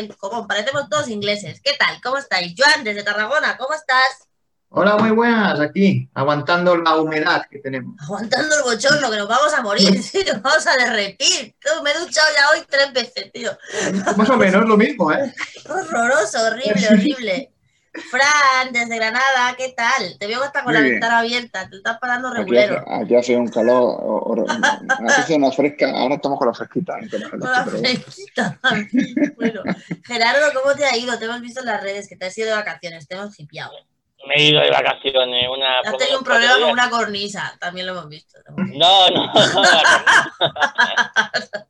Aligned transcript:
el 0.00 0.16
común. 0.16 0.46
Parecemos 0.46 0.88
todos 0.88 1.08
ingleses. 1.08 1.60
¿Qué 1.62 1.72
tal? 1.78 2.00
¿Cómo 2.02 2.18
estáis? 2.18 2.54
Joan, 2.56 2.84
desde 2.84 3.02
Tarragona, 3.02 3.56
¿cómo 3.56 3.74
estás? 3.74 4.28
Hola, 4.72 4.96
muy 4.98 5.10
buenas, 5.10 5.58
aquí, 5.58 6.08
aguantando 6.14 6.76
la 6.76 6.96
humedad 6.96 7.44
que 7.50 7.58
tenemos. 7.58 7.96
Aguantando 8.00 8.54
el 8.54 8.62
bochorno, 8.62 9.10
que 9.10 9.16
nos 9.16 9.28
vamos 9.28 9.52
a 9.52 9.62
morir, 9.62 10.00
sí, 10.02 10.24
nos 10.24 10.40
vamos 10.40 10.64
a 10.64 10.76
derretir. 10.76 11.56
Me 11.82 11.90
he 11.90 11.98
duchado 11.98 12.28
ya 12.36 12.50
hoy 12.50 12.64
tres 12.68 12.92
veces, 12.92 13.32
tío. 13.32 13.50
Más 14.16 14.30
o 14.30 14.36
menos 14.36 14.68
lo 14.68 14.76
mismo, 14.76 15.10
¿eh? 15.10 15.34
Horroroso, 15.68 16.46
horrible, 16.46 16.86
horrible. 16.88 17.52
Fran, 17.92 18.72
desde 18.72 18.96
Granada, 18.96 19.54
¿qué 19.58 19.70
tal? 19.76 20.16
Te 20.18 20.28
veo 20.28 20.40
que 20.40 20.46
está 20.46 20.62
con 20.62 20.72
la 20.72 20.80
ventana 20.80 21.18
abierta, 21.18 21.68
te 21.68 21.76
estás 21.76 21.98
parando 21.98 22.32
regulero. 22.32 22.84
Aquí 22.86 23.16
hace, 23.16 23.36
un 23.36 23.48
calor, 23.48 24.46
aquí 24.88 25.04
hace 25.08 25.34
una 25.34 25.50
fresca, 25.50 25.90
ahora 25.90 26.14
estamos 26.14 26.38
con 26.38 26.48
la 26.48 26.54
fresquita. 26.54 26.98
Con 27.30 27.40
la 27.40 27.64
fresquita, 27.64 28.58
bueno. 29.36 29.62
Gerardo, 30.06 30.60
¿cómo 30.60 30.76
te 30.76 30.84
ha 30.84 30.96
ido? 30.96 31.18
Te 31.18 31.24
hemos 31.24 31.40
visto 31.40 31.60
en 31.60 31.66
las 31.66 31.82
redes 31.82 32.08
que 32.08 32.16
te 32.16 32.26
has 32.26 32.38
ido 32.38 32.48
de 32.50 32.54
vacaciones, 32.54 33.08
te 33.08 33.16
hemos 33.16 33.38
hipiado. 33.40 33.72
Me 34.28 34.34
he 34.36 34.42
ido 34.50 34.60
de 34.60 34.70
vacaciones. 34.70 35.48
Una, 35.48 35.80
Has 35.80 35.96
tenido 35.96 36.18
un 36.18 36.24
problema 36.24 36.60
con 36.60 36.70
una 36.70 36.90
cornisa, 36.90 37.56
también 37.58 37.86
lo 37.86 37.92
hemos 37.92 38.08
visto. 38.08 38.38
No, 38.56 39.08
no, 39.10 39.32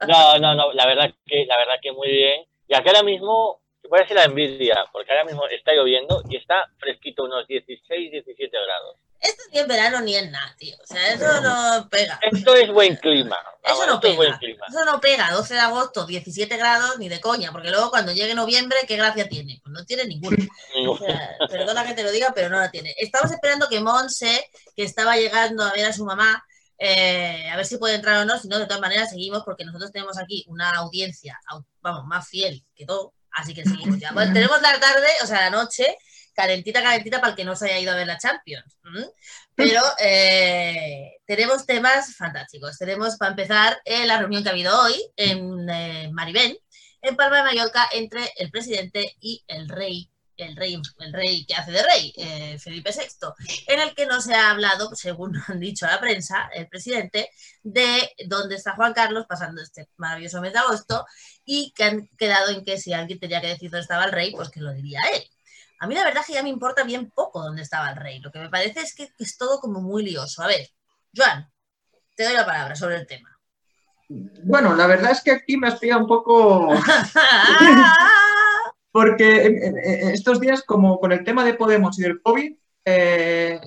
no, 0.07 0.39
no, 0.39 0.55
no, 0.55 0.73
la 0.73 0.87
verdad 0.87 1.11
que, 1.25 1.47
la 1.47 1.57
verdad 1.57 1.75
que 1.81 1.93
muy 1.93 2.09
bien. 2.09 2.45
Y 2.69 2.75
aquí 2.75 2.89
ahora 2.89 3.03
mismo, 3.03 3.59
puede 3.91 4.07
ser 4.07 4.17
la 4.17 4.25
envidia, 4.25 4.77
porque 4.93 5.11
ahora 5.11 5.25
mismo 5.25 5.47
está 5.49 5.73
lloviendo 5.73 6.23
y 6.31 6.37
está 6.37 6.65
fresquito, 6.79 7.25
unos 7.25 7.47
16, 7.49 8.13
17 8.13 8.49
grados. 8.51 8.97
Esto 9.21 9.43
ni 9.53 9.59
en 9.59 9.69
verano 9.69 10.01
ni 10.01 10.17
en 10.17 10.31
nada, 10.31 10.55
tío. 10.57 10.75
O 10.83 10.87
sea, 10.87 11.13
eso 11.13 11.41
no 11.43 11.89
pega. 11.91 12.19
Esto 12.23 12.55
es 12.55 12.73
buen 12.73 12.97
clima. 12.97 13.37
Eso 13.63 13.87
no 13.87 14.01
pega. 14.01 14.41
Eso 14.67 14.85
no 14.87 14.99
pega. 14.99 15.31
12 15.31 15.53
de 15.53 15.61
agosto, 15.61 16.07
17 16.07 16.57
grados, 16.57 16.99
ni 16.99 17.11
de 17.11 17.21
coña. 17.21 17.53
Porque 17.53 17.71
luego 17.71 17.91
cuando 17.91 18.13
llegue 18.13 18.35
noviembre, 18.35 18.79
¿qué 18.89 18.97
gracia 18.97 19.29
tiene? 19.29 19.61
Pues 19.63 19.75
no 19.75 19.85
tiene 19.85 20.05
ninguna. 20.07 20.39
O 20.89 20.97
sea, 20.97 21.37
perdona 21.51 21.85
que 21.85 21.93
te 21.93 22.03
lo 22.03 22.11
diga, 22.11 22.33
pero 22.35 22.49
no 22.49 22.59
la 22.59 22.71
tiene. 22.71 22.95
Estamos 22.97 23.31
esperando 23.31 23.69
que 23.69 23.81
Monse, 23.81 24.51
que 24.75 24.85
estaba 24.85 25.17
llegando 25.17 25.63
a 25.65 25.73
ver 25.73 25.85
a 25.85 25.93
su 25.93 26.07
mamá, 26.07 26.43
eh, 26.79 27.51
a 27.51 27.57
ver 27.57 27.67
si 27.67 27.77
puede 27.77 27.97
entrar 27.97 28.23
o 28.23 28.25
no. 28.25 28.39
Si 28.39 28.49
no, 28.49 28.59
de 28.59 28.65
todas 28.65 28.81
maneras 28.81 29.11
seguimos 29.11 29.43
porque 29.45 29.67
nosotros 29.67 29.93
tenemos 29.93 30.17
aquí 30.19 30.47
una 30.49 30.71
audiencia, 30.71 31.39
vamos, 31.83 32.07
más 32.07 32.27
fiel 32.27 32.65
que 32.75 32.87
todo. 32.87 33.13
Así 33.33 33.55
que 33.55 33.64
seguimos 33.64 33.98
ya. 33.98 34.12
Bueno, 34.12 34.33
tenemos 34.33 34.61
la 34.62 34.78
tarde, 34.81 35.06
o 35.23 35.27
sea, 35.27 35.41
la 35.41 35.50
noche 35.50 35.97
calentita, 36.34 36.83
calentita 36.83 37.20
para 37.20 37.31
el 37.31 37.37
que 37.37 37.45
no 37.45 37.55
se 37.55 37.66
haya 37.66 37.78
ido 37.78 37.93
a 37.93 37.97
ver 37.97 38.06
la 38.06 38.19
Champions. 38.19 38.78
Pero 39.55 39.82
eh, 39.99 41.19
tenemos 41.27 41.66
temas 41.66 42.16
fantásticos. 42.16 42.78
Tenemos, 42.78 43.16
para 43.16 43.32
empezar, 43.32 43.81
eh, 43.84 44.06
la 44.06 44.19
reunión 44.19 44.43
que 44.43 44.49
ha 44.49 44.53
habido 44.53 44.81
hoy 44.81 44.94
en 45.16 45.69
eh, 45.69 46.10
en 47.03 47.16
Palma 47.16 47.38
de 47.38 47.43
Mallorca, 47.44 47.88
entre 47.93 48.31
el 48.37 48.50
presidente 48.50 49.16
y 49.21 49.43
el 49.47 49.69
rey, 49.69 50.09
el 50.45 50.56
rey, 50.56 50.81
el 50.99 51.12
rey 51.12 51.45
que 51.47 51.55
hace 51.55 51.71
de 51.73 51.83
rey, 51.83 52.59
Felipe 52.59 52.91
VI, 52.91 53.28
en 53.67 53.81
el 53.81 53.95
que 53.95 54.06
no 54.06 54.21
se 54.21 54.34
ha 54.34 54.51
hablado, 54.51 54.95
según 54.95 55.34
han 55.49 55.61
dicho 55.61 55.87
a 55.87 55.91
la 55.91 56.01
prensa, 56.01 56.51
el 56.55 56.69
presidente, 56.69 57.31
de 57.62 58.11
dónde 58.27 58.56
está 58.56 58.75
Juan 58.75 58.93
Carlos 58.93 59.27
pasando 59.29 59.62
este 59.62 59.89
maravilloso 59.97 60.41
mes 60.41 60.53
de 60.53 60.59
agosto 60.59 61.06
y 61.45 61.73
que 61.75 61.84
han 61.84 62.09
quedado 62.19 62.50
en 62.50 62.65
que 62.65 62.79
si 62.79 62.93
alguien 62.93 63.19
tenía 63.19 63.41
que 63.41 63.49
decir 63.49 63.71
dónde 63.71 63.83
estaba 63.83 64.05
el 64.05 64.12
rey, 64.12 64.33
pues 64.33 64.50
que 64.50 64.61
lo 64.61 64.73
diría 64.73 65.00
él. 65.15 65.23
A 65.81 65.87
mí 65.87 65.95
la 65.95 66.05
verdad 66.05 66.21
es 66.21 66.27
que 66.27 66.34
ya 66.34 66.43
me 66.43 66.50
importa 66.50 66.84
bien 66.84 67.11
poco 67.11 67.43
dónde 67.43 67.62
estaba 67.62 67.91
el 67.91 67.97
rey. 67.97 68.21
Lo 68.21 68.31
que 68.31 68.39
me 68.39 68.50
parece 68.50 68.81
es 68.81 68.95
que 68.95 69.09
es 69.19 69.39
todo 69.39 69.61
como 69.61 69.81
muy 69.81 70.05
lioso. 70.05 70.43
A 70.43 70.47
ver, 70.47 70.69
Joan, 71.17 71.50
te 72.15 72.25
doy 72.25 72.34
la 72.34 72.45
palabra 72.45 72.77
sobre 72.77 72.97
el 72.97 73.06
tema. 73.06 73.31
Bueno, 74.09 74.75
la 74.75 74.87
verdad 74.87 75.12
es 75.12 75.23
que 75.23 75.31
aquí 75.31 75.56
me 75.56 75.69
has 75.69 75.79
pillado 75.79 76.03
un 76.03 76.06
poco... 76.06 76.69
Porque 78.93 79.61
estos 80.12 80.41
días, 80.41 80.62
como 80.65 80.99
con 80.99 81.12
el 81.12 81.25
tema 81.25 81.45
de 81.45 81.55
Podemos 81.55 81.99
y 81.99 82.03
del 82.03 82.21
COVID, 82.21 82.56
eh, 82.84 83.61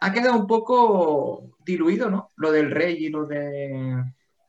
ha 0.00 0.12
quedado 0.12 0.38
un 0.38 0.46
poco 0.46 1.56
diluido, 1.64 2.10
¿no? 2.10 2.30
Lo 2.36 2.50
del 2.52 2.70
rey 2.70 3.04
y 3.04 3.08
lo 3.08 3.26
de 3.26 4.02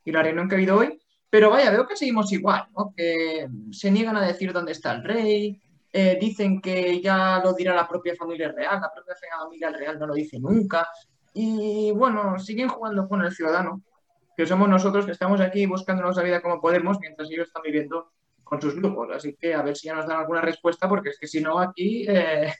y 0.05 0.11
la 0.11 0.23
reunión 0.23 0.47
que 0.47 0.55
ha 0.55 0.57
habido 0.57 0.77
hoy. 0.77 0.99
Pero 1.29 1.49
vaya, 1.49 1.71
veo 1.71 1.87
que 1.87 1.95
seguimos 1.95 2.31
igual, 2.31 2.67
¿no? 2.77 2.93
Que 2.95 3.47
se 3.71 3.91
niegan 3.91 4.15
a 4.15 4.25
decir 4.25 4.53
dónde 4.53 4.71
está 4.71 4.93
el 4.93 5.03
rey, 5.03 5.61
eh, 5.91 6.17
dicen 6.19 6.61
que 6.61 7.01
ya 7.01 7.41
lo 7.43 7.53
dirá 7.53 7.75
la 7.75 7.87
propia 7.87 8.15
familia 8.15 8.51
real, 8.51 8.81
la 8.81 8.91
propia 8.93 9.15
familia 9.39 9.69
real 9.71 9.99
no 9.99 10.07
lo 10.07 10.13
dice 10.13 10.39
nunca. 10.39 10.87
Y 11.33 11.91
bueno, 11.91 12.37
siguen 12.39 12.69
jugando 12.69 13.07
con 13.07 13.21
el 13.23 13.31
ciudadano, 13.31 13.81
que 14.37 14.45
somos 14.45 14.69
nosotros 14.69 15.05
que 15.05 15.11
estamos 15.11 15.41
aquí 15.41 15.65
buscándonos 15.65 16.15
la 16.15 16.23
vida 16.23 16.41
como 16.41 16.61
podemos, 16.61 16.99
mientras 16.99 17.29
ellos 17.31 17.47
están 17.47 17.63
viviendo 17.63 18.11
con 18.53 18.61
sus 18.61 18.75
grupos. 18.75 19.09
Así 19.13 19.35
que 19.35 19.53
a 19.53 19.61
ver 19.61 19.75
si 19.75 19.87
ya 19.87 19.95
nos 19.95 20.05
dan 20.05 20.19
alguna 20.19 20.41
respuesta, 20.41 20.87
porque 20.87 21.09
es 21.09 21.19
que 21.19 21.27
si 21.27 21.41
no, 21.41 21.59
aquí 21.59 22.05
eh, 22.07 22.53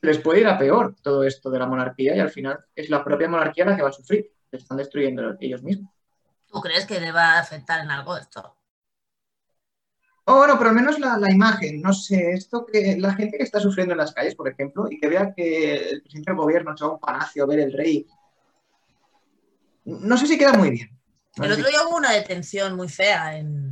les 0.00 0.18
puede 0.18 0.40
ir 0.40 0.46
a 0.46 0.58
peor 0.58 0.96
todo 1.02 1.22
esto 1.24 1.50
de 1.50 1.58
la 1.58 1.66
monarquía 1.66 2.16
y 2.16 2.20
al 2.20 2.30
final 2.30 2.64
es 2.74 2.88
la 2.88 3.04
propia 3.04 3.28
monarquía 3.28 3.66
la 3.66 3.76
que 3.76 3.82
va 3.82 3.90
a 3.90 3.92
sufrir. 3.92 4.30
Se 4.50 4.56
están 4.56 4.78
destruyendo 4.78 5.36
ellos 5.40 5.62
mismos. 5.62 5.92
¿Tú 6.50 6.60
crees 6.60 6.86
que 6.86 7.00
le 7.00 7.12
va 7.12 7.34
a 7.34 7.40
afectar 7.40 7.80
en 7.80 7.90
algo 7.90 8.16
esto? 8.16 8.56
Oh, 10.24 10.36
bueno, 10.36 10.56
pero 10.56 10.70
al 10.70 10.76
menos 10.76 10.98
la, 11.00 11.30
imagen, 11.30 11.82
no 11.82 11.92
sé, 11.92 12.32
esto 12.32 12.64
que 12.64 12.96
la 12.96 13.12
gente 13.14 13.36
que 13.36 13.42
está 13.42 13.58
sufriendo 13.58 13.92
en 13.92 13.98
las 13.98 14.12
calles, 14.12 14.36
por 14.36 14.48
ejemplo, 14.48 14.86
y 14.88 14.98
que 15.00 15.08
vea 15.08 15.32
que 15.34 15.74
el 15.74 16.02
presidente 16.02 16.30
del 16.30 16.38
gobierno 16.38 16.76
se 16.76 16.84
va 16.84 16.90
a 16.90 16.94
un 16.94 17.00
palacio 17.00 17.42
a 17.42 17.46
ver 17.46 17.58
el 17.58 17.72
rey, 17.72 18.06
no 19.84 20.16
sé 20.16 20.28
si 20.28 20.38
queda 20.38 20.52
muy 20.52 20.70
bien. 20.70 20.90
el 21.42 21.52
otro 21.52 21.66
día 21.66 21.88
hubo 21.88 21.96
una 21.96 22.12
detención 22.12 22.76
muy 22.76 22.88
fea 22.88 23.36
en, 23.36 23.71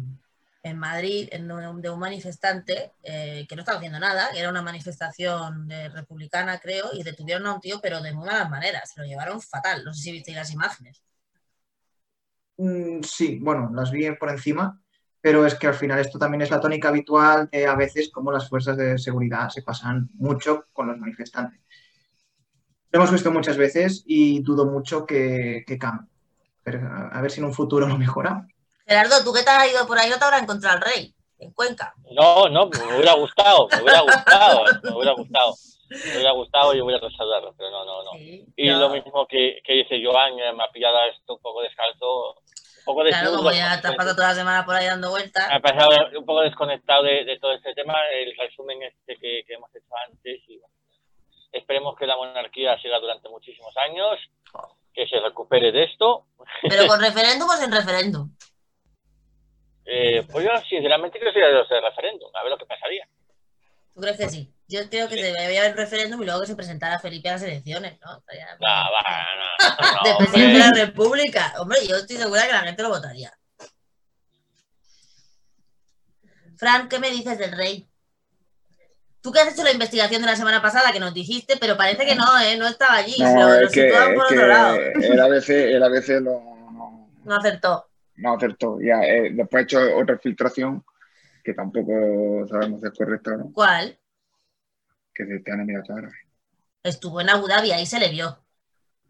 Madrid 0.76 1.28
de 1.30 1.90
un 1.90 1.98
manifestante 1.98 2.92
eh, 3.02 3.46
que 3.48 3.56
no 3.56 3.62
estaba 3.62 3.78
haciendo 3.78 3.98
nada, 3.98 4.30
que 4.32 4.40
era 4.40 4.50
una 4.50 4.62
manifestación 4.62 5.68
republicana, 5.92 6.58
creo, 6.58 6.90
y 6.92 7.02
detuvieron 7.02 7.46
a 7.46 7.54
un 7.54 7.60
tío, 7.60 7.80
pero 7.80 8.00
de 8.00 8.12
muy 8.12 8.26
malas 8.26 8.50
maneras, 8.50 8.92
se 8.92 9.00
lo 9.00 9.06
llevaron 9.06 9.40
fatal. 9.40 9.84
No 9.84 9.94
sé 9.94 10.02
si 10.02 10.12
visteis 10.12 10.36
las 10.36 10.52
imágenes. 10.52 11.02
Mm, 12.58 13.02
sí, 13.02 13.38
bueno, 13.40 13.70
las 13.74 13.90
vi 13.90 14.10
por 14.12 14.30
encima 14.30 14.80
pero 15.20 15.44
es 15.44 15.54
que 15.54 15.66
al 15.66 15.74
final 15.74 15.98
esto 15.98 16.18
también 16.18 16.42
es 16.42 16.50
la 16.50 16.60
tónica 16.60 16.88
habitual 16.88 17.48
de 17.52 17.66
a 17.66 17.74
veces 17.74 18.10
como 18.10 18.32
las 18.32 18.48
fuerzas 18.48 18.76
de 18.76 18.96
seguridad 18.98 19.50
se 19.50 19.62
pasan 19.62 20.08
mucho 20.14 20.66
con 20.72 20.86
los 20.86 20.98
manifestantes. 20.98 21.60
Lo 22.90 22.98
hemos 22.98 23.12
visto 23.12 23.30
muchas 23.30 23.56
veces 23.56 24.02
y 24.06 24.42
dudo 24.42 24.66
mucho 24.66 25.06
que, 25.06 25.64
cambie. 25.78 26.08
A 27.12 27.20
ver 27.20 27.30
si 27.30 27.40
en 27.40 27.46
un 27.46 27.54
futuro 27.54 27.86
lo 27.86 27.98
mejoramos. 27.98 28.50
Gerardo, 28.90 29.22
¿tú 29.22 29.32
qué 29.32 29.44
te 29.44 29.50
has 29.50 29.70
ido 29.70 29.86
por 29.86 29.96
ahí? 29.96 30.10
¿No 30.10 30.18
te 30.18 30.24
habrá 30.24 30.38
encontrado 30.38 30.78
el 30.78 30.82
rey 30.82 31.14
en 31.38 31.52
Cuenca? 31.52 31.94
No, 32.10 32.48
no, 32.48 32.66
me 32.66 32.96
hubiera 32.96 33.12
gustado, 33.12 33.68
me 33.70 33.82
hubiera 33.82 34.00
gustado, 34.00 34.64
me 34.82 34.90
hubiera 34.90 35.12
gustado. 35.12 35.54
Me 35.90 36.16
hubiera 36.16 36.32
gustado 36.32 36.74
y 36.74 36.80
hubiera 36.80 37.00
saludarlo, 37.16 37.54
pero 37.56 37.70
no, 37.70 37.84
no, 37.84 38.02
no. 38.02 38.10
y 38.18 38.68
lo 38.68 38.90
mismo 38.90 39.28
que, 39.28 39.60
que 39.64 39.74
dice 39.74 40.02
Joan, 40.04 40.40
eh, 40.40 40.52
me 40.52 40.64
ha 40.64 40.72
pillado 40.72 40.98
esto 41.04 41.34
un 41.34 41.40
poco 41.40 41.62
descalzo, 41.62 42.34
poco 42.84 43.04
Claro, 43.04 43.36
como 43.36 43.52
ya 43.52 43.80
te 43.80 43.86
has 43.86 43.94
pasado 43.94 44.16
toda 44.16 44.28
la 44.30 44.34
semana 44.34 44.64
por 44.64 44.74
ahí 44.74 44.86
dando 44.86 45.10
vueltas. 45.10 45.48
Me 45.48 45.54
ha 45.54 45.60
pasado 45.60 45.90
un 46.18 46.26
poco 46.26 46.40
desconectado 46.40 47.04
de, 47.04 47.38
todo 47.40 47.52
este 47.52 47.74
tema, 47.74 47.94
el 48.12 48.36
resumen 48.36 48.82
este 48.82 49.16
que, 49.20 49.44
hemos 49.48 49.70
hecho 49.72 49.94
antes. 50.08 50.40
Y 50.48 50.60
esperemos 51.52 51.96
que 51.96 52.08
la 52.08 52.16
monarquía 52.16 52.76
siga 52.82 52.98
durante 52.98 53.28
muchísimos 53.28 53.76
años, 53.76 54.18
que 54.92 55.06
se 55.06 55.20
recupere 55.20 55.70
de 55.70 55.84
esto. 55.84 56.26
¿Pero 56.68 56.88
con 56.88 57.00
referéndum 57.00 57.48
o 57.48 57.56
sin 57.56 57.70
referéndum? 57.70 58.30
Eh, 59.84 60.26
pues 60.30 60.44
yo 60.44 60.50
sinceramente 60.68 61.18
creo 61.18 61.32
que 61.32 61.40
sería 61.40 61.48
de 61.48 61.80
referéndum, 61.80 62.30
a 62.34 62.42
ver 62.42 62.50
lo 62.50 62.58
que 62.58 62.66
pasaría. 62.66 63.08
¿Tú 63.94 64.00
crees 64.00 64.16
que 64.16 64.28
sí? 64.28 64.52
Yo 64.68 64.88
creo 64.88 65.08
que 65.08 65.16
debería 65.16 65.62
haber 65.62 65.76
referéndum 65.76 66.22
y 66.22 66.26
luego 66.26 66.42
que 66.42 66.46
se 66.46 66.54
presentara 66.54 67.00
Felipe 67.00 67.28
a 67.28 67.32
las 67.32 67.42
elecciones, 67.42 67.98
¿no? 68.00 68.12
No, 68.12 68.68
va, 68.68 69.26
no, 69.36 70.10
de 70.10 70.16
presidente 70.16 70.52
de 70.52 70.58
la 70.58 70.86
República. 70.86 71.54
Hombre, 71.58 71.78
yo 71.88 71.96
estoy 71.96 72.16
segura 72.16 72.46
que 72.46 72.52
la 72.52 72.60
gente 72.60 72.82
lo 72.82 72.90
votaría. 72.90 73.32
Fran, 76.56 76.88
¿qué 76.88 76.98
me 76.98 77.10
dices 77.10 77.38
del 77.38 77.56
rey? 77.56 77.88
Tú 79.22 79.32
que 79.32 79.40
has 79.40 79.52
hecho 79.52 79.64
la 79.64 79.72
investigación 79.72 80.22
de 80.22 80.28
la 80.28 80.36
semana 80.36 80.62
pasada 80.62 80.92
que 80.92 81.00
nos 81.00 81.12
dijiste, 81.12 81.56
pero 81.58 81.76
parece 81.76 82.06
que 82.06 82.14
no, 82.14 82.38
¿eh? 82.40 82.56
No 82.56 82.68
estaba 82.68 82.94
allí. 82.96 83.16
No, 83.18 83.54
es 83.54 83.72
que, 83.72 83.92
por 84.14 84.24
otro 84.24 84.46
lado. 84.46 84.76
El 84.76 85.20
ABC, 85.20 85.48
el 85.48 85.82
ABC 85.82 86.08
no, 86.22 87.10
no 87.24 87.36
acertó. 87.36 87.89
No 88.20 88.34
acertó. 88.34 88.80
Ya, 88.80 89.00
eh, 89.02 89.30
después 89.32 89.62
he 89.62 89.64
hecho 89.64 89.96
otra 89.96 90.18
filtración 90.18 90.84
que 91.42 91.54
tampoco 91.54 92.46
sabemos 92.48 92.80
si 92.80 92.86
es 92.86 92.92
correcta 92.96 93.32
o 93.32 93.36
no. 93.36 93.52
¿Cuál? 93.52 93.98
Que 95.14 95.26
se 95.26 95.38
te 95.40 95.52
han 95.52 95.60
enviado 95.60 95.84
Estuvo 96.82 97.20
en 97.20 97.30
Abu 97.30 97.46
Dhabi, 97.46 97.72
ahí 97.72 97.86
se 97.86 97.98
le 97.98 98.08
vio. 98.10 98.38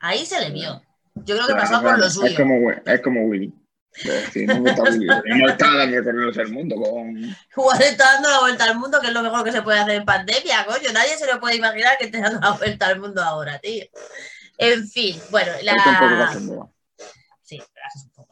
Ahí 0.00 0.24
se 0.24 0.40
le 0.40 0.50
vio. 0.50 0.82
Yo 1.14 1.36
creo 1.36 1.46
que 1.46 1.54
pasó 1.54 1.82
por 1.82 1.98
lo 1.98 2.10
suyo. 2.10 2.28
Es 2.28 2.36
como, 2.36 2.70
es 2.70 3.00
como 3.00 3.22
Willy. 3.26 3.52
Sí, 4.32 4.46
no, 4.46 4.64
está, 4.66 4.82
no 5.36 5.48
está 5.48 5.76
dando 5.76 6.12
la 6.12 6.42
al 6.42 6.52
mundo. 6.52 6.76
Con... 6.76 7.16
Igual 7.18 7.82
está 7.82 8.12
dando 8.14 8.30
la 8.30 8.40
vuelta 8.40 8.64
al 8.64 8.78
mundo, 8.78 9.00
que 9.00 9.08
es 9.08 9.12
lo 9.12 9.22
mejor 9.22 9.44
que 9.44 9.52
se 9.52 9.62
puede 9.62 9.80
hacer 9.80 9.96
en 9.96 10.04
pandemia, 10.04 10.64
coño. 10.64 10.92
Nadie 10.92 11.16
se 11.18 11.26
lo 11.26 11.40
puede 11.40 11.56
imaginar 11.56 11.98
que 11.98 12.06
esté 12.06 12.20
dando 12.20 12.40
la 12.40 12.52
vuelta 12.52 12.86
al 12.86 13.00
mundo 13.00 13.22
ahora, 13.22 13.58
tío. 13.58 13.84
En 14.58 14.86
fin, 14.88 15.20
bueno, 15.30 15.52
la... 15.62 16.32
Sí, 17.42 17.60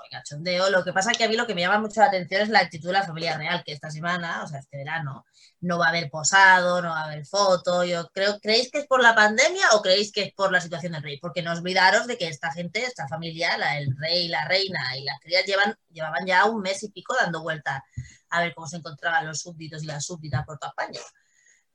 cachondeo. 0.09 0.71
Lo 0.71 0.85
que 0.85 0.93
pasa 0.93 1.11
es 1.11 1.19
que 1.19 1.25
a 1.25 1.29
mí 1.29 1.37
lo 1.37 1.47
que 1.47 1.55
me 1.55 1.63
llama 1.63 1.79
mucho 1.79 2.01
la 2.01 2.07
atención 2.07 2.43
es 2.43 2.49
la 2.49 2.61
actitud 2.61 2.89
de 2.89 2.95
la 2.95 3.07
familia 3.07 3.37
real, 3.37 3.63
que 3.65 3.73
esta 3.73 3.91
semana, 3.91 4.43
o 4.45 4.47
sea, 4.47 4.59
este 4.61 4.77
verano, 4.77 5.25
no 5.61 5.79
va 5.79 5.87
a 5.87 5.89
haber 5.91 6.11
posado, 6.11 6.81
no 6.83 6.91
va 6.91 7.01
a 7.01 7.05
haber 7.05 7.27
foto. 7.27 7.85
Yo 7.85 8.09
creo, 8.09 8.39
¿creéis 8.41 8.71
que 8.71 8.79
es 8.79 8.87
por 8.87 9.03
la 9.03 9.15
pandemia 9.15 9.67
o 9.73 9.83
creéis 9.83 10.13
que 10.13 10.23
es 10.23 10.33
por 10.35 10.53
la 10.53 10.61
situación 10.61 10.93
del 10.93 11.03
rey? 11.03 11.19
Porque 11.19 11.43
no 11.43 11.53
olvidaros 11.53 12.07
de 12.07 12.17
que 12.19 12.29
esta 12.29 12.53
gente, 12.53 12.85
esta 12.85 13.09
familia, 13.09 13.57
el 13.79 13.97
rey, 13.97 14.29
la 14.29 14.45
reina 14.47 14.97
y 14.97 15.05
las 15.05 15.19
crías 15.21 15.45
llevan, 15.47 15.75
llevaban 15.91 16.27
ya 16.27 16.45
un 16.47 16.63
mes 16.63 16.83
y 16.83 16.91
pico 16.91 17.15
dando 17.19 17.43
vuelta 17.43 17.85
a 18.31 18.41
ver 18.41 18.55
cómo 18.55 18.67
se 18.67 18.77
encontraban 18.77 19.27
los 19.27 19.41
súbditos 19.41 19.83
y 19.83 19.87
las 19.87 20.05
súbditas 20.05 20.45
por 20.45 20.59
toda 20.59 20.71
España. 20.71 21.01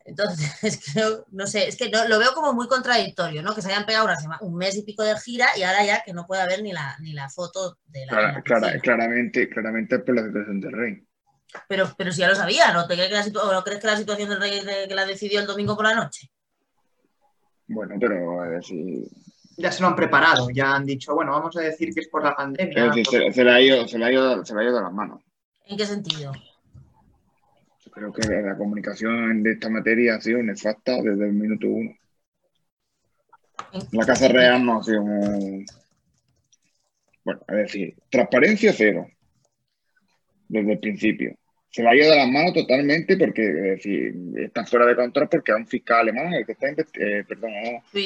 Entonces, 0.05 0.81
creo, 0.93 1.25
no 1.31 1.47
sé, 1.47 1.67
es 1.67 1.77
que 1.77 1.89
lo 1.89 2.19
veo 2.19 2.33
como 2.33 2.53
muy 2.53 2.67
contradictorio, 2.67 3.41
¿no? 3.41 3.55
Que 3.55 3.61
se 3.61 3.69
hayan 3.71 3.85
pegado 3.85 4.07
un 4.41 4.55
mes 4.55 4.75
y 4.77 4.83
pico 4.83 5.03
de 5.03 5.17
gira 5.17 5.47
y 5.57 5.63
ahora 5.63 5.85
ya 5.85 6.03
que 6.03 6.13
no 6.13 6.25
puede 6.25 6.41
haber 6.41 6.61
ni 6.61 6.71
la, 6.71 6.95
ni 6.99 7.13
la 7.13 7.29
foto 7.29 7.77
de 7.85 8.05
la. 8.05 8.41
claramente, 8.81 9.49
claramente 9.49 9.99
por 9.99 10.15
la 10.15 10.25
situación 10.25 10.59
del 10.59 10.71
rey. 10.71 11.07
Pero, 11.67 11.93
pero 11.97 12.11
si 12.11 12.19
ya 12.19 12.27
lo 12.27 12.35
sabía, 12.35 12.73
¿no? 12.73 12.87
¿Te 12.87 12.95
crees 12.95 13.09
que 13.09 13.31
la, 13.31 13.53
¿no 13.53 13.63
crees 13.63 13.79
que 13.79 13.87
la 13.87 13.97
situación 13.97 14.29
del 14.29 14.39
rey 14.39 14.57
es 14.57 14.87
que 14.87 14.95
la 14.95 15.05
decidió 15.05 15.39
el 15.39 15.47
domingo 15.47 15.75
por 15.75 15.85
la 15.85 15.95
noche? 15.95 16.29
Bueno, 17.67 17.95
pero 17.99 18.41
a 18.41 18.47
ver 18.47 18.63
si. 18.63 19.07
Ya 19.55 19.71
se 19.71 19.81
lo 19.81 19.87
han 19.87 19.95
preparado, 19.95 20.49
ya 20.49 20.73
han 20.73 20.83
dicho, 20.83 21.13
bueno, 21.13 21.31
vamos 21.31 21.55
a 21.57 21.61
decir 21.61 21.93
que 21.93 21.99
es 21.99 22.07
por 22.07 22.23
la 22.23 22.35
pandemia. 22.35 22.91
se, 22.91 23.43
le 23.43 23.51
ha 23.51 23.61
ido, 23.61 23.87
se, 23.87 23.99
le 23.99 24.05
ha 24.05 24.11
ido, 24.11 24.43
se 24.43 24.55
le 24.55 24.61
ha 24.61 24.63
ido 24.63 24.75
de 24.75 24.81
las 24.81 24.91
manos. 24.91 25.21
¿En 25.67 25.77
qué 25.77 25.85
sentido? 25.85 26.31
Creo 27.93 28.11
que 28.11 28.27
la 28.27 28.57
comunicación 28.57 29.43
de 29.43 29.51
esta 29.51 29.69
materia 29.69 30.15
ha 30.15 30.21
sido 30.21 30.41
nefasta 30.41 31.01
desde 31.01 31.25
el 31.25 31.33
minuto 31.33 31.67
uno. 31.67 31.95
La 33.91 34.05
Casa 34.05 34.27
Real 34.27 34.65
no 34.65 34.79
ha 34.79 34.83
sido 34.83 35.03
muy... 35.03 35.65
Bueno, 37.23 37.41
a 37.47 37.53
decir, 37.53 37.95
transparencia 38.09 38.73
cero, 38.73 39.07
desde 40.49 40.73
el 40.73 40.79
principio. 40.79 41.35
Se 41.69 41.81
le 41.81 41.89
ha 41.89 41.95
ido 41.95 42.11
de 42.11 42.17
las 42.17 42.29
manos 42.29 42.53
totalmente 42.53 43.15
porque 43.17 43.41
decir, 43.41 44.13
está 44.35 44.65
fuera 44.65 44.85
de 44.85 44.95
control 44.95 45.29
porque 45.29 45.51
es 45.51 45.57
un 45.57 45.67
fiscal 45.67 46.01
alemán 46.01 46.33
el 46.33 46.45
que 46.45 46.51
está 46.51 46.67
eh, 46.69 47.23
perdón, 47.27 47.51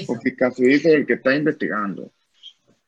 un 0.07 0.21
fiscal 0.21 0.53
suizo 0.53 0.89
el 0.89 1.05
que 1.05 1.13
está 1.13 1.35
investigando. 1.35 2.11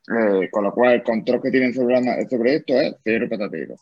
Eh, 0.07 0.49
con 0.49 0.63
lo 0.63 0.73
cual 0.73 0.93
el 0.95 1.03
control 1.03 1.41
que 1.41 1.51
tienen 1.51 1.73
sobre, 1.73 2.27
sobre 2.29 2.55
esto 2.55 2.79
es 2.79 2.95
cero 3.03 3.27
patatero 3.29 3.75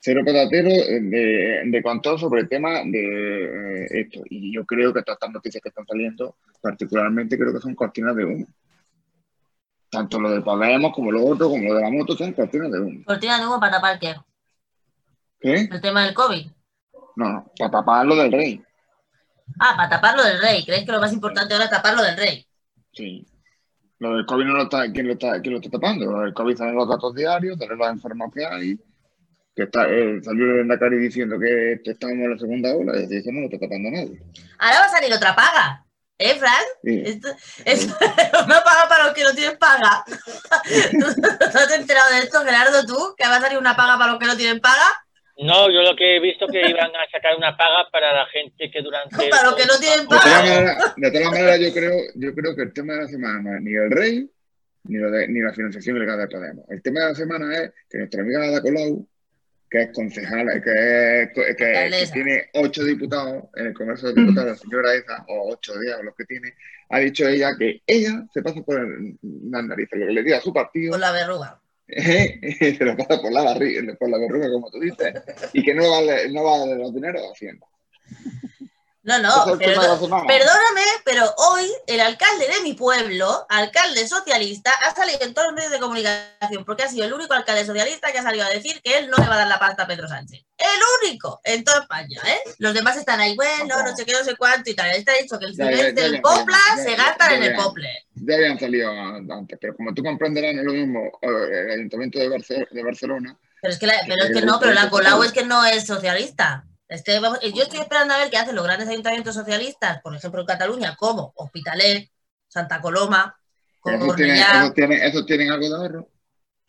cero 0.00 0.22
patatero 0.24 0.68
de, 0.68 1.62
de 1.66 1.82
control 1.82 2.18
sobre 2.18 2.42
el 2.42 2.48
tema 2.48 2.82
de 2.84 3.84
eh, 3.84 3.86
esto. 3.90 4.22
Y 4.30 4.54
yo 4.54 4.64
creo 4.64 4.92
que 4.92 5.02
todas 5.02 5.16
estas 5.16 5.32
noticias 5.32 5.62
que 5.62 5.68
están 5.68 5.86
saliendo, 5.86 6.36
particularmente 6.60 7.38
creo 7.38 7.52
que 7.52 7.60
son 7.60 7.74
cortinas 7.74 8.14
de 8.16 8.24
humo. 8.24 8.46
Tanto 9.90 10.20
lo 10.20 10.30
de 10.30 10.42
Podemos 10.42 10.92
como 10.92 11.10
lo 11.10 11.24
otro, 11.24 11.48
como 11.48 11.68
lo 11.68 11.74
de 11.74 11.82
la 11.82 11.90
moto, 11.90 12.16
son 12.16 12.32
cortinas 12.32 12.70
de 12.70 12.80
humo. 12.80 13.04
¿Cortinas 13.06 13.40
de 13.40 13.46
humo 13.46 13.58
para 13.58 13.72
tapar 13.72 13.98
qué? 13.98 14.14
¿Qué? 15.40 15.68
¿El 15.70 15.80
tema 15.80 16.04
del 16.04 16.14
COVID? 16.14 16.46
No, 17.16 17.30
no, 17.32 17.52
para 17.58 17.70
tapar 17.70 18.06
lo 18.06 18.16
del 18.16 18.30
rey. 18.30 18.62
Ah, 19.58 19.74
para 19.76 19.88
tapar 19.88 20.16
lo 20.16 20.24
del 20.24 20.40
rey. 20.40 20.64
¿Crees 20.64 20.84
que 20.84 20.92
lo 20.92 21.00
más 21.00 21.12
importante 21.12 21.54
ahora 21.54 21.64
es 21.64 21.70
tapar 21.70 21.94
lo 21.96 22.02
del 22.02 22.16
rey? 22.16 22.46
Sí. 22.92 23.26
Lo 23.98 24.14
del 24.14 24.26
COVID 24.26 24.44
no 24.44 24.52
lo 24.54 24.62
está, 24.64 24.92
¿quién 24.92 25.08
lo 25.08 25.14
está, 25.14 25.40
quién 25.40 25.54
lo 25.54 25.60
está 25.60 25.70
tapando? 25.70 26.06
Lo 26.06 26.20
del 26.20 26.34
COVID 26.34 26.56
salen 26.56 26.76
los 26.76 26.88
datos 26.88 27.14
diarios, 27.14 27.58
salen 27.58 27.78
las 27.78 27.94
informaciones 27.94 28.78
que 29.58 29.64
está, 29.64 29.90
eh, 29.90 30.20
salió 30.22 30.60
el 30.60 30.68
Dakar 30.68 30.90
diciendo 30.90 31.36
que 31.36 31.80
estamos 31.84 32.14
en 32.14 32.30
la 32.30 32.38
segunda 32.38 32.76
ola, 32.76 32.96
y 32.96 33.08
dice, 33.08 33.32
no 33.32 33.40
lo 33.40 33.46
está 33.46 33.58
tapando 33.58 33.90
nadie. 33.90 34.22
Ahora 34.56 34.78
va 34.78 34.86
a 34.86 34.88
salir 34.88 35.12
otra 35.12 35.34
paga. 35.34 35.84
¿Eh, 36.16 36.36
Fran? 36.36 36.64
Esto, 36.84 37.28
es 37.64 37.86
una 37.86 38.62
paga 38.62 38.88
para 38.88 39.06
los 39.06 39.14
que 39.14 39.24
no 39.24 39.34
tienen 39.34 39.58
paga. 39.58 40.04
¿No 40.92 41.12
te 41.12 41.58
has 41.58 41.72
enterado 41.74 42.14
de 42.14 42.18
esto, 42.20 42.40
Gerardo, 42.44 42.86
tú? 42.86 43.14
¿Que 43.16 43.26
va 43.26 43.36
a 43.36 43.40
salir 43.40 43.58
una 43.58 43.74
paga 43.74 43.98
para 43.98 44.12
los 44.12 44.20
que 44.20 44.26
no 44.26 44.36
tienen 44.36 44.60
paga? 44.60 44.86
No, 45.38 45.68
yo 45.72 45.82
lo 45.82 45.96
que 45.96 46.16
he 46.16 46.20
visto 46.20 46.46
que 46.46 46.60
iban 46.60 46.94
a 46.94 47.10
sacar 47.10 47.34
una 47.36 47.56
paga 47.56 47.88
para 47.90 48.14
la 48.14 48.26
gente 48.26 48.70
que 48.70 48.80
durante... 48.80 49.16
para 49.30 49.42
los 49.42 49.56
que 49.56 49.66
no 49.66 49.76
tienen 49.80 50.06
paga. 50.06 50.94
De 50.96 51.10
todas 51.10 51.30
maneras, 51.32 51.58
yo, 51.58 51.72
creo, 51.72 51.98
yo 52.14 52.32
creo 52.32 52.54
que 52.54 52.62
el 52.62 52.72
tema 52.72 52.92
de 52.92 53.00
la 53.02 53.08
semana 53.08 53.58
ni 53.58 53.74
el 53.74 53.90
rey 53.90 54.30
ni, 54.84 54.98
lo 54.98 55.10
de, 55.10 55.26
ni 55.26 55.40
la 55.40 55.52
financiación 55.52 55.98
legal 55.98 56.18
de 56.20 56.28
Podemos. 56.28 56.64
El 56.68 56.80
tema 56.80 57.00
de 57.00 57.06
la 57.08 57.14
semana 57.16 57.56
es 57.56 57.72
que 57.90 57.98
nuestra 57.98 58.22
amiga 58.22 58.44
Ada 58.44 58.62
Colau 58.62 59.06
que 59.70 59.82
es 59.82 59.90
concejala, 59.92 60.60
que, 60.62 61.30
que, 61.34 62.08
tiene 62.12 62.48
ocho 62.54 62.84
diputados 62.84 63.44
en 63.56 63.66
el 63.66 63.74
Congreso 63.74 64.08
de 64.08 64.20
Diputados, 64.20 64.50
la 64.50 64.56
señora 64.56 64.94
esa, 64.94 65.24
o 65.28 65.52
ocho 65.52 65.78
días, 65.78 65.98
los 66.02 66.14
que 66.14 66.24
tiene, 66.24 66.54
ha 66.88 66.98
dicho 67.00 67.28
ella 67.28 67.56
que 67.58 67.82
ella 67.86 68.24
se 68.32 68.42
pasa 68.42 68.62
por 68.62 68.80
las 69.22 69.64
narices, 69.64 69.98
lo 69.98 70.06
que 70.06 70.12
le 70.12 70.22
diga 70.22 70.38
a 70.38 70.42
su 70.42 70.52
partido. 70.52 70.92
Por 70.92 71.00
la 71.00 71.12
verruga. 71.12 71.60
se 71.88 72.84
lo 72.84 72.96
pasa 72.96 73.20
por 73.20 73.32
la, 73.32 73.42
barriga, 73.42 73.94
por 73.94 74.10
la 74.10 74.18
verruga, 74.18 74.50
como 74.50 74.70
tú 74.70 74.80
dices, 74.80 75.14
y 75.52 75.62
que 75.62 75.74
no 75.74 75.90
vale, 75.90 76.30
no 76.30 76.44
vale 76.44 76.76
los 76.76 76.94
dineros 76.94 77.22
de 77.22 77.28
Hacienda. 77.28 77.66
No, 79.04 79.18
no, 79.20 79.56
perdóname, 79.56 80.82
pero 81.04 81.32
hoy 81.36 81.66
el 81.86 82.00
alcalde 82.00 82.48
de 82.48 82.60
mi 82.62 82.74
pueblo, 82.74 83.46
alcalde 83.48 84.06
socialista, 84.08 84.70
ha 84.84 84.94
salido 84.94 85.20
en 85.22 85.32
todos 85.34 85.48
los 85.48 85.54
medios 85.54 85.70
de 85.70 85.78
comunicación 85.78 86.64
porque 86.66 86.82
ha 86.82 86.88
sido 86.88 87.06
el 87.06 87.12
único 87.12 87.32
alcalde 87.32 87.64
socialista 87.64 88.10
que 88.10 88.18
ha 88.18 88.22
salido 88.22 88.44
a 88.44 88.50
decir 88.50 88.80
que 88.82 88.98
él 88.98 89.08
no 89.08 89.16
le 89.16 89.28
va 89.28 89.36
a 89.36 89.38
dar 89.38 89.48
la 89.48 89.58
pasta 89.58 89.84
a 89.84 89.86
Pedro 89.86 90.08
Sánchez. 90.08 90.44
El 90.58 91.08
único 91.08 91.40
en 91.44 91.62
toda 91.62 91.82
España, 91.82 92.20
¿eh? 92.26 92.50
Los 92.58 92.74
demás 92.74 92.96
están 92.96 93.20
ahí, 93.20 93.36
bueno, 93.36 93.82
no 93.82 93.96
sé 93.96 94.04
qué, 94.04 94.12
no 94.12 94.24
sé 94.24 94.34
cuánto 94.36 94.68
y 94.68 94.74
tal. 94.74 94.90
Está 94.90 95.12
dicho 95.14 95.38
que 95.38 95.46
el 95.46 95.54
silencio 95.54 95.92
del 95.92 96.20
Popla 96.20 96.58
se 96.82 96.96
gasta 96.96 97.34
en 97.34 97.44
el 97.44 97.54
Pople. 97.54 97.88
Ya 98.16 98.34
habían 98.34 98.58
salido 98.58 98.90
antes, 98.90 99.58
pero 99.60 99.76
como 99.76 99.94
tú 99.94 100.02
comprenderás, 100.02 100.54
no 100.54 100.60
es 100.60 100.66
lo 100.66 100.72
mismo 100.72 101.18
el 101.22 101.70
Ayuntamiento 101.70 102.18
de, 102.18 102.28
Barcelona. 102.82 103.38
Pero 103.62 103.72
es 103.72 103.78
que, 103.78 103.86
pero 103.86 104.24
es 104.24 104.32
que 104.32 104.44
no, 104.44 104.58
pero 104.58 104.74
la 104.74 104.90
Colau 104.90 105.22
es 105.22 105.32
que 105.32 105.44
no 105.44 105.64
es 105.64 105.86
socialista. 105.86 106.64
Este, 106.88 107.20
yo 107.20 107.62
estoy 107.62 107.80
esperando 107.80 108.14
a 108.14 108.18
ver 108.18 108.30
qué 108.30 108.38
hacen 108.38 108.54
los 108.54 108.64
grandes 108.64 108.88
ayuntamientos 108.88 109.34
socialistas, 109.34 110.00
por 110.00 110.16
ejemplo 110.16 110.40
en 110.40 110.46
Cataluña, 110.46 110.96
como 110.96 111.32
Hospitalet, 111.36 112.10
Santa 112.48 112.80
Coloma, 112.80 113.38
como 113.80 114.14
¿Esos 114.14 114.16
tienen, 114.74 115.02
¿Eso 115.02 115.24
tienen 115.24 115.50
algo 115.50 115.68
de 115.68 115.74
ahorro? 115.74 116.08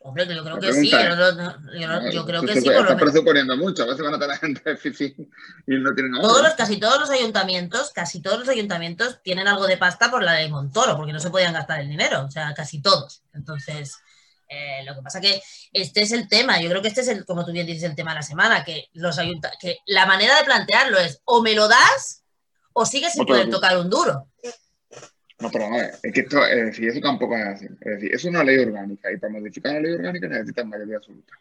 Hombre, 0.02 0.26
yo 0.34 0.44
creo 0.44 0.60
que 0.60 0.74
sí. 0.74 0.90
Yo, 0.90 2.26
creo 2.26 2.42
que 2.42 2.62
sí. 2.62 2.70
Presuponiendo 2.98 3.58
mucho. 3.58 3.84
A 3.84 3.88
veces 3.88 4.02
van 4.02 4.14
a 4.16 4.20
tener 4.20 4.38
gente 4.38 4.62
déficit 4.66 5.18
y 5.68 5.76
no 5.76 5.94
tienen 5.94 6.16
ahorro. 6.16 6.28
Todos 6.28 6.44
los, 6.44 6.54
casi 6.54 6.80
todos 6.80 7.00
los 7.00 7.10
ayuntamientos, 7.10 7.92
casi 7.94 8.22
todos 8.22 8.40
los 8.40 8.50
ayuntamientos 8.50 9.22
tienen 9.24 9.48
algo 9.48 9.68
de 9.68 9.78
pasta 9.78 10.10
por 10.10 10.24
la 10.24 10.34
de 10.34 10.48
Montoro, 10.48 10.96
porque 10.96 11.12
no 11.12 11.20
se 11.20 11.30
podían 11.30 11.54
gastar 11.54 11.82
el 11.82 11.90
dinero. 11.90 12.24
O 12.26 12.32
sea, 12.32 12.54
casi 12.54 12.82
todos. 12.82 13.24
Entonces, 13.34 13.98
eh, 14.50 14.84
lo 14.84 14.96
que 14.96 15.02
pasa 15.02 15.22
que 15.22 15.42
este 15.72 16.02
es 16.02 16.12
el 16.12 16.28
tema, 16.28 16.60
yo 16.60 16.70
creo 16.70 16.82
que 16.82 16.88
este 16.88 17.02
es 17.02 17.08
el, 17.08 17.24
como 17.26 17.46
tú 17.46 17.52
bien 17.52 17.68
dices, 17.68 17.84
el 17.84 17.96
tema 17.96 18.12
de 18.12 18.16
la 18.16 18.24
semana, 18.24 18.64
que 18.64 18.90
los 18.94 19.18
que 19.60 19.78
la 19.86 20.06
manera 20.08 20.36
de 20.38 20.44
plantearlo 20.44 20.98
es 20.98 21.22
o 21.26 21.42
me 21.42 21.54
lo 21.54 21.68
das 21.68 22.24
o 22.74 22.86
sigues 22.86 23.14
sin 23.14 23.26
poder 23.26 23.50
tocar 23.50 23.78
un 23.78 23.90
duro. 23.90 24.28
No, 25.40 25.50
pero 25.52 25.70
no, 25.70 25.78
es 25.78 26.14
que 26.14 26.22
esto, 26.22 26.46
es 26.46 26.66
decir, 26.66 26.90
eso 26.90 27.00
tampoco 27.00 27.38
es 27.38 27.46
así. 27.46 27.66
Es 27.66 27.92
decir, 27.92 28.14
es 28.14 28.26
una 28.26 28.44
ley 28.44 28.58
orgánica 28.58 29.12
y 29.12 29.18
para 29.18 29.32
modificar 29.32 29.74
la 29.74 29.80
ley 29.80 29.94
orgánica 29.94 30.28
necesitas 30.28 30.66
mayoría 30.66 30.98
absoluta. 30.98 31.34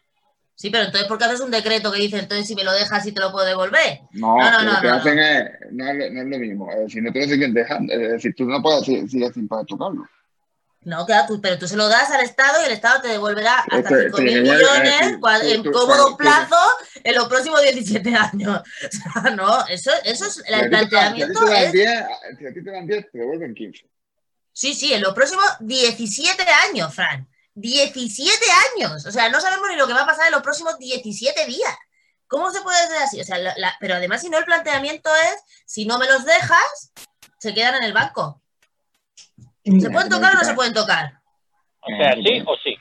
Sí, 0.55 0.69
pero 0.69 0.85
entonces, 0.85 1.07
¿por 1.07 1.17
qué 1.17 1.25
haces 1.25 1.39
un 1.39 1.51
decreto 1.51 1.91
que 1.91 2.01
dice, 2.01 2.19
entonces 2.19 2.45
si 2.45 2.53
me 2.53 2.63
lo 2.63 2.73
dejas 2.73 3.05
y 3.07 3.13
te 3.13 3.21
lo 3.21 3.31
puedo 3.31 3.45
devolver? 3.45 4.01
No, 4.11 4.37
no, 4.37 4.63
no. 4.63 4.73
Lo 4.73 4.81
que 4.81 4.89
hacen 4.89 5.19
es, 5.19 5.51
no 5.71 5.89
es, 5.89 6.11
no 6.11 6.21
es 6.21 6.27
lo 6.27 6.37
mismo. 6.37 6.71
Es 6.71 6.79
decir, 6.79 7.03
no 7.03 7.13
te 7.13 7.21
lo 7.21 7.27
siguen 7.27 7.53
dejando. 7.53 7.93
Es 7.93 8.11
decir, 8.11 8.35
tú 8.35 8.45
no 8.45 8.61
puedes 8.61 8.85
seguir 8.85 9.33
sin 9.33 9.47
poder 9.47 9.65
tocarlo. 9.65 10.05
No, 10.89 11.05
claro, 11.05 11.39
pero 11.39 11.59
tú 11.59 11.67
se 11.67 11.75
lo 11.75 11.87
das 11.87 12.09
al 12.09 12.21
Estado 12.21 12.63
y 12.63 12.65
el 12.65 12.71
Estado 12.71 12.99
te 13.03 13.09
devolverá 13.09 13.59
hasta 13.59 13.89
5 13.89 14.21
mil 14.21 14.41
millones 14.41 15.19
en 15.43 15.71
cómodo 15.71 16.17
plazo 16.17 16.57
en 17.03 17.13
los 17.13 17.27
próximos 17.27 17.61
17 17.61 18.15
años. 18.15 18.59
O 18.59 19.21
sea, 19.21 19.29
no, 19.35 19.67
eso, 19.67 19.91
eso 20.03 20.25
es 20.25 20.41
el 20.47 20.67
planteamiento. 20.67 21.41
Si 21.47 21.53
a 21.53 22.53
ti 22.53 22.63
te 22.63 22.71
dan 22.71 22.87
10, 22.87 23.11
te 23.11 23.19
devuelven 23.19 23.53
15. 23.53 23.87
Sí, 24.51 24.73
sí, 24.73 24.91
en 24.91 25.03
los 25.03 25.13
próximos 25.13 25.45
17 25.59 26.43
años, 26.67 26.95
Fran. 26.95 27.29
17 27.53 28.45
años. 28.75 29.05
O 29.05 29.11
sea, 29.11 29.29
no 29.29 29.39
sabemos 29.39 29.69
ni 29.69 29.75
lo 29.75 29.85
que 29.85 29.93
va 29.93 30.01
a 30.01 30.07
pasar 30.07 30.25
en 30.25 30.31
los 30.31 30.41
próximos 30.41 30.79
17 30.79 31.45
días. 31.45 31.75
¿Cómo 32.25 32.49
se 32.51 32.61
puede 32.61 32.79
hacer 32.79 32.97
así? 32.97 33.21
O 33.21 33.23
sea, 33.23 33.37
pero 33.79 33.93
además, 33.93 34.21
si 34.21 34.29
no, 34.29 34.39
el 34.39 34.45
planteamiento 34.45 35.11
es: 35.15 35.43
si 35.67 35.85
no 35.85 35.99
me 35.99 36.07
los 36.07 36.25
dejas, 36.25 36.93
se 37.37 37.53
quedan 37.53 37.75
en 37.75 37.83
el 37.83 37.93
banco. 37.93 38.41
¿Se 39.63 39.89
pueden 39.89 40.09
tocar 40.09 40.33
o 40.33 40.37
no 40.37 40.43
se 40.43 40.53
pueden 40.53 40.73
tocar? 40.73 41.21
O 41.81 41.97
sea, 41.97 42.13
sí 42.13 42.43
o 42.45 42.55
sí. 42.63 42.75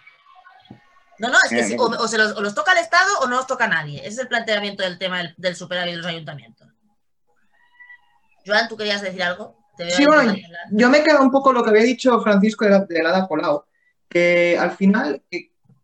No, 1.18 1.28
no, 1.28 1.38
es 1.44 1.50
que 1.50 1.76
o, 1.78 2.08
se 2.08 2.18
los, 2.18 2.54
toca 2.54 2.72
el 2.72 2.78
Estado 2.78 3.18
o 3.20 3.26
no 3.26 3.36
los 3.36 3.46
toca 3.46 3.66
nadie. 3.66 3.98
Ese 3.98 4.08
es 4.08 4.18
el 4.18 4.28
planteamiento 4.28 4.84
del 4.84 4.98
tema 4.98 5.20
del, 5.36 5.56
superávit 5.56 5.92
de 5.92 5.96
los 5.98 6.06
ayuntamientos. 6.06 6.68
Joan, 8.46 8.68
¿tú 8.68 8.76
querías 8.76 9.02
decir 9.02 9.22
algo? 9.22 9.56
sí, 9.90 10.04
bueno, 10.06 10.34
yo 10.72 10.88
me 10.88 11.02
quedo 11.02 11.20
un 11.22 11.30
poco 11.30 11.52
lo 11.52 11.62
que 11.62 11.70
había 11.70 11.82
dicho 11.82 12.20
Francisco 12.20 12.64
de 12.64 12.70
la, 12.72 12.80
de 12.80 13.02
la 13.02 13.28
Colau, 13.28 13.64
que 14.08 14.56
al 14.58 14.72
final 14.72 15.22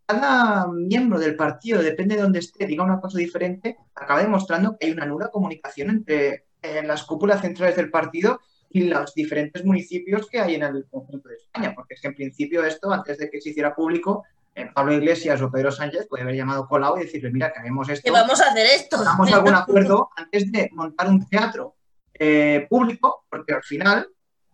cada 0.07 0.67
miembro 0.69 1.19
del 1.19 1.37
partido, 1.37 1.83
depende 1.83 2.17
de 2.17 2.23
dónde 2.23 2.41
esté, 2.41 2.67
diga 2.67 2.85
una 2.85 3.01
cosa 3.01 3.19
diferente, 3.19 3.79
acaba 3.95 4.23
demostrando 4.23 4.77
que 4.77 4.87
hay 4.87 4.93
una 4.93 5.07
nula 5.07 5.29
comunicación 5.29 5.91
entre 5.91 6.47
eh, 6.63 6.83
las 6.85 7.05
cúpulas 7.05 7.41
centrales 7.41 7.77
del 7.77 7.91
partido 7.91 8.41
y 8.75 8.89
los 8.89 9.15
diferentes 9.15 9.65
municipios 9.65 10.29
que 10.29 10.41
hay 10.41 10.57
en 10.57 10.65
el 10.65 10.85
conjunto 10.91 11.29
de 11.29 11.37
España, 11.37 11.73
porque 11.77 11.95
es 11.95 12.01
que 12.01 12.09
en 12.09 12.15
principio 12.17 12.65
esto, 12.65 12.93
antes 12.93 13.19
de 13.19 13.31
que 13.31 13.41
se 13.41 13.51
hiciera 13.51 13.73
público, 13.73 14.25
eh, 14.53 14.69
Pablo 14.75 14.95
Iglesias 14.95 15.41
o 15.43 15.49
Pedro 15.49 15.71
Sánchez 15.71 16.09
puede 16.09 16.25
haber 16.25 16.35
llamado 16.35 16.67
Colau 16.67 16.97
y 16.97 17.05
decirle, 17.05 17.31
mira, 17.31 17.53
que 17.53 17.61
haremos 17.61 17.89
esto. 17.89 18.03
Que 18.05 18.11
vamos 18.11 18.41
a 18.41 18.51
hacer 18.51 18.67
esto. 18.67 18.97
Hagamos 18.97 19.33
algún 19.33 19.55
acuerdo 19.55 20.11
antes 20.17 20.51
de 20.51 20.71
montar 20.73 21.09
un 21.09 21.25
teatro 21.29 21.77
eh, 22.15 22.67
público, 22.69 23.25
porque 23.31 23.55
al 23.55 23.63
final 23.63 24.09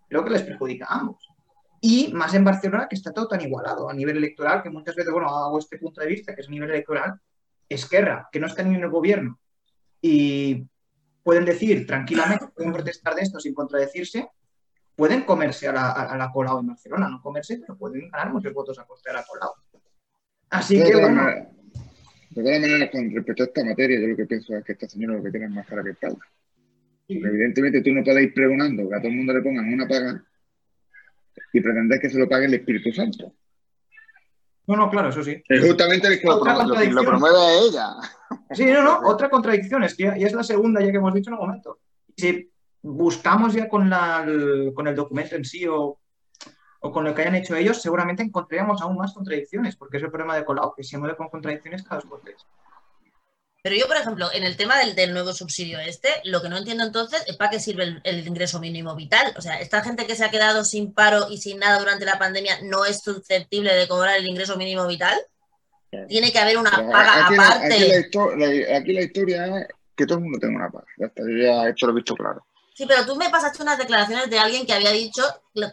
creo 0.07 0.23
que 0.23 0.31
les 0.31 0.43
perjudica 0.43 0.85
a 0.85 0.99
ambos. 0.99 1.27
Y 1.81 2.13
más 2.13 2.35
en 2.35 2.45
Barcelona, 2.45 2.89
que 2.91 2.97
está 2.97 3.15
todo 3.15 3.27
tan 3.27 3.41
igualado 3.41 3.89
a 3.89 3.95
nivel 3.95 4.19
electoral, 4.19 4.63
que 4.63 4.69
muchas 4.69 4.95
veces, 4.95 5.15
bueno, 5.15 5.31
hago 5.31 5.59
este 5.59 5.79
punto 5.79 6.03
de 6.03 6.09
vista, 6.09 6.35
que 6.35 6.43
es 6.43 6.49
a 6.49 6.51
nivel 6.51 6.69
electoral, 6.69 7.19
Esquerra, 7.67 8.29
que 8.31 8.39
no 8.39 8.49
está 8.49 8.63
ni 8.63 8.75
en 8.75 8.83
el 8.83 8.91
gobierno, 8.91 9.41
y 10.03 10.67
pueden 11.23 11.45
decir 11.45 11.87
tranquilamente, 11.87 12.47
pueden 12.55 12.73
protestar 12.73 13.15
de 13.15 13.23
esto 13.23 13.41
sin 13.41 13.55
contradecirse, 13.55 14.29
pueden 14.97 15.23
comerse 15.23 15.69
a 15.69 15.73
la, 15.73 15.91
a 15.93 16.17
la 16.17 16.31
Colau 16.31 16.61
en 16.61 16.69
Barcelona, 16.69 17.09
no 17.09 17.23
comerse, 17.23 17.59
pero 17.59 17.77
pueden 17.77 18.11
ganar 18.11 18.33
muchos 18.33 18.53
votos 18.53 18.79
a 18.79 18.85
costa 18.85 19.11
de 19.11 19.17
la 19.17 19.25
Colau. 19.25 19.53
Así 20.51 20.83
que 20.83 20.97
bueno. 20.97 21.27
de 21.27 22.43
todas 22.43 22.61
maneras, 22.61 22.91
con 22.91 23.11
respecto 23.15 23.43
a 23.45 23.47
esta 23.47 23.65
materia, 23.65 24.01
yo 24.01 24.09
lo 24.09 24.17
que 24.17 24.27
pienso 24.27 24.57
es 24.57 24.65
que 24.65 24.73
esta 24.73 24.89
señora 24.89 25.15
lo 25.15 25.23
que 25.23 25.31
tiene 25.31 25.47
es 25.47 25.53
más 25.53 25.67
cara 25.67 25.83
que 25.83 25.91
espalda. 25.91 26.19
Evidentemente 27.09 27.83
tú 27.83 27.93
no 27.93 28.05
podéis 28.05 28.29
ir 28.29 28.35
pregonando 28.35 28.89
que 28.89 28.95
a 28.95 28.99
todo 28.99 29.09
el 29.09 29.17
mundo 29.17 29.33
le 29.33 29.43
pongan 29.43 29.73
una 29.73 29.89
paga 29.89 30.25
y 31.53 31.61
pretender 31.61 32.01
que 32.01 32.11
se 32.11 32.19
lo 32.19 32.29
pague 32.29 32.47
el 32.47 32.55
Espíritu 32.55 32.93
Santo. 32.93 33.35
No, 34.71 34.77
no, 34.77 34.89
claro, 34.89 35.09
eso 35.09 35.25
sí. 35.25 35.43
Es 35.49 35.67
justamente 35.67 36.07
el 36.07 36.21
que 36.21 36.29
lo, 36.29 36.41
promueve 37.03 37.39
a 37.39 37.53
ella. 37.59 37.97
Sí, 38.53 38.67
no, 38.67 38.85
no, 38.85 39.01
otra 39.09 39.29
contradicción 39.29 39.83
es 39.83 39.97
que 39.97 40.05
ya, 40.05 40.13
es 40.13 40.33
la 40.33 40.45
segunda 40.45 40.81
ya 40.81 40.93
que 40.93 40.99
hemos 40.99 41.13
dicho 41.13 41.31
en 41.31 41.35
un 41.35 41.41
momento. 41.41 41.81
Si 42.17 42.49
buscamos 42.81 43.53
ya 43.53 43.69
con, 43.69 43.91
la, 43.91 44.25
con 44.73 44.87
el 44.87 44.95
documento 44.95 45.35
en 45.35 45.45
sí 45.45 45.67
o, 45.67 45.99
o, 46.83 46.93
con 46.93 47.03
lo 47.03 47.13
que 47.13 47.23
hayan 47.23 47.35
hecho 47.35 47.57
ellos, 47.57 47.83
seguramente 47.83 48.23
encontraríamos 48.23 48.81
aún 48.81 48.97
más 48.97 49.13
contradicciones, 49.13 49.75
porque 49.75 49.97
es 49.97 50.05
el 50.05 50.11
problema 50.11 50.37
de 50.37 50.45
Colau, 50.45 50.73
que 50.73 50.85
se 50.85 50.97
mueve 50.99 51.17
con 51.17 51.31
contradicciones 51.31 51.83
cada 51.83 51.97
dos 51.97 52.09
por 52.09 52.21
tres. 52.21 52.47
Pero 53.63 53.77
yo, 53.77 53.87
por 53.87 53.97
ejemplo, 53.97 54.31
en 54.33 54.45
el 54.45 54.57
tema 54.57 54.79
del, 54.79 55.13
nuevo 55.13 55.35
subsidio 55.35 55.79
este, 55.81 56.09
lo 56.25 56.41
que 56.41 56.49
no 56.49 56.57
entiendo 56.57 56.83
entonces 56.83 57.23
es 57.27 57.37
para 57.37 57.51
qué 57.51 57.61
sirve 57.61 58.01
el, 58.03 58.27
ingreso 58.27 58.59
mínimo 58.59 58.97
vital. 58.97 59.35
O 59.37 59.43
sea, 59.43 59.61
esta 59.61 59.83
gente 59.83 60.07
que 60.07 60.17
se 60.17 60.25
ha 60.25 60.31
quedado 60.31 60.65
sin 60.65 60.95
paro 60.95 61.27
y 61.31 61.39
sin 61.39 61.59
nada 61.59 61.79
durante 61.79 62.07
la 62.07 62.19
pandemia 62.19 62.61
no 62.63 62.87
es 62.87 63.03
susceptible 63.03 63.75
de 63.75 63.87
cobrar 63.87 64.17
el 64.17 64.27
ingreso 64.27 64.57
mínimo 64.57 64.87
vital. 64.87 65.19
Tiene 66.09 66.33
que 66.33 66.39
haber 66.39 66.57
una 66.57 66.71
paga 66.71 67.27
aparte. 67.27 68.07
Aquí 68.75 68.93
la, 68.93 69.03
historia 69.03 69.59
es 69.59 69.67
que 69.95 70.07
todo 70.07 70.19
el 70.19 70.25
mundo 70.25 70.39
tenga 70.39 70.57
una 70.57 70.71
paga. 70.71 70.87
Ya 70.97 71.07
está, 71.07 71.23
yo 71.23 71.37
ya 71.37 71.69
esto 71.69 71.87
lo 71.87 71.93
he 71.93 71.97
visto 71.97 72.15
claro. 72.15 72.47
Sí, 72.75 72.87
pero 72.87 73.05
tú 73.05 73.15
me 73.17 73.29
pasaste 73.29 73.63
unas 73.63 73.77
declaraciones 73.77 74.31
de 74.31 74.39
alguien 74.39 74.65
que 74.65 74.73
había 74.73 74.93
dicho 74.93 75.23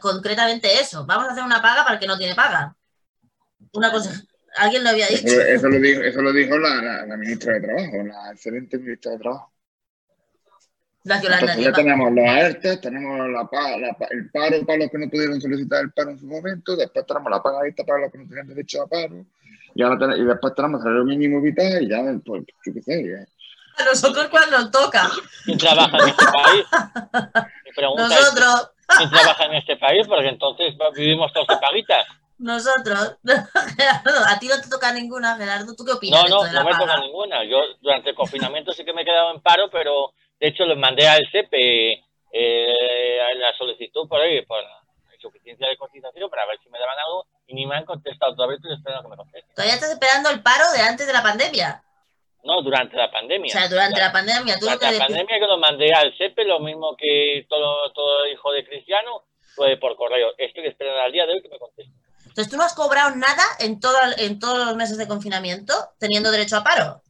concretamente 0.01 0.81
eso. 0.81 1.05
Vamos 1.05 1.29
a 1.29 1.31
hacer 1.31 1.43
una 1.43 1.61
paga 1.61 1.83
para 1.83 1.93
el 1.93 1.99
que 2.01 2.07
no 2.07 2.17
tiene 2.17 2.35
paga. 2.35 2.75
Una 3.71 3.91
cosa. 3.91 4.21
Alguien 4.57 4.83
lo 4.83 4.89
había 4.89 5.07
dicho. 5.07 5.27
Eso, 5.27 5.67
lo 5.67 5.79
dijo, 5.79 6.01
eso 6.01 6.21
lo 6.21 6.33
dijo 6.33 6.57
la, 6.57 7.05
la, 7.05 7.17
ministra 7.17 7.53
de 7.53 7.61
Trabajo, 7.61 8.03
la 8.03 8.31
excelente 8.31 8.77
ministra 8.77 9.11
de 9.11 9.17
Trabajo. 9.19 9.51
La 11.03 11.15
Entonces 11.15 11.57
ya 11.57 11.71
tenemos 11.71 12.11
los 12.11 12.27
alertas, 12.27 12.81
tenemos 12.81 13.29
la, 13.29 13.49
el 14.09 14.29
paro 14.29 14.65
para 14.65 14.79
los 14.79 14.91
que 14.91 14.97
no 14.97 15.09
pudieron 15.09 15.39
solicitar 15.39 15.83
el 15.83 15.91
paro 15.93 16.11
en 16.11 16.19
su 16.19 16.27
momento, 16.27 16.75
después 16.75 17.05
tenemos 17.05 17.31
la 17.31 17.41
pagadita 17.41 17.85
para 17.85 18.01
los 18.01 18.11
que 18.11 18.17
no 18.17 18.27
tenían 18.27 18.47
derecho 18.47 18.81
a 18.81 18.87
paro, 18.87 19.25
y, 19.73 19.83
ahora 19.83 20.17
y 20.17 20.25
después 20.25 20.53
tenemos 20.53 20.83
el 20.85 21.05
mínimo 21.05 21.39
vital 21.39 21.81
y 21.83 21.89
ya, 21.89 22.03
pues, 22.25 22.43
yo 22.65 22.73
qué 22.73 22.81
sé. 22.81 23.27
A 23.77 23.85
nosotros 23.85 24.27
cuando 24.29 24.57
nos 24.57 24.71
toca. 24.71 25.07
¿Quién 25.45 25.57
trabaja 25.57 25.97
en 25.97 26.09
este 26.09 26.25
país? 26.25 26.65
Nosotros. 27.95 28.71
¿Quién 28.97 29.09
trabaja 29.11 29.45
en 29.45 29.53
este 29.53 29.77
país? 29.77 30.07
Porque 30.07 30.29
entonces 30.29 30.73
vivimos 30.95 31.31
todos 31.31 31.47
de 31.47 31.57
paguitas. 31.57 32.07
Nosotros, 32.39 33.17
Gerardo, 33.23 34.25
a 34.27 34.37
ti 34.39 34.47
no 34.47 34.61
te 34.61 34.69
toca 34.69 34.93
ninguna, 34.93 35.37
Gerardo, 35.37 35.75
¿tú 35.75 35.83
qué 35.83 35.93
opinas? 35.93 36.29
No, 36.29 36.45
no, 36.45 36.51
no 36.51 36.63
me 36.63 36.75
toca 36.75 36.99
ninguna. 36.99 37.43
Yo 37.45 37.57
durante 37.81 38.11
el 38.11 38.15
confinamiento 38.15 38.73
sí 38.73 38.85
que 38.85 38.93
me 38.93 39.01
he 39.01 39.05
quedado 39.05 39.33
en 39.33 39.41
paro, 39.41 39.69
pero 39.71 40.13
de 40.39 40.47
hecho 40.47 40.65
lo 40.65 40.75
mandé 40.75 41.07
al 41.07 41.27
CEPE 41.31 42.03
eh, 42.31 43.17
la 43.37 43.53
solicitud 43.57 44.07
por 44.07 44.21
ahí, 44.21 44.45
por 44.45 44.63
insuficiencia 45.13 45.67
de 45.67 45.77
cotización, 45.77 46.29
para 46.29 46.45
ver 46.45 46.59
si 46.63 46.69
me 46.69 46.77
daban 46.77 46.97
algo, 46.99 47.25
y 47.47 47.55
ni 47.55 47.65
me 47.65 47.75
han 47.75 47.85
contestado 47.85 48.35
todavía, 48.35 48.57
estoy 48.57 48.73
esperando 48.73 49.03
que 49.03 49.09
me 49.09 49.17
contesten. 49.17 49.55
¿Todavía 49.55 49.73
estás 49.73 49.91
esperando 49.91 50.29
el 50.29 50.43
paro 50.43 50.71
de 50.73 50.81
antes 50.81 51.07
de 51.07 51.13
la 51.13 51.23
pandemia? 51.23 51.83
No, 52.43 52.61
durante 52.61 52.95
la 52.95 53.09
pandemia. 53.09 53.49
O 53.49 53.57
sea, 53.57 53.67
durante 53.67 53.99
la 53.99 54.11
pandemia. 54.11 54.59
¿tú 54.59 54.65
durante 54.65 54.91
la 54.91 55.07
pandemia 55.07 55.39
que 55.39 55.47
lo 55.47 55.57
mandé 55.57 55.91
al 55.93 56.15
CEPE, 56.17 56.45
lo 56.45 56.59
mismo 56.59 56.95
que 56.95 57.45
todo, 57.49 57.91
todo 57.93 58.27
hijo 58.27 58.51
de 58.51 58.63
cristiano, 58.63 59.23
fue 59.55 59.77
por 59.77 59.95
correo. 59.95 60.33
Estoy 60.37 60.67
esperando 60.67 61.01
al 61.01 61.11
día 61.11 61.25
de 61.25 61.33
hoy 61.33 61.41
que 61.41 61.49
me 61.49 61.57
contesten. 61.57 62.06
Entonces, 62.37 62.51
¿tú 62.51 62.57
no 62.57 62.65
has 62.65 62.75
cobrado 62.75 63.15
nada 63.15 63.43
en, 63.59 63.79
todo, 63.79 63.97
en 64.15 64.39
todos 64.39 64.63
los 64.63 64.75
meses 64.75 64.99
de 64.99 65.07
confinamiento 65.07 65.73
teniendo 65.97 66.29
derecho 66.29 66.57
a 66.57 66.63
paro? 66.63 67.01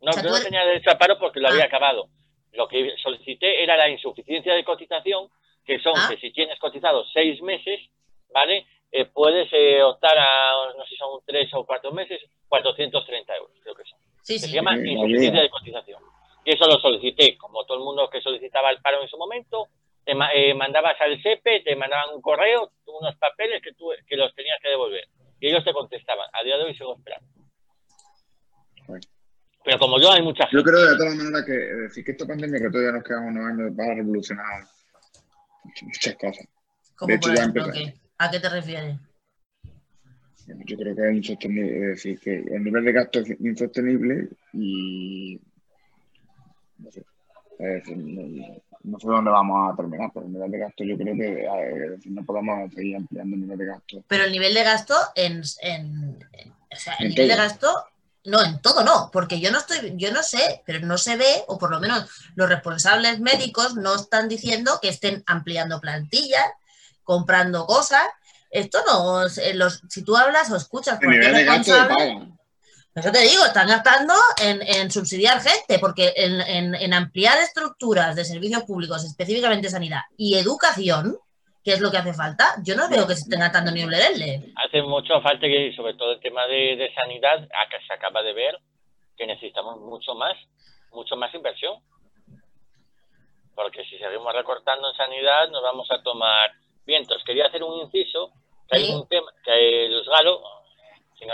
No, 0.00 0.12
yo 0.12 0.30
no 0.30 0.40
tenía 0.40 0.64
derecho 0.64 0.90
a 0.90 0.96
paro 0.96 1.18
porque 1.18 1.40
lo 1.40 1.48
había 1.48 1.64
ah. 1.64 1.66
acabado. 1.66 2.08
Lo 2.52 2.66
que 2.66 2.92
solicité 3.02 3.62
era 3.62 3.76
la 3.76 3.90
insuficiencia 3.90 4.54
de 4.54 4.64
cotización, 4.64 5.28
que 5.66 5.78
son 5.80 5.92
ah. 5.94 6.06
que 6.08 6.16
si 6.16 6.32
tienes 6.32 6.58
cotizado 6.58 7.04
seis 7.12 7.42
meses, 7.42 7.80
¿vale? 8.32 8.66
Eh, 8.90 9.04
puedes 9.04 9.46
eh, 9.52 9.82
optar 9.82 10.16
a, 10.16 10.72
no 10.74 10.82
sé 10.84 10.88
si 10.88 10.96
son 10.96 11.20
tres 11.26 11.52
o 11.52 11.66
cuatro 11.66 11.92
meses, 11.92 12.22
430 12.48 13.36
euros, 13.36 13.54
creo 13.62 13.74
que 13.74 13.84
son. 13.84 13.98
Sí, 14.22 14.38
sí. 14.38 14.46
Se 14.46 14.52
llama 14.52 14.74
insuficiencia 14.74 15.42
de 15.42 15.50
cotización. 15.50 16.00
Y 16.46 16.54
eso 16.54 16.66
lo 16.66 16.78
solicité, 16.78 17.36
como 17.36 17.66
todo 17.66 17.76
el 17.76 17.84
mundo 17.84 18.08
que 18.08 18.22
solicitaba 18.22 18.70
el 18.70 18.80
paro 18.80 19.02
en 19.02 19.08
su 19.08 19.18
momento, 19.18 19.68
te 20.02 20.12
eh, 20.34 20.54
mandabas 20.54 20.98
al 20.98 21.22
CEPE, 21.22 21.60
te 21.60 21.76
mandaban 21.76 22.14
un 22.14 22.22
correo, 22.22 22.70
unos 23.04 23.16
papeles 23.16 23.60
que, 23.62 23.72
tú, 23.74 23.90
que 24.06 24.16
los 24.16 24.34
tenías 24.34 24.58
que 24.62 24.70
devolver. 24.70 25.04
Y 25.40 25.48
ellos 25.48 25.64
te 25.64 25.72
contestaban. 25.72 26.26
A 26.32 26.42
día 26.42 26.56
de 26.56 26.64
hoy 26.64 26.74
sigo 26.74 26.96
esperando. 26.96 27.28
Pero 29.64 29.78
como 29.78 30.00
yo, 30.00 30.10
hay 30.12 30.22
mucha 30.22 30.46
gente. 30.46 30.56
Yo 30.56 30.62
creo 30.62 30.90
de 30.90 30.96
todas 30.96 31.16
maneras 31.16 31.44
que 31.44 31.52
decir 31.52 32.04
que 32.04 32.12
esta 32.12 32.26
pandemia 32.26 32.60
que 32.60 32.70
todavía 32.70 32.92
nos 32.92 33.04
quedan 33.04 33.24
unos 33.24 33.46
años 33.46 33.72
va 33.78 33.84
a 33.84 33.94
revolucionar 33.94 34.64
muchas 35.82 36.14
cosas. 36.16 36.46
De 37.06 37.14
hecho, 37.14 37.34
ya 37.34 37.44
¿A 38.18 38.30
qué 38.30 38.40
te 38.40 38.48
refieres? 38.48 38.96
Yo 40.46 40.76
creo 40.76 40.94
que 40.94 41.08
es 41.08 41.16
insostenible, 41.16 41.76
es 41.76 41.88
decir, 41.88 42.20
que 42.20 42.36
el 42.36 42.62
nivel 42.62 42.84
de 42.84 42.92
gasto 42.92 43.20
es 43.20 43.30
insostenible 43.40 44.28
y 44.52 45.40
no 46.78 46.90
sé, 46.90 47.02
no 47.58 48.62
sé 48.98 49.06
dónde 49.06 49.30
vamos 49.30 49.72
a 49.72 49.76
terminar, 49.76 50.10
pero 50.12 50.26
el 50.26 50.32
nivel 50.32 50.50
de 50.50 50.58
gasto 50.58 50.84
yo 50.84 50.96
creo 50.96 51.14
que 51.14 51.44
eh, 51.44 51.98
no 52.04 52.24
podemos 52.24 52.72
seguir 52.74 52.96
ampliando 52.96 53.34
el 53.34 53.42
nivel 53.42 53.58
de 53.58 53.66
gasto. 53.66 54.04
Pero 54.06 54.24
el 54.24 54.32
nivel 54.32 54.54
de 54.54 54.62
gasto 54.62 54.94
en, 55.14 55.42
en, 55.62 56.18
o 56.70 56.76
sea, 56.76 56.94
el 56.98 57.08
nivel 57.08 57.28
de 57.28 57.36
gasto 57.36 57.86
no, 58.24 58.42
en 58.42 58.60
todo 58.60 58.84
no, 58.84 59.10
porque 59.12 59.40
yo 59.40 59.50
no 59.50 59.58
estoy, 59.58 59.94
yo 59.96 60.12
no 60.12 60.22
sé, 60.22 60.62
pero 60.64 60.80
no 60.80 60.96
se 60.98 61.16
ve, 61.16 61.44
o 61.46 61.58
por 61.58 61.70
lo 61.70 61.80
menos 61.80 62.08
los 62.34 62.48
responsables 62.48 63.20
médicos 63.20 63.76
no 63.76 63.94
están 63.96 64.28
diciendo 64.28 64.78
que 64.80 64.88
estén 64.88 65.22
ampliando 65.26 65.80
plantillas, 65.80 66.46
comprando 67.02 67.66
cosas. 67.66 68.02
Esto 68.50 68.78
no, 68.86 69.22
los, 69.54 69.82
si 69.88 70.02
tú 70.02 70.16
hablas 70.16 70.50
o 70.50 70.56
escuchas 70.56 70.98
cualquier 71.02 71.32
responsable, 71.32 72.32
eso 72.94 73.10
te 73.10 73.20
digo, 73.22 73.44
están 73.44 73.66
gastando 73.66 74.14
en, 74.40 74.90
subsidiar 74.90 75.40
gente, 75.40 75.80
porque 75.80 76.12
en, 76.16 76.94
ampliar 76.94 77.38
estructuras 77.38 78.14
de 78.14 78.24
servicios 78.24 78.62
públicos, 78.62 79.04
específicamente 79.04 79.68
sanidad 79.68 80.02
y 80.16 80.38
educación, 80.38 81.18
que 81.64 81.72
es 81.72 81.80
lo 81.80 81.90
que 81.90 81.96
hace 81.96 82.12
falta, 82.12 82.54
yo 82.62 82.76
no 82.76 82.88
veo 82.88 83.06
que 83.06 83.14
se 83.14 83.22
estén 83.22 83.40
gastando 83.40 83.72
ni 83.72 83.82
un 83.82 83.90
lerele. 83.90 84.52
Hace 84.64 84.82
mucho 84.82 85.20
falta 85.22 85.46
que, 85.46 85.72
sobre 85.74 85.94
todo 85.94 86.12
el 86.12 86.20
tema 86.20 86.46
de, 86.46 86.88
sanidad, 86.94 87.42
acá 87.42 87.78
se 87.84 87.94
acaba 87.94 88.22
de 88.22 88.32
ver 88.32 88.58
que 89.16 89.26
necesitamos 89.26 89.80
mucho 89.80 90.14
más, 90.14 90.36
mucho 90.92 91.16
más 91.16 91.34
inversión. 91.34 91.80
Porque 93.56 93.84
si 93.86 93.98
seguimos 93.98 94.32
recortando 94.34 94.90
en 94.90 94.96
sanidad, 94.96 95.48
nos 95.50 95.62
vamos 95.62 95.90
a 95.90 96.02
tomar 96.02 96.52
vientos. 96.86 97.22
Quería 97.24 97.46
hacer 97.46 97.62
un 97.62 97.80
inciso, 97.80 98.30
que 98.68 98.76
hay 98.76 98.90
un 98.92 99.08
tema, 99.08 99.32
que 99.44 99.88
los 99.88 100.06
galos, 100.06 100.40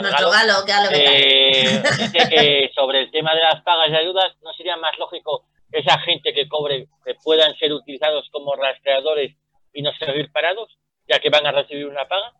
nuestro 0.01 0.31
galo, 0.31 0.65
que 0.65 1.83
eh, 2.15 2.71
sobre 2.75 3.01
el 3.01 3.11
tema 3.11 3.35
de 3.35 3.43
las 3.43 3.63
pagas 3.63 3.89
y 3.91 3.97
ayudas, 3.97 4.35
¿no 4.43 4.53
sería 4.53 4.77
más 4.77 4.97
lógico 4.99 5.47
esa 5.73 5.99
gente 6.01 6.33
que 6.33 6.49
cobre 6.49 6.89
que 7.05 7.15
puedan 7.23 7.57
ser 7.57 7.73
utilizados 7.73 8.29
como 8.33 8.55
rastreadores 8.55 9.37
y 9.73 9.83
no 9.83 9.93
seguir 9.95 10.31
parados, 10.33 10.77
ya 11.09 11.19
que 11.21 11.31
van 11.31 11.47
a 11.47 11.53
recibir 11.53 11.87
una 11.87 12.07
paga? 12.09 12.33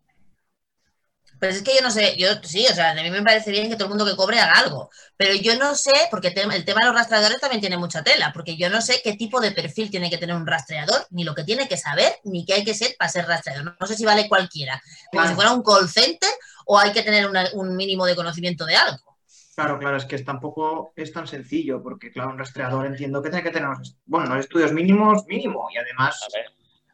Pues 1.41 1.57
es 1.57 1.63
que 1.63 1.75
yo 1.75 1.81
no 1.81 1.91
sé, 1.91 2.17
yo 2.19 2.29
sí, 2.43 2.67
o 2.71 2.75
sea, 2.75 2.91
a 2.91 2.95
mí 2.95 3.11
me 3.11 3.23
parece 3.23 3.51
bien 3.51 3.71
que 3.71 3.75
todo 3.75 3.85
el 3.85 3.91
mundo 3.91 4.05
que 4.05 4.15
cobre 4.15 4.39
haga 4.39 4.61
algo, 4.61 4.91
pero 5.17 5.35
yo 5.35 5.57
no 5.57 5.75
sé, 5.75 5.93
porque 6.11 6.29
el 6.29 6.65
tema 6.67 6.81
de 6.81 6.87
los 6.87 6.95
rastreadores 6.95 7.41
también 7.41 7.63
tiene 7.63 7.79
mucha 7.79 8.05
tela, 8.05 8.31
porque 8.35 8.59
yo 8.59 8.69
no 8.69 8.83
sé 8.83 9.01
qué 9.03 9.15
tipo 9.15 9.41
de 9.41 9.53
perfil 9.53 9.91
tiene 9.91 10.11
que 10.11 10.19
tener 10.19 10.37
un 10.37 10.47
rastreador, 10.47 11.07
ni 11.09 11.25
lo 11.25 11.35
que 11.35 11.45
tiene 11.45 11.67
que 11.67 11.79
saber, 11.79 12.13
ni 12.25 12.45
qué 12.45 12.55
hay 12.55 12.65
que 12.65 12.75
ser 12.75 12.95
para 12.99 13.11
ser 13.11 13.27
rastreador. 13.27 13.75
No, 13.81 13.87
sé 13.87 13.95
si 13.95 14.05
vale 14.05 14.29
cualquiera, 14.29 14.83
como 15.11 15.27
si 15.27 15.35
fuera 15.35 15.53
un 15.53 15.63
call 15.63 15.89
center 15.89 16.29
o 16.73 16.79
hay 16.79 16.93
que 16.93 17.03
tener 17.03 17.29
un 17.55 17.75
mínimo 17.75 18.07
de 18.07 18.15
conocimiento 18.15 18.65
de 18.65 18.77
algo. 18.77 19.19
Claro, 19.57 19.77
claro, 19.81 19.97
es 19.97 20.05
que 20.05 20.17
tampoco 20.21 20.93
es 20.95 21.13
tan 21.13 21.27
sencillo, 21.27 21.83
porque 21.83 22.13
claro, 22.13 22.31
un 22.31 22.39
rastreador 22.39 22.87
entiendo 22.87 23.21
que 23.21 23.29
tiene 23.29 23.43
que 23.43 23.51
tener, 23.51 23.71
bueno, 24.07 24.37
los 24.37 24.45
estudios 24.45 24.73
mínimos, 24.73 25.27
mínimo, 25.27 25.67
y 25.75 25.79
además... 25.79 26.25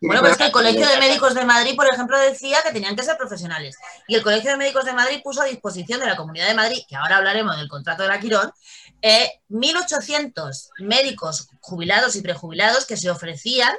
Bueno, 0.01 0.23
pues 0.23 0.39
que 0.39 0.47
el 0.47 0.53
Colegio 0.53 0.89
de 0.89 0.99
Médicos 0.99 1.35
de 1.35 1.45
Madrid, 1.45 1.77
por 1.77 1.87
ejemplo, 1.93 2.19
decía 2.19 2.63
que 2.63 2.73
tenían 2.73 2.97
que 2.97 3.03
ser 3.03 3.19
profesionales. 3.19 3.77
Y 4.09 4.15
el 4.15 4.23
Colegio 4.23 4.51
de 4.51 4.57
Médicos 4.57 4.87
de 4.87 4.95
Madrid 4.95 5.21
puso 5.23 5.43
a 5.43 5.45
disposición 5.45 6.01
de 6.01 6.07
la 6.07 6.17
Comunidad 6.17 6.49
de 6.49 6.55
Madrid, 6.55 6.83
que 6.89 6.97
ahora 6.97 7.19
hablaremos 7.19 7.59
del 7.59 7.69
contrato 7.69 8.03
de 8.03 8.09
la 8.09 8.21
Quirón, 8.21 8.51
eh, 9.03 9.43
1.800 9.51 10.71
médicos 10.79 11.51
jubilados 11.61 12.17
y 12.17 12.23
prejubilados 12.23 12.87
que 12.87 12.97
se 12.97 13.11
ofrecían 13.11 13.75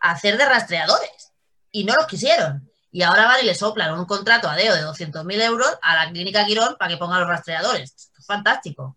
a 0.00 0.10
hacer 0.10 0.36
de 0.36 0.44
rastreadores. 0.44 1.32
Y 1.72 1.84
no 1.84 1.94
los 1.94 2.06
quisieron. 2.06 2.67
Y 2.90 3.02
ahora 3.02 3.26
van 3.26 3.42
y 3.42 3.46
le 3.46 3.54
soplan 3.54 3.98
un 3.98 4.06
contrato 4.06 4.48
a 4.48 4.56
DEO 4.56 4.74
de 4.74 4.82
200.000 4.82 5.42
euros 5.42 5.78
a 5.82 5.94
la 5.94 6.10
clínica 6.10 6.46
Quirón 6.46 6.76
para 6.78 6.90
que 6.90 6.96
ponga 6.96 7.18
los 7.18 7.28
rastreadores 7.28 8.08
fantástico. 8.28 8.96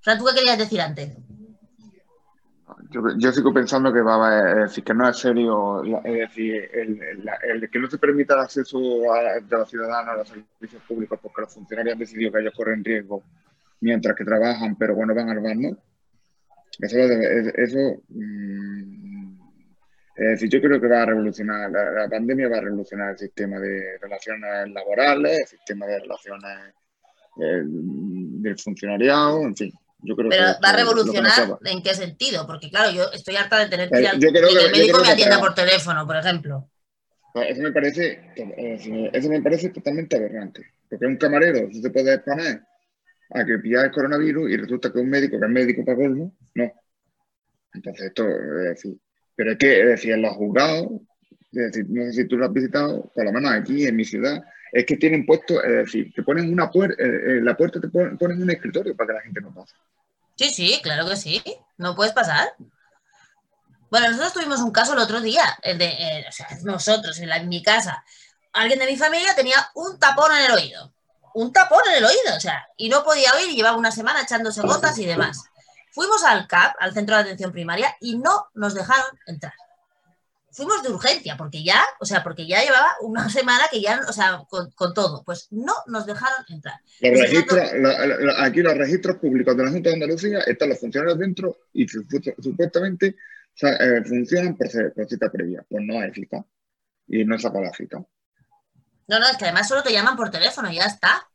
O 0.00 0.02
sea, 0.02 0.16
¿tú 0.16 0.24
qué 0.24 0.34
querías 0.34 0.58
decir 0.58 0.80
antes? 0.80 1.16
Yo, 3.18 3.32
sigo 3.32 3.52
pensando 3.52 3.92
que 3.92 4.00
va 4.00 4.26
a 4.26 4.54
decir 4.62 4.82
que 4.82 4.94
no 4.94 5.06
es 5.06 5.18
serio, 5.18 5.84
es 6.04 6.14
decir, 6.28 6.70
el, 6.72 7.68
que 7.70 7.78
no 7.78 7.90
se 7.90 7.98
permita 7.98 8.32
el 8.32 8.40
acceso 8.40 8.78
de 8.78 9.56
los 9.56 9.68
ciudadanos 9.68 10.14
a 10.14 10.16
los 10.16 10.28
servicios 10.28 10.82
públicos 10.88 11.18
porque 11.22 11.42
los 11.42 11.52
funcionarios 11.52 11.92
han 11.92 11.98
decidido 11.98 12.32
que 12.32 12.40
ellos 12.40 12.54
corren 12.56 12.82
riesgo 12.82 13.22
mientras 13.80 14.16
que 14.16 14.24
trabajan, 14.24 14.76
pero 14.76 14.94
bueno, 14.94 15.14
van 15.14 15.28
al 15.28 15.40
bando. 15.40 15.76
Eso, 16.78 16.96
eso 16.98 18.02
mm, 18.08 19.07
es 20.18 20.30
decir, 20.30 20.48
yo 20.48 20.60
creo 20.60 20.80
que 20.80 20.88
va 20.88 21.02
a 21.02 21.06
revolucionar, 21.06 21.70
la, 21.70 21.92
la, 21.92 22.08
pandemia 22.08 22.48
va 22.48 22.56
a 22.56 22.62
revolucionar 22.62 23.12
el 23.12 23.18
sistema 23.18 23.60
de 23.60 23.98
relaciones 24.00 24.68
laborales, 24.70 25.40
el 25.42 25.46
sistema 25.46 25.86
de 25.86 26.00
relaciones 26.00 26.74
del 27.36 28.58
funcionariado, 28.58 29.42
en 29.42 29.56
fin. 29.56 29.72
Yo 30.00 30.16
creo 30.16 30.28
Pero 30.28 30.44
va 30.64 30.70
a 30.70 30.76
revolucionar 30.76 31.58
en 31.64 31.82
qué 31.82 31.94
sentido, 31.94 32.46
porque 32.48 32.68
claro, 32.68 32.90
yo 32.90 33.04
estoy 33.12 33.36
harta 33.36 33.58
de 33.60 33.68
tener 33.68 33.88
que 33.90 34.00
ir 34.00 34.08
al, 34.08 34.18
que, 34.18 34.26
el 34.26 34.72
médico 34.72 35.00
me 35.00 35.08
atienda 35.08 35.38
por 35.38 35.54
teléfono, 35.54 36.04
por 36.04 36.16
ejemplo. 36.16 36.68
Eso 37.34 37.62
me 37.62 37.70
parece, 37.70 38.32
eso 39.12 39.28
me 39.28 39.40
parece 39.40 39.68
totalmente 39.68 40.16
aberrante, 40.16 40.66
porque 40.90 41.06
un 41.06 41.16
camarero 41.16 41.68
se 41.72 41.90
puede 41.90 42.14
exponer 42.14 42.62
a 43.30 43.44
que 43.44 43.58
pilla 43.58 43.82
el 43.82 43.92
coronavirus 43.92 44.50
y 44.50 44.56
resulta 44.56 44.92
que 44.92 44.98
un 44.98 45.10
médico 45.10 45.38
que 45.38 45.46
es 45.46 45.52
médico 45.52 45.84
para 45.84 45.98
colmo, 45.98 46.34
no. 46.54 46.72
Entonces 47.72 48.06
esto 48.06 48.26
es 48.26 48.64
decir, 48.70 48.98
pero 49.38 49.52
es 49.52 49.58
que 49.58 49.80
es 49.80 49.86
decir, 49.86 50.12
en 50.14 50.22
los 50.22 50.34
juzgados, 50.34 50.88
es 51.52 51.70
decir, 51.70 51.86
no 51.88 52.04
sé 52.06 52.12
si 52.12 52.24
tú 52.26 52.36
lo 52.36 52.46
has 52.46 52.52
visitado, 52.52 53.08
por 53.14 53.24
lo 53.24 53.32
menos 53.32 53.52
aquí 53.52 53.86
en 53.86 53.94
mi 53.94 54.04
ciudad, 54.04 54.42
es 54.72 54.84
que 54.84 54.96
tienen 54.96 55.24
puesto, 55.24 55.62
es 55.62 55.86
decir, 55.86 56.12
te 56.12 56.24
ponen 56.24 56.52
una 56.52 56.68
puerta, 56.68 57.00
eh, 57.00 57.06
eh, 57.06 57.40
la 57.40 57.56
puerta 57.56 57.80
te 57.80 57.86
ponen, 57.86 58.42
un 58.42 58.50
escritorio 58.50 58.96
para 58.96 59.06
que 59.06 59.14
la 59.14 59.20
gente 59.20 59.40
no 59.40 59.54
pase. 59.54 59.76
Sí, 60.34 60.50
sí, 60.50 60.80
claro 60.82 61.08
que 61.08 61.14
sí, 61.14 61.40
no 61.76 61.94
puedes 61.94 62.12
pasar. 62.12 62.48
Bueno, 63.92 64.08
nosotros 64.08 64.32
tuvimos 64.32 64.58
un 64.58 64.72
caso 64.72 64.94
el 64.94 64.98
otro 64.98 65.20
día, 65.20 65.44
el 65.62 65.78
de, 65.78 65.86
eh, 65.86 66.24
nosotros, 66.64 67.20
en, 67.20 67.30
en 67.30 67.48
mi 67.48 67.62
casa, 67.62 68.04
alguien 68.52 68.80
de 68.80 68.86
mi 68.86 68.96
familia 68.96 69.36
tenía 69.36 69.70
un 69.76 70.00
tapón 70.00 70.32
en 70.36 70.46
el 70.46 70.50
oído, 70.50 70.92
un 71.34 71.52
tapón 71.52 71.82
en 71.92 71.98
el 71.98 72.04
oído, 72.04 72.36
o 72.36 72.40
sea, 72.40 72.66
y 72.76 72.88
no 72.88 73.04
podía 73.04 73.32
oír 73.34 73.50
y 73.50 73.54
llevaba 73.54 73.76
una 73.76 73.92
semana 73.92 74.22
echándose 74.22 74.62
gotas 74.62 74.98
y 74.98 75.06
demás. 75.06 75.44
Fuimos 75.98 76.22
al 76.22 76.46
CAP, 76.46 76.76
al 76.78 76.94
Centro 76.94 77.16
de 77.16 77.22
Atención 77.22 77.50
Primaria, 77.50 77.96
y 78.00 78.16
no 78.16 78.46
nos 78.54 78.74
dejaron 78.74 79.18
entrar 79.26 79.52
fuimos 80.58 80.82
de 80.82 80.90
urgencia, 80.90 81.36
porque 81.36 81.62
ya, 81.62 81.84
o 82.00 82.04
sea, 82.04 82.24
porque 82.24 82.44
ya 82.44 82.60
llevaba 82.60 82.88
una 83.02 83.28
semana 83.38 83.64
que 83.70 83.80
ya, 83.80 84.00
o 84.08 84.12
sea, 84.12 84.42
con, 84.48 84.92
todo, 84.92 85.22
pues 85.24 85.46
no 85.52 85.72
nos 85.86 86.04
dejaron 86.04 86.44
entrar. 86.48 86.80
aquí 88.38 88.62
los 88.62 88.76
registros 88.76 89.18
públicos 89.18 89.56
de 89.56 89.64
la 89.64 89.70
Junta 89.70 89.90
de 89.90 89.94
Andalucía 89.94 90.40
están 90.40 90.70
los 90.70 90.80
funcionarios 90.80 91.18
dentro 91.18 91.58
y 91.72 91.86
supuestamente 91.86 93.14
eh, 93.62 94.02
funcionan 94.04 94.56
por, 94.56 94.68
cita 95.08 95.30
previa. 95.30 95.64
Pues 95.68 95.84
no 95.84 96.00
hay 96.00 96.12
cita. 96.12 96.44
Y 97.06 97.24
no 97.24 97.38
saca 97.38 97.60
la 97.60 97.72
cita. 97.72 97.98
No, 99.06 99.18
no, 99.18 99.28
es 99.28 99.36
que 99.36 99.44
además 99.44 99.68
solo 99.68 99.82
te 99.82 99.92
llaman 99.92 100.16
por 100.16 100.30
teléfono 100.30 100.70
y 100.70 100.76
ya 100.76 100.84
está. 100.84 101.28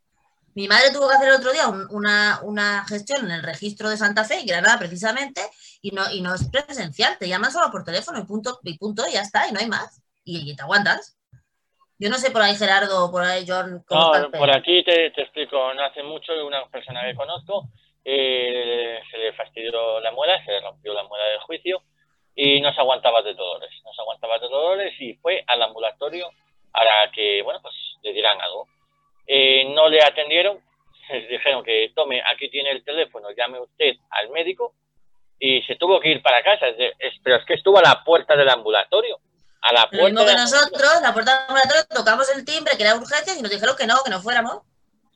Mi 0.56 0.68
madre 0.68 0.92
tuvo 0.92 1.10
que 1.10 1.16
hacer 1.16 1.30
el 1.30 1.36
otro 1.36 1.52
día 1.52 1.68
una, 1.68 2.40
una, 2.44 2.86
gestión 2.88 3.26
en 3.26 3.32
el 3.32 3.44
registro 3.44 3.90
de 3.90 3.98
Santa 3.98 4.24
Fe, 4.24 4.42
y 4.42 4.46
Granada 4.46 4.78
precisamente, 4.78 5.42
y 5.82 5.92
no, 5.92 6.04
y 6.12 6.22
no 6.22 6.34
es 6.36 6.50
presencial, 6.50 7.18
te 7.18 7.28
llaman 7.28 7.52
solo 7.52 7.72
por 7.72 7.84
teléfono 7.84 8.20
y 8.20 8.26
punto, 8.26 8.60
y 8.64 8.78
punto, 8.78 9.04
y 9.08 9.14
ya 9.14 9.22
está, 9.22 9.48
y 9.48 9.52
no 9.52 9.60
hay 9.60 9.68
más. 9.68 10.02
Y, 10.24 10.56
te 10.56 10.62
aguantas. 10.62 11.18
Yo 12.00 12.10
no 12.10 12.18
sé 12.18 12.32
por 12.32 12.42
ahí 12.42 12.56
Gerardo, 12.56 13.12
por 13.12 13.24
ahí 13.24 13.46
John. 13.48 13.84
No, 13.90 14.32
por 14.32 14.52
aquí 14.52 14.84
te, 14.84 15.12
te, 15.12 15.22
explico, 15.22 15.74
no 15.74 15.84
hace 15.84 16.04
mucho 16.04 16.34
una 16.46 16.66
persona 16.68 17.02
que 17.04 17.16
conozco 17.16 17.70
eh, 18.06 19.00
se 19.10 19.18
le 19.18 19.34
fastidió 19.34 20.00
la 20.02 20.12
muela, 20.12 20.44
se 20.44 20.52
le 20.52 20.62
rompió 20.62 20.94
la 20.94 21.04
muela 21.04 21.26
del 21.26 21.40
juicio 21.40 21.82
y 22.36 22.60
no 22.60 22.74
se 22.74 22.82
aguantaba 22.82 23.22
de 23.22 23.34
dolores, 23.34 23.70
no 23.86 23.94
se 23.94 24.02
aguantaba 24.02 24.40
de 24.40 24.50
dolores 24.50 24.94
y 25.00 25.14
fue 25.16 25.44
al 25.48 25.62
ambulatorio 25.62 26.30
para 26.72 27.10
que, 27.12 27.42
bueno, 27.44 27.60
pues 27.62 27.74
le 28.02 28.12
dieran 28.14 28.42
algo 28.42 28.68
eh, 29.28 29.66
no 29.74 29.90
le 29.90 30.02
atendieron, 30.02 30.60
les 31.12 31.30
dijeron 31.30 31.64
que 31.64 31.92
tome, 31.96 32.22
aquí 32.34 32.50
tiene 32.50 32.72
el 32.72 32.84
teléfono, 32.84 33.30
llame 33.32 33.60
usted 33.60 33.94
al 34.10 34.30
médico 34.30 34.74
y 35.40 35.62
se 35.64 35.76
tuvo 35.76 36.00
que 36.00 36.10
ir 36.10 36.22
para 36.22 36.44
casa. 36.44 36.68
pero 37.24 37.36
es 37.38 37.46
que 37.46 37.56
estuvo 37.56 37.78
a 37.78 37.82
la 37.82 38.04
puerta 38.04 38.36
del 38.36 38.50
ambulatorio. 38.50 39.20
A 39.62 39.74
la 39.74 39.90
puerta 39.90 39.98
Lo 39.98 40.06
mismo 40.06 40.26
que 40.26 40.36
nosotros, 40.36 40.92
la 41.02 41.14
puerta 41.14 41.32
del 41.32 41.42
ambulatorio, 41.50 41.84
tocamos 41.94 42.30
el 42.36 42.46
timbre, 42.46 42.74
que 42.78 42.84
era 42.84 42.96
urgencia, 42.96 43.38
y 43.38 43.42
nos 43.42 43.52
dijeron 43.52 43.76
que 43.78 43.88
no, 43.88 43.96
que 44.04 44.10
no 44.10 44.22
fuéramos. 44.22 44.62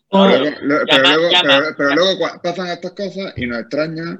pero, 0.10 1.96
luego, 1.96 2.28
pasan 2.41 2.67
estas 2.67 2.91
cosas 2.91 3.34
y 3.36 3.46
nos 3.46 3.60
extraña 3.60 4.20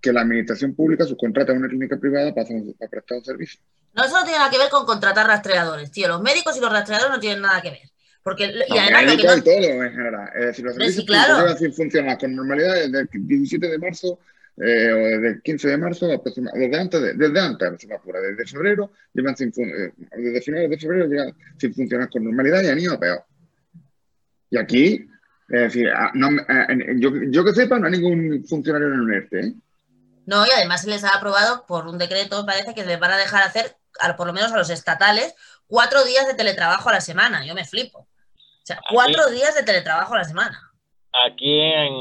que 0.00 0.12
la 0.12 0.20
administración 0.20 0.74
pública 0.76 1.04
subcontrata 1.04 1.52
a 1.52 1.56
una 1.56 1.68
clínica 1.68 1.96
privada 1.98 2.34
para, 2.34 2.46
para 2.78 2.90
prestar 2.90 3.18
un 3.18 3.24
servicio. 3.24 3.60
No, 3.94 4.04
eso 4.04 4.18
no 4.18 4.24
tiene 4.24 4.38
nada 4.38 4.50
que 4.50 4.58
ver 4.58 4.68
con 4.68 4.84
contratar 4.84 5.26
rastreadores, 5.26 5.90
tío. 5.90 6.08
Los 6.08 6.20
médicos 6.20 6.56
y 6.56 6.60
los 6.60 6.70
rastreadores 6.70 7.12
no 7.12 7.20
tienen 7.20 7.42
nada 7.42 7.62
que 7.62 7.70
ver. 7.70 7.93
Porque, 8.24 8.44
y 8.44 8.78
además 8.78 9.04
lo 9.04 9.16
que 9.18 9.26
no... 9.26 9.42
todo 9.42 9.84
en 9.84 9.92
general. 9.92 10.30
Es 10.34 10.46
decir, 10.46 10.64
los 10.64 10.74
servicios 10.74 11.04
claro. 11.04 11.56
funcionar 11.76 12.18
con 12.18 12.34
normalidad 12.34 12.74
desde 12.74 13.00
el 13.00 13.08
17 13.12 13.68
de 13.68 13.78
marzo 13.78 14.18
eh, 14.56 14.92
o 14.92 14.96
desde 14.96 15.28
el 15.28 15.42
15 15.42 15.68
de 15.68 15.76
marzo, 15.76 16.06
desde 16.06 16.80
antes, 16.80 17.02
de, 17.02 17.14
desde 17.14 17.40
antes 17.40 17.70
desde 17.70 18.46
febrero, 18.46 18.92
llevan 19.12 19.36
sin, 19.36 19.48
eh, 19.48 19.92
desde 20.16 20.40
finales 20.40 20.70
de 20.70 20.78
febrero 20.78 21.06
llevan 21.06 21.34
sin 21.58 21.74
funcionar 21.74 22.08
con 22.08 22.24
normalidad 22.24 22.62
y 22.62 22.68
han 22.68 22.78
ido 22.78 22.94
a 22.94 22.98
peor. 22.98 23.24
Y 24.48 24.56
aquí, 24.56 25.06
es 25.50 25.60
decir, 25.60 25.90
ah, 25.94 26.10
no, 26.14 26.30
eh, 26.30 26.96
yo, 26.96 27.10
yo, 27.28 27.44
que 27.44 27.52
sepa, 27.52 27.78
no 27.78 27.86
hay 27.86 27.92
ningún 27.92 28.42
funcionario 28.46 28.88
en 28.88 29.00
el 29.00 29.14
ERTE. 29.14 29.40
¿eh? 29.40 29.54
No, 30.24 30.46
y 30.46 30.50
además 30.56 30.80
se 30.80 30.88
les 30.88 31.04
ha 31.04 31.14
aprobado 31.14 31.66
por 31.66 31.86
un 31.88 31.98
decreto, 31.98 32.46
parece 32.46 32.74
que 32.74 32.86
les 32.86 32.98
van 32.98 33.10
a 33.10 33.18
dejar 33.18 33.42
hacer, 33.42 33.76
por 34.16 34.26
lo 34.26 34.32
menos 34.32 34.50
a 34.52 34.56
los 34.56 34.70
estatales, 34.70 35.34
cuatro 35.66 36.04
días 36.04 36.26
de 36.26 36.32
teletrabajo 36.32 36.88
a 36.88 36.94
la 36.94 37.00
semana. 37.02 37.44
Yo 37.44 37.54
me 37.54 37.66
flipo. 37.66 38.08
O 38.64 38.66
sea, 38.66 38.80
cuatro 38.90 39.28
días 39.30 39.54
de 39.54 39.62
teletrabajo 39.62 40.14
a 40.14 40.18
la 40.18 40.24
semana. 40.24 40.58
Aquí 41.26 41.60
en, 41.60 41.92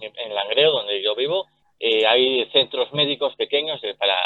en 0.00 0.34
Langreo, 0.34 0.72
donde 0.72 1.00
yo 1.04 1.14
vivo, 1.14 1.46
eh, 1.78 2.04
hay 2.04 2.50
centros 2.50 2.92
médicos 2.92 3.36
pequeños 3.36 3.80
para 3.96 4.16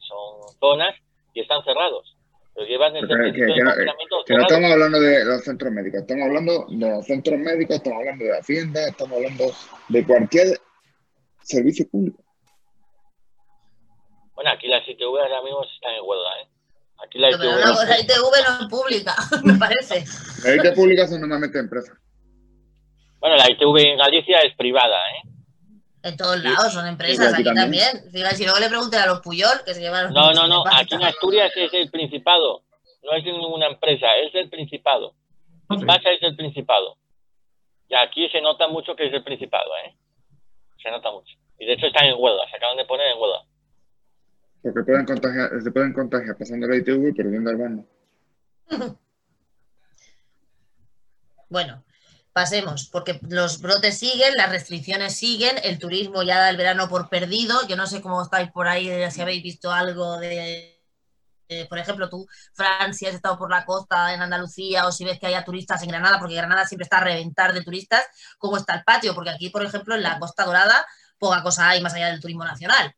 son 0.00 0.48
zonas 0.58 0.96
y 1.32 1.40
están 1.40 1.62
cerrados. 1.62 2.16
Los 2.56 2.68
llevan 2.68 2.92
que, 2.92 3.00
no, 3.00 4.42
estamos 4.42 4.72
hablando 4.72 5.00
de 5.00 5.24
los 5.24 5.42
centros 5.42 5.72
médicos, 5.72 6.00
estamos 6.00 6.26
hablando 6.26 6.66
de 6.68 6.90
los 6.90 7.06
centros 7.06 7.38
médicos, 7.38 7.76
estamos 7.76 7.98
hablando 8.00 8.24
de 8.24 8.38
Hacienda, 8.38 8.88
estamos 8.88 9.16
hablando 9.16 9.44
de 9.88 10.06
cualquier 10.06 10.60
servicio 11.40 11.88
público. 11.88 12.22
Bueno, 14.34 14.50
aquí 14.50 14.66
las 14.66 14.86
ITV 14.86 15.18
ahora 15.18 15.40
mismo 15.42 15.64
están 15.64 15.94
en 15.94 16.02
huelga, 16.04 16.40
¿eh? 16.42 16.48
Aquí 17.04 17.18
la 17.18 17.30
ITV, 17.30 17.42
no, 17.42 17.84
la 17.84 18.00
ITV 18.00 18.32
no 18.48 18.60
es 18.60 18.68
pública, 18.70 19.14
me 19.44 19.54
parece. 19.54 20.04
La 20.44 20.54
ITV 20.54 20.74
pública 20.74 21.06
son 21.06 21.20
normalmente 21.20 21.58
empresas. 21.58 21.96
Bueno, 23.18 23.36
la 23.36 23.50
ITV 23.50 23.78
en 23.78 23.98
Galicia 23.98 24.40
es 24.40 24.54
privada, 24.56 24.96
¿eh? 25.10 25.28
En 26.04 26.16
todos 26.16 26.42
lados 26.42 26.72
son 26.72 26.86
empresas, 26.88 27.32
aquí, 27.32 27.44
también. 27.44 28.10
si 28.10 28.44
luego 28.44 28.58
le 28.58 28.68
pregunten 28.68 29.00
a 29.00 29.06
los 29.06 29.20
Puyol, 29.20 29.62
que 29.64 29.72
se 29.72 29.80
llevan 29.80 30.12
No, 30.12 30.32
no, 30.32 30.48
no, 30.48 30.64
aquí 30.66 30.96
en 30.96 31.04
Asturias 31.04 31.52
es 31.54 31.72
el 31.72 31.90
Principado. 31.90 32.64
No 33.04 33.12
es 33.12 33.24
ninguna 33.24 33.66
empresa, 33.66 34.06
es 34.16 34.34
el 34.34 34.50
Principado. 34.50 35.14
Pasa 35.68 36.10
es 36.10 36.22
el 36.22 36.34
Principado. 36.34 36.98
Y 37.88 37.94
aquí 37.94 38.28
se 38.30 38.40
nota 38.40 38.66
mucho 38.66 38.96
que 38.96 39.06
es 39.06 39.12
el 39.12 39.22
Principado, 39.22 39.70
¿eh? 39.84 39.94
Se 40.82 40.90
nota 40.90 41.12
mucho. 41.12 41.36
Y 41.58 41.66
de 41.66 41.74
hecho 41.74 41.86
están 41.86 42.06
en 42.06 42.16
huelga, 42.18 42.48
se 42.50 42.56
acaban 42.56 42.76
de 42.76 42.84
poner 42.84 43.06
en 43.06 43.18
huelga. 43.18 43.42
Porque 44.62 44.82
pueden 44.82 45.04
contagiar, 45.04 45.50
se 45.62 45.70
pueden 45.70 45.92
contagiar 45.92 46.36
pasando 46.36 46.66
la 46.68 46.76
ITV 46.76 47.08
y 47.08 47.12
perdiendo 47.12 47.50
el 47.50 47.56
baño. 47.56 47.86
bueno, 51.48 51.84
pasemos, 52.32 52.88
porque 52.90 53.20
los 53.28 53.60
brotes 53.60 53.98
siguen, 53.98 54.34
las 54.36 54.50
restricciones 54.50 55.16
siguen, 55.16 55.56
el 55.64 55.78
turismo 55.78 56.22
ya 56.22 56.38
da 56.38 56.50
el 56.50 56.56
verano 56.56 56.88
por 56.88 57.08
perdido. 57.08 57.66
Yo 57.68 57.76
no 57.76 57.86
sé 57.86 58.00
cómo 58.00 58.22
estáis 58.22 58.50
por 58.52 58.68
ahí, 58.68 58.88
si 59.10 59.20
habéis 59.20 59.42
visto 59.42 59.72
algo 59.72 60.18
de, 60.18 60.72
por 61.68 61.78
ejemplo, 61.78 62.08
tú, 62.08 62.26
Fran, 62.54 62.94
si 62.94 63.06
has 63.06 63.14
estado 63.14 63.38
por 63.38 63.50
la 63.50 63.64
costa 63.64 64.14
en 64.14 64.22
Andalucía 64.22 64.86
o 64.86 64.92
si 64.92 65.04
ves 65.04 65.18
que 65.18 65.26
haya 65.26 65.44
turistas 65.44 65.82
en 65.82 65.88
Granada, 65.88 66.18
porque 66.18 66.34
Granada 66.34 66.66
siempre 66.66 66.84
está 66.84 66.98
a 66.98 67.04
reventar 67.04 67.52
de 67.52 67.62
turistas, 67.62 68.04
¿cómo 68.38 68.56
está 68.56 68.74
el 68.76 68.84
patio? 68.84 69.14
Porque 69.14 69.30
aquí, 69.30 69.50
por 69.50 69.64
ejemplo, 69.64 69.94
en 69.94 70.02
la 70.02 70.18
Costa 70.18 70.44
Dorada, 70.44 70.86
poca 71.18 71.42
cosa 71.42 71.68
hay 71.68 71.80
más 71.80 71.94
allá 71.94 72.08
del 72.08 72.20
turismo 72.20 72.44
nacional. 72.44 72.94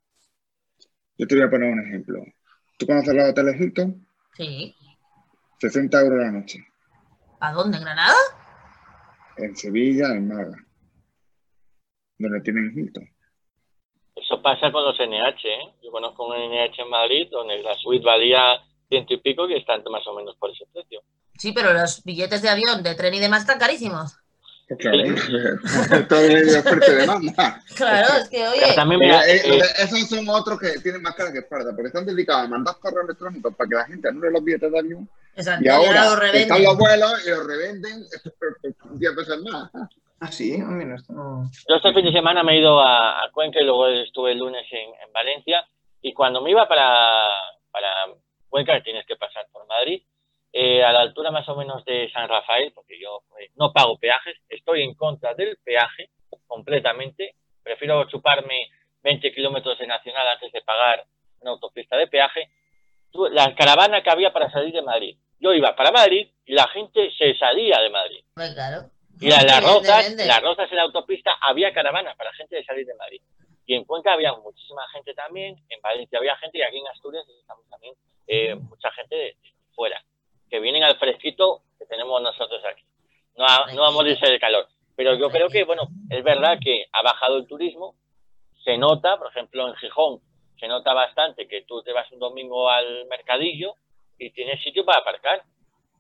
Yo 1.17 1.27
te 1.27 1.37
voy 1.37 1.45
a 1.45 1.51
poner 1.51 1.73
un 1.73 1.87
ejemplo. 1.87 2.25
¿Tú 2.79 2.87
conoces 2.87 3.15
los 3.15 3.29
hoteles 3.29 3.61
Hilton? 3.61 4.07
Sí. 4.37 4.75
60 5.61 6.01
euros 6.01 6.19
la 6.19 6.33
noche. 6.33 6.67
¿A 7.41 7.53
dónde? 7.53 7.79
¿En 7.79 7.85
Granada? 7.85 8.17
En 9.37 9.57
Sevilla, 9.57 10.09
en 10.09 10.29
Málaga. 10.29 10.59
Donde 12.19 12.41
tienen 12.41 12.73
Hilton. 12.77 13.09
Eso 14.17 14.41
pasa 14.43 14.73
con 14.73 14.85
los 14.85 14.99
NH, 14.99 15.49
¿eh? 15.49 15.75
Yo 15.83 15.91
conozco 15.91 16.27
un 16.27 16.35
NH 16.35 16.83
en 16.83 16.91
Madrid 16.91 17.29
donde 17.31 17.63
la 17.63 17.75
suite 17.75 18.05
valía 18.05 18.61
ciento 18.89 19.15
y 19.15 19.19
pico 19.19 19.49
y 19.49 19.55
están 19.55 19.83
más 19.91 20.07
o 20.07 20.15
menos 20.15 20.37
por 20.37 20.51
ese 20.51 20.65
precio. 20.73 21.03
Sí, 21.37 21.53
pero 21.53 21.73
los 21.73 22.03
billetes 22.05 22.43
de 22.43 22.49
avión, 22.49 22.83
de 22.83 22.95
tren 22.95 23.15
y 23.15 23.21
demás 23.21 23.43
están 23.43 23.59
carísimos. 23.59 24.17
Claro, 24.67 24.97
demanda. 26.99 27.63
Claro, 27.77 28.09
es 28.23 28.29
que 28.29 28.49
oye. 28.49 28.75
También 28.75 29.01
mira, 29.01 29.27
Eh, 29.27 29.43
eh, 29.45 29.61
esos 29.79 30.09
son 30.09 30.29
otros 30.29 30.59
que 30.59 30.79
tienen 30.81 31.03
más 31.03 31.15
cara 31.15 31.33
que 31.33 31.41
espalda, 31.41 31.73
porque 31.73 31.89
están 31.89 32.07
dedicados 32.07 32.45
a 32.45 32.49
mandar 32.49 32.77
correos 32.81 33.05
electrónicos 33.05 33.55
para 33.55 33.69
que 33.69 33.75
la 33.77 33.85
gente 33.87 34.09
anule 34.09 34.31
los 34.31 34.43
billetes 34.45 34.73
de 34.73 34.79
avión. 34.79 35.09
Exacto, 35.37 35.65
Y 35.65 35.69
ahora 35.69 36.05
lo 36.05 36.17
revenden. 36.17 36.43
están 36.43 36.63
los 36.63 36.79
vuelos 36.79 37.27
y 37.27 37.31
los 37.31 37.47
revenden 37.47 38.05
10 38.93 39.17
veces 39.17 39.39
más. 39.43 39.71
Ah, 40.21 40.33
sí, 40.33 40.55
esto 40.55 41.13
no... 41.13 41.51
Yo 41.69 41.77
este 41.77 41.93
fin 41.93 42.05
de 42.05 42.13
semana 42.13 42.43
me 42.43 42.55
he 42.55 42.61
ido 42.61 42.81
a, 42.81 43.19
a 43.23 43.31
Cuenca 43.33 43.61
y 43.61 43.65
luego 43.65 43.89
estuve 43.89 44.33
el 44.33 44.39
lunes 44.39 44.65
en, 44.71 44.89
en 45.07 45.13
Valencia 45.13 45.67
y 46.01 46.15
cuando 46.15 46.41
me 46.41 46.51
iba 46.51 46.67
para, 46.67 47.29
para 47.71 47.89
Cuenca, 48.49 48.81
tienes 48.83 49.05
que 49.07 49.17
pasar 49.17 49.45
por 49.53 49.67
Madrid, 49.67 50.03
eh, 50.57 50.85
a 50.85 50.93
la 50.93 51.01
altura 51.01 51.33
más 51.33 51.49
o 51.49 51.57
menos 51.57 51.85
de 51.85 52.09
San 52.13 52.29
Rafael, 52.29 52.71
porque 52.73 52.97
yo 53.01 53.23
eh, 53.41 53.51
no 53.57 53.73
pago 53.73 53.99
peajes, 53.99 54.37
estoy 54.49 54.83
en 54.83 54.95
contra 54.95 55.35
del 55.35 55.59
peaje 55.65 56.11
completamente, 56.47 57.35
prefiero 57.61 58.05
chuparme 58.05 58.71
20 59.03 59.35
kilómetros 59.35 59.77
de 59.81 59.89
nacional 59.89 60.29
antes 60.29 60.53
de 60.53 60.63
pagar 60.63 61.07
una 61.41 61.51
autopista 61.51 61.97
de 61.97 62.07
peaje. 62.07 62.51
La 63.33 63.53
caravana 63.57 64.01
que 64.05 64.11
había 64.11 64.33
para 64.33 64.49
salir 64.49 64.73
de 64.73 64.83
Madrid, 64.83 65.19
yo 65.41 65.53
iba 65.53 65.75
para 65.75 65.91
Madrid 65.91 66.29
y 66.45 66.53
la 66.55 66.69
gente 66.69 67.11
se 67.19 67.37
salía 67.37 67.81
de 67.81 67.91
Madrid. 67.91 68.25
Pues 68.35 68.55
claro. 68.55 68.91
Y 69.21 69.33
a 69.33 69.43
las 69.43 69.61
rozas, 69.61 70.15
las 70.15 70.41
rozas 70.41 70.71
en 70.71 70.77
la 70.77 70.83
autopista 70.85 71.33
había 71.41 71.75
caravana 71.75 72.15
para 72.15 72.33
gente 72.35 72.55
de 72.55 72.65
salir 72.65 72.87
de 72.87 72.95
Madrid. 72.95 73.21
Y 73.67 73.75
en 73.75 73.85
Cuenca 73.85 74.13
había 74.13 74.33
muchísima 74.35 74.83
gente 74.93 75.15
también, 75.15 75.57
en 75.69 75.81
Valencia 75.83 76.21
había 76.21 76.37
gente 76.37 76.59
y 76.59 76.63
aquí 76.63 76.79
en 76.79 76.87
Asturias 76.87 77.25
estamos 77.41 77.69
también 77.69 77.95
eh, 78.29 78.55
mucha 78.55 78.93
gente 78.93 79.17
de, 79.17 79.25
de 79.43 79.53
fuera, 79.75 80.01
que 80.55 80.61
vienen 80.61 80.85
al 80.85 80.97
fresquito 80.99 81.63
que 81.77 81.85
tenemos 81.87 82.23
nosotros 82.23 82.63
aquí. 82.65 82.85
No 83.37 83.45
a, 83.45 83.67
no 83.75 83.85
a 83.85 83.91
morirse 83.91 84.25
de 84.31 84.39
calor. 84.39 84.69
Pero 84.95 85.17
yo 85.17 85.29
creo 85.29 85.49
que, 85.49 85.65
bueno, 85.65 85.89
es 86.09 86.23
verdad 86.23 86.59
que 86.63 86.87
ha 86.93 87.03
bajado 87.03 87.39
el 87.39 87.49
turismo, 87.49 87.97
se 88.63 88.79
nota, 88.79 89.19
por 89.19 89.33
ejemplo, 89.33 89.67
en 89.67 89.75
Gijón, 89.75 90.21
se 90.61 90.69
nota 90.69 90.95
bastante 90.95 91.49
que 91.49 91.63
tú 91.63 91.83
te 91.83 91.93
vas 91.93 92.09
un 92.13 92.21
domingo 92.21 92.71
al 92.71 93.05
mercadillo 93.07 93.75
y 94.17 94.31
tienes 94.31 94.63
sitio 94.63 94.85
para 94.85 95.01
aparcar. 95.01 95.43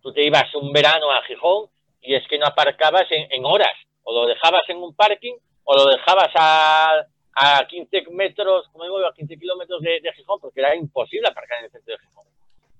Tú 0.00 0.12
te 0.12 0.22
ibas 0.24 0.54
un 0.54 0.72
verano 0.72 1.10
a 1.10 1.24
Gijón 1.24 1.68
y 2.00 2.14
es 2.14 2.24
que 2.28 2.38
no 2.38 2.46
aparcabas 2.46 3.10
en, 3.10 3.26
en 3.32 3.44
horas. 3.44 3.74
O 4.04 4.12
lo 4.12 4.24
dejabas 4.26 4.62
en 4.68 4.76
un 4.76 4.94
parking 4.94 5.34
o 5.64 5.74
lo 5.74 5.86
dejabas 5.86 6.30
a, 6.36 7.04
a 7.34 7.66
15 7.66 8.04
metros, 8.12 8.68
como 8.68 8.84
digo, 8.84 9.04
a 9.04 9.12
15 9.14 9.36
kilómetros 9.36 9.82
de, 9.82 9.98
de 10.00 10.12
Gijón, 10.12 10.38
porque 10.38 10.60
era 10.60 10.76
imposible 10.76 11.26
aparcar 11.26 11.58
en 11.58 11.64
el 11.64 11.70
centro 11.72 11.96
de 11.96 12.06
Gijón. 12.06 12.24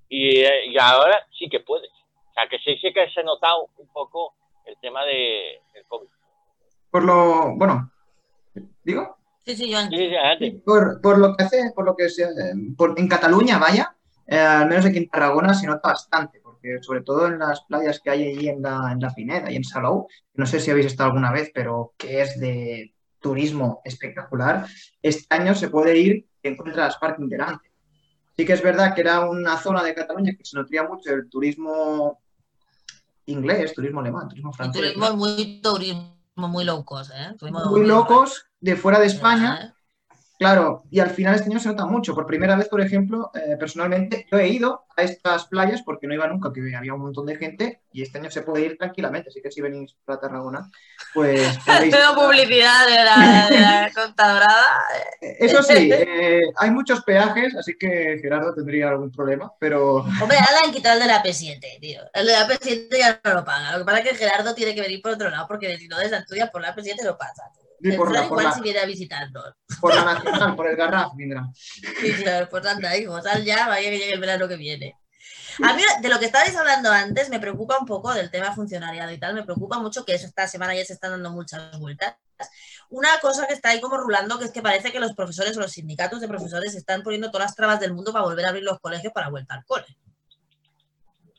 Y, 0.09 0.39
eh, 0.39 0.67
y 0.67 0.77
ahora 0.77 1.17
sí 1.37 1.47
que 1.49 1.59
puedes. 1.61 1.89
O 1.89 2.33
sea, 2.33 2.47
que 2.49 2.57
sí, 2.59 2.77
sí 2.81 2.93
que 2.93 3.09
se 3.09 3.21
ha 3.21 3.23
notado 3.23 3.69
un 3.77 3.87
poco 3.87 4.33
el 4.65 4.75
tema 4.81 5.03
de, 5.05 5.61
del 5.73 5.83
COVID. 5.87 6.07
Por 6.91 7.03
lo... 7.03 7.55
Bueno, 7.55 7.91
¿digo? 8.83 9.17
Sí, 9.45 9.55
sí, 9.55 9.71
Joan. 9.71 9.89
Sí, 9.89 9.97
sí, 9.97 10.09
sí, 10.09 10.15
adelante. 10.15 10.61
Por, 10.65 11.01
por 11.01 11.17
lo 11.17 11.35
que 11.35 11.43
hace, 11.43 11.71
por 11.75 11.85
lo 11.85 11.95
que 11.95 12.09
se, 12.09 12.27
por- 12.77 12.99
en 12.99 13.07
Cataluña, 13.07 13.57
vaya, 13.59 13.95
eh, 14.27 14.37
al 14.39 14.67
menos 14.67 14.85
aquí 14.85 14.97
en 14.97 15.09
Tarragona 15.09 15.53
se 15.53 15.67
nota 15.67 15.89
bastante, 15.89 16.39
porque 16.41 16.79
sobre 16.81 17.01
todo 17.01 17.27
en 17.27 17.37
las 17.39 17.63
playas 17.65 17.99
que 17.99 18.09
hay 18.09 18.27
allí 18.29 18.49
en 18.49 18.61
la, 18.61 18.89
en 18.91 18.99
la 18.99 19.13
Pineda 19.13 19.51
y 19.51 19.55
en 19.55 19.63
Salou, 19.63 20.07
no 20.33 20.45
sé 20.45 20.59
si 20.59 20.71
habéis 20.71 20.87
estado 20.87 21.09
alguna 21.09 21.31
vez, 21.31 21.51
pero 21.53 21.93
que 21.97 22.21
es 22.21 22.39
de 22.39 22.93
turismo 23.19 23.81
espectacular, 23.83 24.65
este 25.01 25.25
año 25.35 25.53
se 25.53 25.69
puede 25.69 25.97
ir 25.97 26.27
y 26.41 26.47
encuentras 26.47 26.97
parking 26.97 27.27
delante. 27.29 27.64
Sí 28.37 28.45
que 28.45 28.53
es 28.53 28.61
verdad 28.61 28.93
que 28.93 29.01
era 29.01 29.21
una 29.29 29.57
zona 29.57 29.83
de 29.83 29.93
Cataluña 29.95 30.33
que 30.37 30.43
se 30.43 30.57
nutría 30.57 30.83
mucho 30.83 31.09
del 31.09 31.29
turismo 31.29 32.19
inglés, 33.25 33.73
turismo 33.73 34.01
alemán, 34.01 34.27
turismo 34.27 34.51
Y 34.51 34.55
francés. 34.55 34.81
turismo 34.81 35.15
muy 35.15 35.61
turismo 35.61 36.15
muy 36.35 36.65
low 36.65 36.83
cost, 36.83 37.11
¿eh? 37.11 37.33
Turismo 37.39 37.65
Muy 37.65 37.85
locos 37.85 38.45
de 38.59 38.75
fuera 38.75 38.99
de 38.99 39.05
España. 39.07 39.74
Claro, 40.37 40.83
y 40.91 40.99
al 40.99 41.11
final 41.11 41.35
este 41.35 41.49
año 41.49 41.59
se 41.59 41.69
nota 41.69 41.85
mucho. 41.85 42.13
Por 42.13 42.25
primera 42.25 42.57
vez, 42.57 42.67
por 42.67 42.81
ejemplo, 42.81 43.31
eh, 43.33 43.55
personalmente, 43.57 44.27
yo 44.29 44.37
he 44.37 44.49
ido 44.49 44.85
a 44.97 45.03
estas 45.03 45.45
playas 45.45 45.81
porque 45.81 46.07
no 46.07 46.13
iba 46.13 46.27
nunca, 46.27 46.51
que 46.51 46.75
había 46.75 46.93
un 46.93 47.01
montón 47.01 47.25
de 47.25 47.37
gente, 47.37 47.81
y 47.93 48.01
este 48.01 48.17
año 48.17 48.29
se 48.29 48.41
puede 48.41 48.65
ir 48.65 48.77
tranquilamente. 48.77 49.29
Así 49.29 49.41
que 49.41 49.49
si 49.49 49.61
venís 49.61 49.95
para 50.03 50.19
Tarragona, 50.19 50.69
pues 51.13 51.57
podéis. 51.65 51.95
Tengo 51.95 52.15
publicidad 52.15 52.85
de 52.85 52.95
la, 52.95 53.49
de 53.49 53.59
la 53.61 53.91
Costa 53.95 54.33
Dorada. 54.33 54.65
Eso 55.21 55.63
sí, 55.63 55.89
eh, 55.93 56.41
hay 56.57 56.71
muchos 56.71 57.01
peajes, 57.03 57.55
así 57.55 57.77
que 57.79 58.19
Gerardo 58.21 58.53
tendría 58.53 58.89
algún 58.89 59.11
problema, 59.11 59.53
pero 59.57 59.97
Hombre, 59.97 60.37
ahora 60.37 60.59
le 60.61 60.67
han 60.67 60.73
quitado 60.73 60.95
el 60.95 61.01
de 61.01 61.07
la 61.07 61.23
P7, 61.23 61.79
tío. 61.79 62.01
El 62.13 62.27
de 62.27 62.33
la 62.33 62.47
P7 62.47 62.97
ya 62.97 63.21
no 63.23 63.33
lo 63.35 63.45
paga. 63.45 63.71
Lo 63.71 63.79
que 63.79 63.85
pasa 63.85 63.99
es 63.99 64.09
que 64.09 64.15
Gerardo 64.15 64.53
tiene 64.53 64.75
que 64.75 64.81
venir 64.81 65.01
por 65.01 65.13
otro 65.13 65.29
lado, 65.29 65.47
porque 65.47 65.77
si 65.77 65.87
no 65.87 65.97
desde 65.97 66.25
por 66.51 66.61
la 66.61 66.75
P7 66.75 67.03
lo 67.03 67.17
pasa. 67.17 67.43
Sí, 67.91 67.97
por 67.97 68.11
la- 68.11 68.19
por 68.21 68.27
igual 68.39 68.45
la- 68.45 68.51
si 68.53 68.61
viene 68.61 68.79
a 68.79 68.85
visitarnos. 68.85 69.53
por 69.79 69.93
la 69.95 70.03
nacional, 70.05 70.55
por 70.55 70.67
el 70.67 70.75
Garraf, 70.75 71.11
vendrá. 71.15 71.47
Sí, 71.53 72.13
claro, 72.23 72.47
pues 72.49 72.65
anda, 72.65 72.95
hijo, 72.97 73.21
sal 73.21 73.43
ya, 73.43 73.67
vaya 73.67 73.89
que 73.89 73.97
llegue 73.99 74.13
el 74.13 74.19
verano 74.19 74.47
que 74.47 74.55
viene. 74.55 74.95
A 75.63 75.73
mí, 75.73 75.81
de 76.01 76.09
lo 76.09 76.19
que 76.19 76.25
estabais 76.25 76.55
hablando 76.57 76.91
antes, 76.91 77.29
me 77.29 77.39
preocupa 77.39 77.77
un 77.79 77.85
poco 77.85 78.13
del 78.13 78.29
tema 78.29 78.53
funcionariado 78.53 79.11
y 79.11 79.17
tal, 79.19 79.33
me 79.35 79.43
preocupa 79.43 79.79
mucho 79.79 80.03
que 80.03 80.13
eso 80.15 80.25
esta 80.27 80.47
semana 80.47 80.75
ya 80.75 80.83
se 80.83 80.93
están 80.93 81.11
dando 81.11 81.31
muchas 81.31 81.79
vueltas. 81.79 82.15
Una 82.89 83.09
cosa 83.21 83.47
que 83.47 83.53
está 83.53 83.69
ahí 83.69 83.79
como 83.79 83.97
rulando, 83.97 84.37
que 84.37 84.45
es 84.45 84.51
que 84.51 84.61
parece 84.61 84.91
que 84.91 84.99
los 84.99 85.13
profesores 85.13 85.55
o 85.55 85.61
los 85.61 85.71
sindicatos 85.71 86.19
de 86.19 86.27
profesores 86.27 86.75
están 86.75 87.03
poniendo 87.03 87.31
todas 87.31 87.47
las 87.47 87.55
trabas 87.55 87.79
del 87.79 87.93
mundo 87.93 88.11
para 88.11 88.25
volver 88.25 88.45
a 88.45 88.49
abrir 88.49 88.63
los 88.63 88.79
colegios 88.79 89.13
para 89.13 89.29
vuelta 89.29 89.55
al 89.55 89.63
cole. 89.65 89.85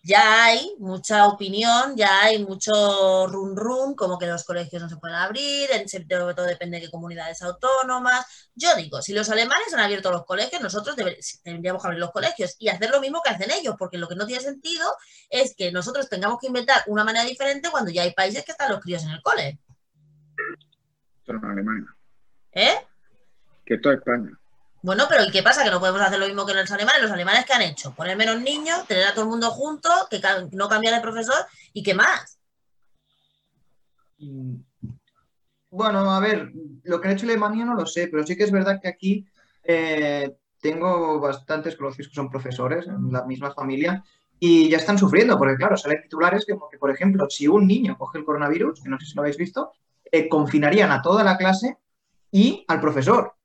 Ya 0.06 0.44
hay 0.44 0.72
mucha 0.78 1.26
opinión, 1.26 1.96
ya 1.96 2.22
hay 2.22 2.38
mucho 2.44 3.26
run 3.26 3.56
run, 3.56 3.96
como 3.96 4.16
que 4.20 4.26
los 4.28 4.44
colegios 4.44 4.80
no 4.80 4.88
se 4.88 4.98
pueden 4.98 5.16
abrir, 5.16 5.68
en 5.72 6.06
todo 6.06 6.44
depende 6.44 6.76
de 6.76 6.84
qué 6.84 6.90
comunidades 6.92 7.42
autónomas. 7.42 8.24
Yo 8.54 8.68
digo, 8.76 9.02
si 9.02 9.12
los 9.12 9.28
alemanes 9.30 9.74
han 9.74 9.80
abierto 9.80 10.12
los 10.12 10.24
colegios, 10.24 10.62
nosotros 10.62 10.94
deber- 10.94 11.18
deberíamos 11.42 11.84
abrir 11.84 11.98
los 11.98 12.12
colegios 12.12 12.54
y 12.60 12.68
hacer 12.68 12.90
lo 12.90 13.00
mismo 13.00 13.20
que 13.20 13.30
hacen 13.30 13.50
ellos, 13.50 13.74
porque 13.76 13.98
lo 13.98 14.06
que 14.06 14.14
no 14.14 14.26
tiene 14.26 14.40
sentido 14.44 14.86
es 15.28 15.56
que 15.56 15.72
nosotros 15.72 16.08
tengamos 16.08 16.38
que 16.38 16.46
inventar 16.46 16.84
una 16.86 17.02
manera 17.02 17.24
diferente 17.24 17.68
cuando 17.72 17.90
ya 17.90 18.02
hay 18.02 18.14
países 18.14 18.44
que 18.44 18.52
están 18.52 18.70
los 18.70 18.80
críos 18.80 19.02
en 19.02 19.10
el 19.10 19.22
cole. 19.22 19.58
Esto 21.18 21.36
es 21.36 21.42
Alemania. 21.42 21.96
¿Eh? 22.52 22.76
Que 23.64 23.74
esto 23.74 23.90
es 23.90 23.98
España. 23.98 24.38
Bueno, 24.86 25.06
pero 25.08 25.24
¿y 25.24 25.32
qué 25.32 25.42
pasa? 25.42 25.64
Que 25.64 25.70
no 25.72 25.80
podemos 25.80 26.00
hacer 26.00 26.16
lo 26.16 26.28
mismo 26.28 26.46
que 26.46 26.54
los 26.54 26.70
alemanes. 26.70 27.02
Los 27.02 27.10
alemanes 27.10 27.44
que 27.44 27.52
han 27.52 27.62
hecho? 27.62 27.92
Poner 27.92 28.16
menos 28.16 28.40
niños, 28.40 28.86
tener 28.86 29.04
a 29.04 29.12
todo 29.14 29.24
el 29.24 29.30
mundo 29.30 29.50
junto, 29.50 29.90
que 30.08 30.20
no 30.52 30.68
cambiar 30.68 30.94
de 30.94 31.00
profesor 31.00 31.34
y 31.72 31.82
qué 31.82 31.92
más. 31.92 32.38
Mm, 34.18 34.58
Bueno, 35.70 36.08
a 36.08 36.20
ver, 36.20 36.52
lo 36.84 37.00
que 37.00 37.08
ha 37.08 37.10
hecho 37.10 37.26
Alemania 37.26 37.64
no 37.64 37.74
lo 37.74 37.84
sé, 37.84 38.06
pero 38.06 38.24
sí 38.24 38.36
que 38.36 38.44
es 38.44 38.52
verdad 38.52 38.78
que 38.80 38.86
aquí 38.86 39.26
eh, 39.64 40.36
tengo 40.60 41.18
bastantes 41.18 41.74
conocidos 41.74 42.10
que 42.10 42.14
son 42.14 42.30
profesores 42.30 42.86
en 42.86 43.10
la 43.10 43.24
misma 43.24 43.52
familia 43.52 44.04
y 44.38 44.70
ya 44.70 44.76
están 44.76 44.98
sufriendo, 44.98 45.36
porque 45.36 45.56
claro, 45.56 45.76
salen 45.76 46.02
titulares 46.02 46.46
como 46.48 46.68
que, 46.68 46.78
por 46.78 46.92
ejemplo, 46.92 47.28
si 47.28 47.48
un 47.48 47.66
niño 47.66 47.98
coge 47.98 48.18
el 48.18 48.24
coronavirus, 48.24 48.84
que 48.84 48.88
no 48.88 49.00
sé 49.00 49.06
si 49.06 49.14
lo 49.16 49.22
habéis 49.22 49.36
visto, 49.36 49.72
eh, 50.12 50.28
confinarían 50.28 50.92
a 50.92 51.02
toda 51.02 51.24
la 51.24 51.36
clase 51.36 51.76
y 52.30 52.64
al 52.68 52.80
profesor. 52.80 53.35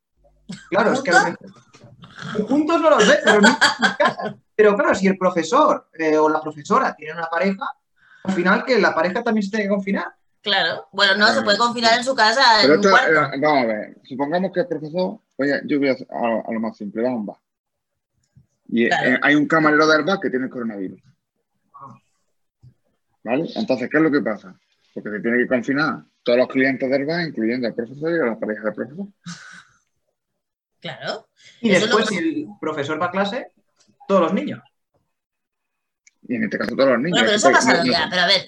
Claro, 0.69 0.93
es 0.93 1.01
que 1.01 1.11
juntos 2.43 2.81
no 2.81 2.89
los 2.89 3.07
ves, 3.07 3.19
pero. 3.23 3.39
Pero 4.55 4.75
claro, 4.75 4.93
si 4.93 5.07
el 5.07 5.17
profesor 5.17 5.89
eh, 5.97 6.17
o 6.17 6.29
la 6.29 6.39
profesora 6.41 6.93
tienen 6.95 7.17
una 7.17 7.27
pareja, 7.27 7.65
al 8.23 8.33
final 8.33 8.63
que 8.63 8.79
la 8.79 8.93
pareja 8.93 9.23
también 9.23 9.43
se 9.43 9.49
tiene 9.49 9.65
que 9.65 9.69
confinar. 9.69 10.13
Claro. 10.43 10.87
Bueno, 10.91 11.15
no, 11.15 11.27
se 11.33 11.41
puede 11.41 11.57
confinar 11.57 11.97
en 11.97 12.03
su 12.03 12.13
casa 12.15 12.41
Pero 12.61 12.73
en 12.75 12.79
un 12.79 12.85
esto, 12.85 12.95
cuarto. 12.97 13.35
eh, 13.35 13.39
vamos 13.41 13.63
a 13.63 13.65
ver, 13.67 13.97
supongamos 14.03 14.51
que 14.51 14.59
el 14.61 14.67
profesor, 14.67 15.19
oye, 15.37 15.61
yo 15.65 15.79
voy 15.79 15.89
a, 15.89 15.93
a- 15.93 16.43
a 16.47 16.51
lo 16.53 16.59
más 16.59 16.77
simple, 16.77 17.01
va 17.03 17.09
a 17.09 17.13
un 17.13 17.25
bar. 17.25 17.37
Y 18.67 18.85
eh, 18.85 19.19
hay 19.21 19.35
un 19.35 19.47
camarero 19.47 19.87
del 19.87 20.03
bar 20.03 20.19
que 20.19 20.29
tiene 20.29 20.49
coronavirus. 20.49 21.01
¿Vale? 23.23 23.49
Entonces, 23.55 23.89
¿qué 23.89 23.97
es 23.97 24.03
lo 24.03 24.11
que 24.11 24.21
pasa? 24.21 24.55
Porque 24.93 25.09
se 25.11 25.19
tiene 25.19 25.37
que 25.39 25.47
confinar 25.47 26.03
todos 26.23 26.37
los 26.39 26.47
clientes 26.47 26.89
del 26.89 27.05
bar, 27.05 27.21
incluyendo 27.21 27.67
al 27.67 27.73
profesor 27.75 28.11
y 28.11 28.19
a 28.19 28.25
la 28.31 28.39
pareja 28.39 28.63
del 28.63 28.73
profesor. 28.73 29.05
Claro. 30.81 31.29
Y 31.61 31.71
Eso 31.71 31.85
después, 31.85 32.07
si 32.07 32.17
el 32.17 32.47
profesor 32.59 33.01
va 33.01 33.05
a 33.05 33.11
clase, 33.11 33.51
todos 34.07 34.21
los 34.21 34.33
niños. 34.33 34.61
y 36.23 36.35
en 36.35 36.43
este 36.43 36.57
caso 36.57 36.75
todos 36.75 36.89
los 36.89 36.99
niños. 36.99 37.11
Bueno, 37.11 37.25
pero 37.27 37.37
eso 37.37 37.49
ha 37.49 37.51
pasado 37.51 37.85
ya. 37.85 38.07
Pero 38.09 38.23
a 38.23 38.27
ver, 38.27 38.47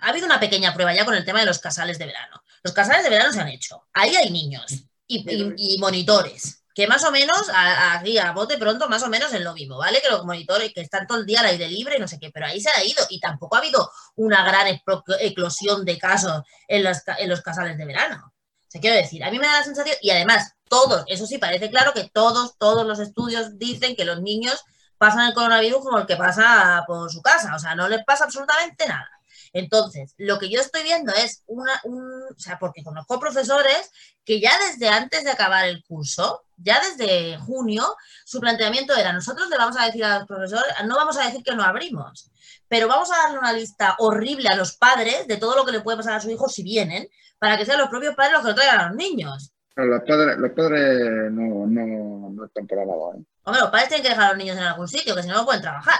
ha 0.00 0.08
habido 0.08 0.26
una 0.26 0.40
pequeña 0.40 0.72
prueba 0.72 0.94
ya 0.94 1.04
con 1.04 1.14
el 1.14 1.24
tema 1.24 1.40
de 1.40 1.46
los 1.46 1.58
casales 1.58 1.98
de 1.98 2.06
verano. 2.06 2.42
Los 2.62 2.72
casales 2.72 3.04
de 3.04 3.10
verano 3.10 3.32
se 3.32 3.40
han 3.40 3.48
hecho. 3.48 3.86
Ahí 3.92 4.14
hay 4.16 4.30
niños 4.30 4.84
y, 5.06 5.76
monitores. 5.78 6.62
Que 6.74 6.86
más 6.86 7.04
o 7.04 7.10
menos, 7.10 7.50
aquí 7.54 8.18
a, 8.18 8.32
bote 8.32 8.58
pronto, 8.58 8.86
más 8.88 9.02
o 9.02 9.08
menos 9.08 9.32
es 9.32 9.40
lo 9.40 9.54
mismo, 9.54 9.78
¿vale? 9.78 10.00
Que 10.02 10.10
los 10.10 10.26
monitores 10.26 10.74
que 10.74 10.82
están 10.82 11.06
todo 11.06 11.18
el 11.18 11.26
día 11.26 11.40
al 11.40 11.46
aire 11.46 11.68
libre 11.68 11.96
y 11.96 12.00
no 12.00 12.06
sé 12.06 12.18
qué, 12.18 12.30
pero 12.30 12.46
ahí 12.46 12.60
se 12.60 12.68
ha 12.68 12.84
ido 12.84 13.02
y 13.08 13.18
tampoco 13.18 13.56
ha 13.56 13.60
habido 13.60 13.90
una 14.16 14.44
gran 14.44 14.78
eclosión 15.20 15.86
de 15.86 15.98
casos 15.98 16.42
en 16.68 16.84
los, 16.84 16.98
en 17.18 17.30
los 17.30 17.40
casales 17.40 17.78
de 17.78 17.86
verano. 17.86 18.34
Se 18.68 18.78
quiero 18.78 18.96
decir, 18.96 19.24
a 19.24 19.30
mí 19.30 19.38
me 19.38 19.46
da 19.46 19.60
la 19.60 19.64
sensación, 19.64 19.96
y 20.02 20.10
además, 20.10 20.55
todos, 20.68 21.04
eso 21.06 21.26
sí, 21.26 21.38
parece 21.38 21.70
claro 21.70 21.92
que 21.92 22.10
todos, 22.12 22.56
todos 22.58 22.86
los 22.86 22.98
estudios 22.98 23.58
dicen 23.58 23.96
que 23.96 24.04
los 24.04 24.20
niños 24.20 24.64
pasan 24.98 25.28
el 25.28 25.34
coronavirus 25.34 25.82
como 25.82 25.98
el 25.98 26.06
que 26.06 26.16
pasa 26.16 26.84
por 26.86 27.10
su 27.10 27.22
casa, 27.22 27.54
o 27.54 27.58
sea, 27.58 27.74
no 27.74 27.88
les 27.88 28.04
pasa 28.04 28.24
absolutamente 28.24 28.86
nada. 28.86 29.10
Entonces, 29.52 30.14
lo 30.18 30.38
que 30.38 30.50
yo 30.50 30.60
estoy 30.60 30.82
viendo 30.82 31.12
es 31.14 31.42
una, 31.46 31.80
un, 31.84 32.24
o 32.24 32.38
sea, 32.38 32.58
porque 32.58 32.84
conozco 32.84 33.18
profesores 33.18 33.90
que 34.24 34.40
ya 34.40 34.52
desde 34.70 34.88
antes 34.88 35.24
de 35.24 35.30
acabar 35.30 35.66
el 35.66 35.82
curso, 35.84 36.44
ya 36.56 36.80
desde 36.80 37.38
junio, 37.38 37.96
su 38.24 38.40
planteamiento 38.40 38.94
era, 38.94 39.12
nosotros 39.12 39.48
le 39.48 39.56
vamos 39.56 39.76
a 39.78 39.86
decir 39.86 40.04
a 40.04 40.18
los 40.18 40.28
profesores, 40.28 40.74
no 40.84 40.96
vamos 40.96 41.16
a 41.16 41.24
decir 41.24 41.42
que 41.42 41.54
no 41.54 41.62
abrimos, 41.62 42.30
pero 42.68 42.88
vamos 42.88 43.10
a 43.10 43.16
darle 43.16 43.38
una 43.38 43.52
lista 43.52 43.96
horrible 43.98 44.48
a 44.48 44.56
los 44.56 44.76
padres 44.76 45.26
de 45.26 45.36
todo 45.36 45.56
lo 45.56 45.64
que 45.64 45.72
le 45.72 45.80
puede 45.80 45.98
pasar 45.98 46.14
a 46.14 46.20
su 46.20 46.30
hijo 46.30 46.48
si 46.48 46.62
vienen, 46.62 47.08
para 47.38 47.56
que 47.56 47.64
sean 47.64 47.78
los 47.78 47.88
propios 47.88 48.14
padres 48.14 48.32
los 48.32 48.42
que 48.42 48.48
lo 48.48 48.54
traigan 48.54 48.80
a 48.80 48.88
los 48.88 48.96
niños. 48.96 49.52
Los 49.76 50.02
padres, 50.04 50.38
los 50.38 50.52
padres 50.52 51.30
no, 51.32 51.66
no, 51.66 52.30
no 52.30 52.44
están 52.44 52.66
por 52.66 52.78
¿eh? 52.78 53.24
Hombre, 53.44 53.60
los 53.60 53.70
padres 53.70 53.88
tienen 53.88 54.02
que 54.02 54.08
dejar 54.08 54.24
a 54.24 54.28
los 54.30 54.38
niños 54.38 54.56
en 54.56 54.62
algún 54.62 54.88
sitio, 54.88 55.14
que 55.14 55.22
si 55.22 55.28
no, 55.28 55.34
no 55.34 55.44
pueden 55.44 55.62
trabajar. 55.62 55.98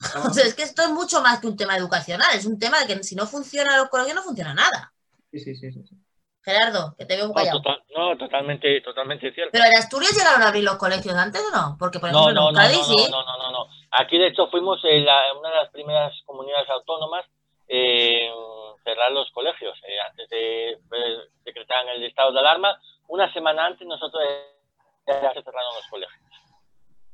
O 0.28 0.30
sea, 0.32 0.44
es 0.44 0.54
que 0.54 0.62
esto 0.62 0.82
es 0.82 0.90
mucho 0.90 1.22
más 1.22 1.40
que 1.40 1.46
un 1.46 1.56
tema 1.56 1.76
educacional, 1.76 2.28
es 2.34 2.44
un 2.44 2.58
tema 2.58 2.80
de 2.80 2.86
que 2.86 3.02
si 3.02 3.14
no 3.14 3.26
funciona 3.26 3.78
los 3.78 3.88
colegios 3.88 4.14
no 4.14 4.22
funciona 4.22 4.52
nada. 4.52 4.92
Sí, 5.30 5.40
sí, 5.40 5.54
sí. 5.56 5.72
sí. 5.72 5.96
Gerardo, 6.44 6.94
que 6.98 7.06
te 7.06 7.16
veo 7.16 7.26
un 7.26 7.32
callado. 7.32 7.62
No, 7.96 8.18
totalmente, 8.18 8.80
totalmente 8.82 9.32
cierto. 9.32 9.50
¿Pero 9.50 9.64
en 9.64 9.78
Asturias 9.78 10.12
llegaron 10.14 10.42
a 10.42 10.48
abrir 10.48 10.62
los 10.62 10.76
colegios 10.76 11.14
antes 11.14 11.40
o 11.40 11.56
no? 11.56 11.76
Porque, 11.78 11.98
por 11.98 12.10
ejemplo, 12.10 12.32
no, 12.32 12.50
en 12.50 12.54
Cádiz 12.54 12.76
no, 12.76 12.84
sí. 12.84 13.10
No, 13.10 13.24
no, 13.24 13.38
no, 13.38 13.50
no. 13.50 13.66
Aquí, 13.92 14.18
de 14.18 14.28
hecho, 14.28 14.48
fuimos 14.48 14.78
en, 14.84 15.02
una 15.02 15.48
de 15.48 15.56
las 15.56 15.70
primeras 15.70 16.12
comunidades 16.26 16.68
autónomas 16.68 17.24
en 17.66 18.30
cerrar 18.84 19.10
los 19.12 19.30
colegios. 19.30 19.74
Eh, 19.88 19.96
antes 20.10 20.28
de, 20.28 20.78
decretar 21.82 21.96
el 21.96 22.02
estado 22.04 22.32
de 22.32 22.40
alarma, 22.40 22.78
una 23.08 23.32
semana 23.32 23.66
antes 23.66 23.86
nosotros 23.86 24.22
ya 25.06 25.32
se 25.32 25.42
cerraron 25.42 25.74
los 25.74 25.86
colegios. 25.88 26.20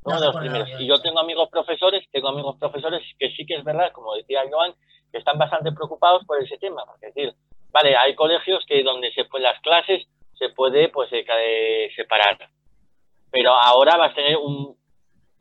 Uno 0.05 0.20
de 0.20 0.27
los 0.27 0.37
primeros. 0.37 0.68
Y 0.79 0.87
yo 0.87 1.01
tengo 1.01 1.20
amigos 1.20 1.49
profesores, 1.51 2.05
tengo 2.11 2.29
amigos 2.29 2.57
profesores 2.59 3.03
que 3.18 3.31
sí 3.33 3.44
que 3.44 3.57
es 3.57 3.64
verdad, 3.64 3.92
como 3.92 4.14
decía 4.14 4.42
Joan, 4.51 4.75
que 5.12 5.18
están 5.18 5.38
bastante 5.38 5.73
preocupados 5.73 6.25
por 6.25 6.42
ese 6.42 6.57
tema. 6.59 6.83
Es 6.94 7.14
decir, 7.14 7.35
vale, 7.70 7.96
hay 7.96 8.14
colegios 8.14 8.64
que 8.66 8.83
donde 8.83 9.12
se 9.12 9.25
pueden 9.25 9.44
las 9.44 9.61
clases 9.61 10.07
se 10.38 10.49
puede 10.51 10.88
pues 10.88 11.11
eh, 11.12 11.90
separar. 11.94 12.38
Pero 13.31 13.53
ahora 13.53 13.96
vas 13.96 14.12
a 14.12 14.14
tener 14.14 14.37
un 14.38 14.77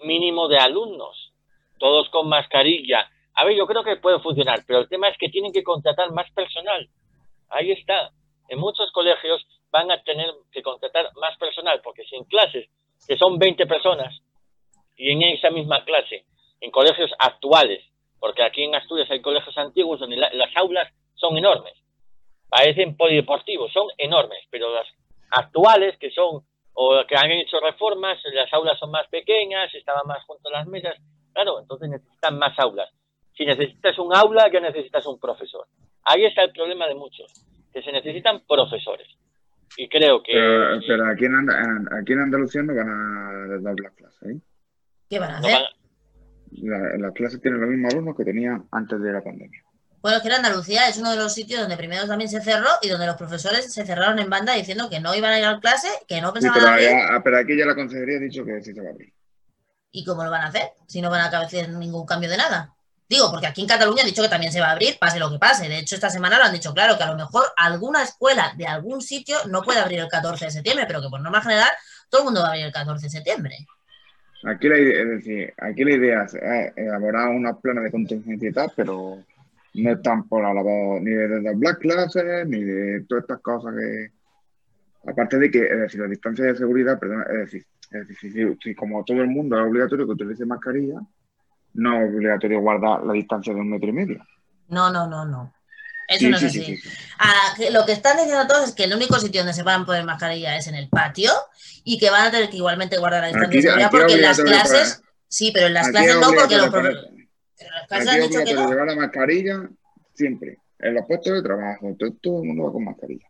mínimo 0.01 0.47
de 0.47 0.57
alumnos, 0.57 1.31
todos 1.77 2.09
con 2.09 2.27
mascarilla. 2.27 3.09
A 3.35 3.45
ver, 3.45 3.55
yo 3.55 3.65
creo 3.65 3.83
que 3.83 3.95
puede 3.95 4.19
funcionar, 4.19 4.59
pero 4.67 4.79
el 4.79 4.89
tema 4.89 5.07
es 5.07 5.17
que 5.17 5.29
tienen 5.29 5.53
que 5.53 5.63
contratar 5.63 6.11
más 6.11 6.29
personal. 6.31 6.89
Ahí 7.49 7.71
está. 7.71 8.11
En 8.49 8.59
muchos 8.59 8.91
colegios 8.91 9.45
van 9.71 9.91
a 9.91 10.01
tener 10.03 10.31
que 10.51 10.63
contratar 10.63 11.09
más 11.15 11.37
personal, 11.37 11.81
porque 11.83 12.03
sin 12.05 12.23
clases, 12.25 12.67
que 13.07 13.17
son 13.17 13.37
20 13.37 13.65
personas, 13.67 14.21
y 14.97 15.11
en 15.11 15.21
esa 15.21 15.51
misma 15.51 15.85
clase, 15.85 16.25
en 16.59 16.71
colegios 16.71 17.11
actuales, 17.19 17.83
porque 18.19 18.43
aquí 18.43 18.63
en 18.63 18.75
Asturias 18.75 19.09
hay 19.11 19.21
colegios 19.21 19.57
antiguos 19.57 19.99
donde 19.99 20.17
las 20.17 20.55
aulas 20.55 20.91
son 21.15 21.37
enormes, 21.37 21.73
parecen 22.49 22.97
polideportivos, 22.97 23.71
son 23.71 23.87
enormes, 23.97 24.39
pero 24.49 24.73
las 24.73 24.87
actuales, 25.31 25.97
que 25.97 26.11
son 26.11 26.43
o 26.73 27.03
que 27.07 27.15
han 27.15 27.31
hecho 27.31 27.59
reformas, 27.59 28.17
las 28.33 28.51
aulas 28.53 28.79
son 28.79 28.91
más 28.91 29.07
pequeñas, 29.09 29.73
estaban 29.75 30.07
más 30.07 30.23
junto 30.25 30.49
a 30.49 30.53
las 30.53 30.67
mesas, 30.67 30.95
claro, 31.33 31.59
entonces 31.59 31.89
necesitan 31.89 32.39
más 32.39 32.57
aulas. 32.57 32.89
Si 33.35 33.45
necesitas 33.45 33.97
un 33.99 34.15
aula, 34.15 34.49
ya 34.51 34.59
necesitas 34.59 35.05
un 35.05 35.19
profesor. 35.19 35.67
Ahí 36.03 36.25
está 36.25 36.43
el 36.43 36.51
problema 36.51 36.87
de 36.87 36.95
muchos, 36.95 37.31
que 37.73 37.81
se 37.81 37.91
necesitan 37.91 38.41
profesores. 38.47 39.07
Y 39.77 39.87
creo 39.87 40.21
que... 40.23 40.33
Pero, 40.33 41.07
aquí, 41.07 41.25
en 41.25 41.49
aquí 41.93 42.13
en 42.13 42.19
Andalucía 42.19 42.63
no 42.63 42.75
van 42.75 42.89
a 42.89 43.61
dar 43.61 43.75
las 43.79 43.93
clases, 43.93 44.29
¿eh? 44.29 44.39
¿Qué 45.09 45.19
van 45.19 45.31
a 45.31 45.37
hacer? 45.39 45.61
La, 46.51 47.11
clase 47.11 47.39
tiene 47.39 47.57
los 47.57 47.69
mismos 47.69 47.93
alumnos 47.93 48.15
que 48.15 48.25
tenía 48.25 48.61
antes 48.71 49.01
de 49.01 49.11
la 49.11 49.21
pandemia. 49.21 49.63
Bueno, 50.01 50.17
es 50.17 50.23
que 50.23 50.29
en 50.29 50.35
Andalucía 50.35 50.87
es 50.87 50.97
uno 50.97 51.11
de 51.11 51.17
los 51.17 51.33
sitios 51.33 51.59
donde 51.59 51.77
primero 51.77 52.07
también 52.07 52.29
se 52.29 52.41
cerró 52.41 52.69
y 52.81 52.89
donde 52.89 53.05
los 53.05 53.17
profesores 53.17 53.71
se 53.71 53.85
cerraron 53.85 54.17
en 54.19 54.29
banda 54.29 54.53
diciendo 54.53 54.89
que 54.89 54.99
no 54.99 55.13
iban 55.13 55.31
a 55.31 55.39
ir 55.39 55.45
a 55.45 55.59
clase, 55.59 55.89
que 56.07 56.21
no 56.21 56.31
pensaban 56.31 56.59
sí, 56.59 56.85
pero, 56.85 56.97
ah, 57.11 57.21
pero 57.23 57.37
aquí 57.37 57.57
ya 57.57 57.65
la 57.65 57.75
consejería 57.75 58.17
ha 58.17 58.21
dicho 58.21 58.45
que 58.45 58.61
sí 58.61 58.73
se 58.73 58.81
va 58.81 58.87
a 58.87 58.91
abrir. 58.91 59.13
¿Y 59.91 60.05
cómo 60.05 60.23
lo 60.23 60.31
van 60.31 60.43
a 60.43 60.47
hacer? 60.47 60.69
Si 60.87 61.01
no 61.01 61.09
van 61.09 61.21
a 61.21 61.39
hacer 61.39 61.69
ningún 61.69 62.05
cambio 62.05 62.29
de 62.29 62.37
nada. 62.37 62.73
Digo, 63.09 63.31
porque 63.31 63.47
aquí 63.47 63.61
en 63.61 63.67
Cataluña 63.67 64.03
han 64.03 64.07
dicho 64.07 64.21
que 64.21 64.29
también 64.29 64.51
se 64.51 64.61
va 64.61 64.67
a 64.67 64.71
abrir, 64.71 64.99
pase 64.99 65.17
lo 65.17 65.31
que 65.31 65.39
pase. 65.39 65.67
De 65.67 65.79
hecho, 65.79 65.95
esta 65.95 66.11
semana 66.11 66.37
lo 66.37 66.43
han 66.43 66.53
dicho 66.53 66.73
claro, 66.73 66.95
que 66.95 67.03
a 67.03 67.11
lo 67.11 67.15
mejor 67.15 67.43
alguna 67.57 68.03
escuela 68.03 68.53
de 68.55 68.67
algún 68.67 69.01
sitio 69.01 69.35
no 69.49 69.63
puede 69.63 69.79
abrir 69.79 69.99
el 69.99 70.07
14 70.07 70.45
de 70.45 70.51
septiembre, 70.51 70.85
pero 70.87 71.01
que 71.01 71.09
por 71.09 71.19
norma 71.19 71.41
general 71.41 71.69
todo 72.09 72.21
el 72.21 72.25
mundo 72.25 72.41
va 72.41 72.47
a 72.47 72.49
abrir 72.51 72.65
el 72.65 72.71
14 72.71 73.07
de 73.07 73.09
septiembre. 73.09 73.55
Aquí 74.45 74.69
la 74.69 74.77
idea, 74.77 75.01
es 75.01 75.09
decir, 75.09 75.53
aquí 75.57 75.83
la 75.83 75.95
idea 75.95 76.23
es 76.23 76.35
eh, 76.35 76.73
elaborar 76.75 77.29
una 77.29 77.57
plana 77.57 77.81
de 77.81 77.91
contingencia 77.91 78.49
y 78.49 78.53
tal, 78.53 78.71
pero 78.75 79.17
no 79.73 79.91
están 79.91 80.27
por 80.27 80.43
la 80.43 80.99
ni 81.01 81.11
de 81.11 81.41
las 81.41 81.57
black 81.57 81.79
classes, 81.79 82.47
ni 82.47 82.63
de 82.63 83.05
todas 83.07 83.23
estas 83.23 83.41
cosas 83.41 83.73
que. 83.75 84.11
Aparte 85.09 85.39
de 85.39 85.49
que, 85.49 85.63
es 85.63 85.79
decir, 85.79 86.01
la 86.01 86.07
distancia 86.07 86.45
de 86.45 86.55
seguridad, 86.55 86.99
perdón, 86.99 87.23
es 87.31 87.37
decir, 87.37 87.65
es 87.91 88.07
decir 88.07 88.57
si, 88.61 88.75
como 88.75 89.03
todo 89.03 89.21
el 89.21 89.27
mundo 89.27 89.57
es 89.57 89.65
obligatorio 89.65 90.05
que 90.05 90.11
utilice 90.11 90.45
mascarilla, 90.45 90.99
no 91.73 92.01
es 92.01 92.13
obligatorio 92.13 92.59
guardar 92.59 93.03
la 93.03 93.13
distancia 93.13 93.53
de 93.53 93.59
un 93.59 93.69
metro 93.69 93.89
y 93.89 93.93
medio. 93.93 94.25
No, 94.67 94.91
no, 94.91 95.07
no, 95.07 95.25
no. 95.25 95.53
Eso 96.09 96.27
no 96.27 96.37
es 96.37 96.43
así. 96.43 96.79
Ah, 97.19 97.53
lo 97.71 97.85
que 97.85 97.91
están 97.91 98.17
diciendo 98.17 98.47
todos 98.47 98.69
es 98.69 98.75
que 98.75 98.85
el 98.85 98.93
único 98.95 99.19
sitio 99.19 99.41
donde 99.41 99.53
se 99.53 99.61
van 99.61 99.83
a 99.83 99.85
poner 99.85 100.03
mascarilla 100.03 100.57
es 100.57 100.67
en 100.67 100.73
el 100.73 100.89
patio 100.89 101.31
y 101.83 101.99
que 101.99 102.09
van 102.09 102.27
a 102.27 102.31
tener 102.31 102.49
que 102.49 102.57
igualmente 102.57 102.97
guardar 102.97 103.21
la 103.21 103.27
distancia 103.27 103.55
de 103.55 103.61
seguridad 103.61 103.91
porque 103.91 104.13
en 104.13 104.21
las 104.21 104.41
clases. 104.41 105.03
Sí, 105.27 105.51
pero 105.53 105.67
en 105.67 105.75
las 105.75 105.89
clases 105.89 106.15
no, 106.19 106.31
porque 106.33 106.57
los 106.57 106.69
profesores. 106.69 107.11
Pero 107.59 107.71
las 107.71 107.87
clases 107.87 108.09
han 108.09 108.21
dicho 108.21 108.43
que 108.43 108.53
no. 108.55 108.69
llevar 108.69 108.87
la 108.87 108.95
mascarilla 108.95 109.69
siempre. 110.13 110.57
En 110.79 110.95
los 110.95 111.05
puestos 111.05 111.33
de 111.33 111.43
trabajo, 111.43 111.95
todo, 111.97 112.41
el 112.41 112.47
mundo 112.47 112.63
va 112.63 112.71
con 112.71 112.85
mascarilla. 112.85 113.27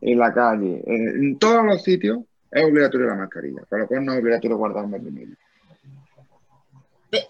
En 0.00 0.18
la 0.18 0.32
calle, 0.32 0.82
en, 0.86 1.38
todos 1.38 1.64
los 1.64 1.82
sitios 1.82 2.20
es 2.50 2.64
obligatorio 2.64 3.06
la 3.08 3.14
mascarilla, 3.14 3.62
por 3.68 3.80
lo 3.80 3.86
cual 3.88 4.04
no 4.04 4.12
es 4.12 4.20
obligatorio 4.20 4.56
guardar 4.56 4.84
un 4.84 4.90
metro 4.90 5.08
y 5.08 5.12
medio. 5.12 5.36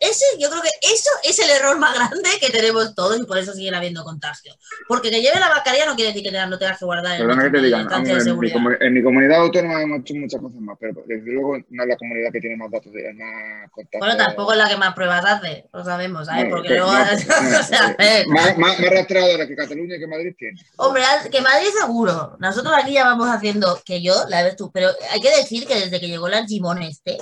Ese, 0.01 0.25
yo 0.39 0.49
creo 0.49 0.63
que 0.63 0.71
eso 0.81 1.11
es 1.25 1.39
el 1.41 1.51
error 1.51 1.77
más 1.77 1.93
grande 1.95 2.29
que 2.41 2.51
tenemos 2.51 2.95
todos 2.95 3.19
y 3.19 3.25
por 3.25 3.37
eso 3.37 3.53
siguen 3.53 3.75
habiendo 3.75 4.05
contagios. 4.05 4.57
Porque 4.87 5.11
que 5.11 5.21
lleve 5.21 5.41
la 5.41 5.49
mascarilla 5.49 5.87
no 5.87 5.97
quiere 5.97 6.13
decir 6.13 6.23
que 6.23 6.47
no 6.47 6.59
tengas 6.59 6.79
que 6.79 6.85
guardar 6.85 7.21
el 7.21 7.27
que 7.27 7.51
te 7.51 7.61
digan, 7.61 7.89
en, 7.93 8.39
mi, 8.39 8.51
en, 8.81 8.95
mi, 8.95 9.03
comunidad 9.03 9.41
autónoma 9.41 9.83
hemos 9.83 10.01
hecho 10.01 10.15
muchas 10.15 10.41
cosas 10.41 10.61
más, 10.61 10.77
pero 10.79 11.03
desde 11.07 11.33
luego 11.33 11.59
no 11.69 11.83
es 11.83 11.89
la 11.89 11.97
comunidad 11.97 12.31
que 12.33 12.41
tiene 12.41 12.57
más 12.57 12.71
datos, 12.71 12.93
de, 12.93 13.13
más 13.15 13.71
contagios. 13.73 14.01
Bueno, 14.01 14.17
tampoco 14.17 14.53
es 14.53 14.59
la 14.59 14.69
que 14.69 14.77
más 14.77 14.95
pruebas 14.95 15.25
hace, 15.25 15.69
lo 15.73 15.85
sabemos, 15.85 16.27
¿sabes? 16.27 16.47
Porque 16.49 16.69
luego... 16.69 16.93
más, 16.93 17.27
más, 18.59 18.81
rastreadora 18.81 19.49
que 19.49 19.57
Cataluña 19.57 19.97
y 19.97 19.99
que 19.99 20.07
Madrid 20.07 20.35
tiene. 20.39 20.61
Hombre, 20.77 21.03
que 21.31 21.41
Madrid 21.41 21.69
seguro. 21.81 22.37
Nosotros 22.39 22.73
aquí 22.77 22.93
ya 22.93 23.05
vamos 23.05 23.29
haciendo, 23.29 23.81
que 23.85 24.01
yo, 24.01 24.15
la 24.29 24.45
ves 24.45 24.55
tú, 24.55 24.71
pero 24.73 24.91
hay 25.11 25.21
que 25.21 25.37
decir 25.37 25.67
que 25.67 25.75
desde 25.75 25.99
que 25.99 26.07
llegó 26.07 26.29
el 26.29 26.47
Gimón 26.47 26.83
este, 26.83 27.19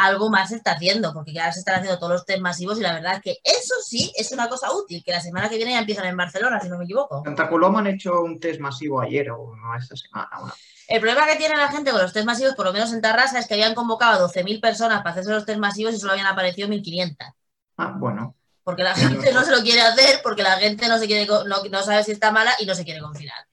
algo 0.00 0.30
más 0.30 0.48
se 0.48 0.56
está 0.56 0.72
haciendo, 0.72 1.12
porque 1.12 1.32
ya 1.32 1.52
se 1.52 1.60
están 1.60 1.76
haciendo 1.76 1.98
todos 1.98 2.12
los 2.12 2.24
test 2.24 2.40
masivos 2.40 2.78
y 2.78 2.82
la 2.82 2.94
verdad 2.94 3.14
es 3.16 3.20
que 3.20 3.38
eso 3.44 3.74
sí 3.84 4.12
es 4.16 4.32
una 4.32 4.48
cosa 4.48 4.72
útil, 4.72 5.02
que 5.04 5.12
la 5.12 5.20
semana 5.20 5.48
que 5.48 5.56
viene 5.56 5.72
ya 5.72 5.80
empiezan 5.80 6.06
en 6.06 6.16
Barcelona, 6.16 6.60
si 6.60 6.68
no 6.68 6.78
me 6.78 6.84
equivoco. 6.84 7.22
Santa 7.24 7.48
Coloma 7.48 7.80
han 7.80 7.88
hecho 7.88 8.22
un 8.22 8.40
test 8.40 8.60
masivo 8.60 9.00
ayer 9.00 9.30
o 9.30 9.54
esta 9.78 9.96
semana. 9.96 10.54
El 10.88 11.00
problema 11.00 11.26
que 11.26 11.36
tiene 11.36 11.56
la 11.56 11.68
gente 11.68 11.90
con 11.90 12.00
los 12.00 12.12
test 12.12 12.26
masivos, 12.26 12.54
por 12.54 12.66
lo 12.66 12.72
menos 12.72 12.92
en 12.92 13.00
Tarrasa, 13.00 13.38
es 13.38 13.46
que 13.46 13.54
habían 13.54 13.74
convocado 13.74 14.24
a 14.24 14.28
12.000 14.28 14.60
personas 14.60 14.98
para 14.98 15.10
hacerse 15.10 15.30
los 15.30 15.44
test 15.44 15.58
masivos 15.58 15.94
y 15.94 15.98
solo 15.98 16.12
habían 16.12 16.26
aparecido 16.26 16.68
1.500. 16.68 17.34
Ah, 17.76 17.94
bueno. 17.96 18.34
Porque 18.64 18.82
la 18.82 18.94
gente 18.94 19.32
no 19.32 19.44
se 19.44 19.50
lo 19.50 19.62
quiere 19.62 19.82
hacer, 19.82 20.20
porque 20.22 20.42
la 20.42 20.56
gente 20.56 20.88
no, 20.88 20.98
se 20.98 21.06
quiere, 21.06 21.26
no, 21.26 21.44
no 21.44 21.82
sabe 21.82 22.04
si 22.04 22.12
está 22.12 22.32
mala 22.32 22.52
y 22.58 22.66
no 22.66 22.74
se 22.74 22.84
quiere 22.84 23.00
confinar. 23.00 23.46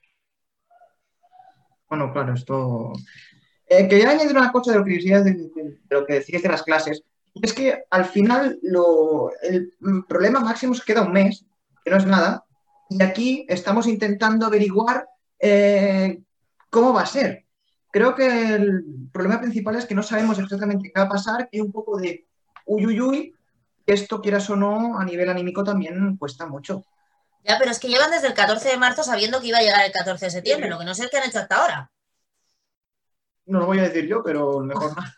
Bueno, 1.88 2.12
claro, 2.12 2.34
esto 2.34 2.92
eh, 3.68 3.88
quería 3.88 4.10
añadir 4.10 4.36
una 4.36 4.52
cosa 4.52 4.72
de 4.72 4.78
lo 4.78 4.84
que 4.84 4.94
decías 4.94 5.24
de, 5.24 5.50
lo 5.90 6.06
que 6.06 6.14
decías 6.14 6.42
de 6.42 6.48
las 6.48 6.62
clases. 6.62 7.02
Es 7.34 7.52
que 7.52 7.84
al 7.90 8.04
final 8.06 8.58
el 9.42 9.72
problema 10.08 10.40
máximo 10.40 10.74
se 10.74 10.84
queda 10.84 11.02
un 11.02 11.12
mes, 11.12 11.44
que 11.84 11.90
no 11.90 11.98
es 11.98 12.06
nada, 12.06 12.44
y 12.88 13.02
aquí 13.02 13.46
estamos 13.48 13.86
intentando 13.86 14.46
averiguar 14.46 15.06
eh, 15.38 16.20
cómo 16.70 16.92
va 16.92 17.02
a 17.02 17.06
ser. 17.06 17.44
Creo 17.90 18.14
que 18.14 18.54
el 18.54 18.84
problema 19.12 19.40
principal 19.40 19.76
es 19.76 19.86
que 19.86 19.94
no 19.94 20.02
sabemos 20.02 20.38
exactamente 20.38 20.90
qué 20.92 21.00
va 21.00 21.06
a 21.06 21.10
pasar, 21.10 21.48
que 21.48 21.58
hay 21.58 21.60
un 21.60 21.72
poco 21.72 21.98
de 21.98 22.26
uy, 22.66 22.86
uy, 22.86 23.00
uy, 23.00 23.34
esto, 23.86 24.20
quieras 24.20 24.48
o 24.50 24.56
no, 24.56 24.98
a 24.98 25.04
nivel 25.04 25.28
anímico 25.28 25.64
también 25.64 26.16
cuesta 26.16 26.46
mucho. 26.46 26.84
Ya, 27.44 27.58
pero 27.58 27.70
es 27.70 27.78
que 27.78 27.88
llevan 27.88 28.10
desde 28.10 28.26
el 28.26 28.34
14 28.34 28.68
de 28.68 28.76
marzo 28.76 29.02
sabiendo 29.02 29.40
que 29.40 29.46
iba 29.46 29.58
a 29.58 29.62
llegar 29.62 29.86
el 29.86 29.92
14 29.92 30.26
de 30.26 30.30
septiembre, 30.30 30.68
lo 30.68 30.78
que 30.78 30.84
no 30.84 30.94
sé 30.94 31.08
qué 31.10 31.18
han 31.18 31.28
hecho 31.28 31.38
hasta 31.38 31.56
ahora. 31.56 31.90
No 33.48 33.60
lo 33.60 33.66
voy 33.66 33.78
a 33.78 33.82
decir 33.82 34.06
yo, 34.06 34.22
pero 34.22 34.60
mejor 34.60 34.96
no. 34.96 35.02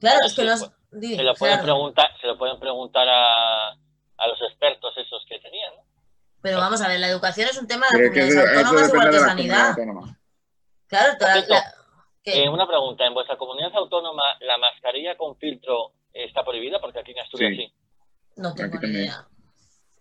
Claro, 0.00 0.18
es 0.26 0.34
que 0.34 0.42
los... 0.42 0.58
se, 0.58 1.22
lo 1.22 1.34
pueden 1.34 1.62
preguntar, 1.62 2.08
se 2.20 2.26
lo 2.26 2.36
pueden 2.36 2.58
preguntar 2.58 3.08
a, 3.08 3.70
a 3.70 4.26
los 4.26 4.40
expertos 4.50 4.92
esos 4.96 5.24
que 5.28 5.38
tenían, 5.38 5.76
¿no? 5.76 5.82
Pero 6.42 6.58
vamos 6.58 6.80
a 6.82 6.88
ver, 6.88 6.98
la 6.98 7.08
educación 7.08 7.48
es 7.48 7.56
un 7.56 7.68
tema 7.68 7.86
de 7.92 8.10
comunidades 8.10 8.66
autónomas 8.66 8.88
igual 8.88 9.10
que 9.10 9.18
sanidad. 9.20 9.76
Claro, 10.88 11.12
toda 11.18 11.38
eh, 12.24 12.48
una 12.48 12.66
pregunta, 12.66 13.04
¿en 13.04 13.14
vuestra 13.14 13.36
comunidad 13.36 13.70
autónoma 13.74 14.22
la 14.40 14.58
mascarilla 14.58 15.16
con 15.16 15.36
filtro 15.36 15.92
está 16.12 16.44
prohibida? 16.44 16.80
Porque 16.80 17.00
aquí 17.00 17.12
en 17.12 17.18
Asturias 17.20 17.52
sí. 17.56 17.72
No 18.36 18.54
tengo 18.54 18.78
ni 18.80 18.88
idea. 18.88 19.26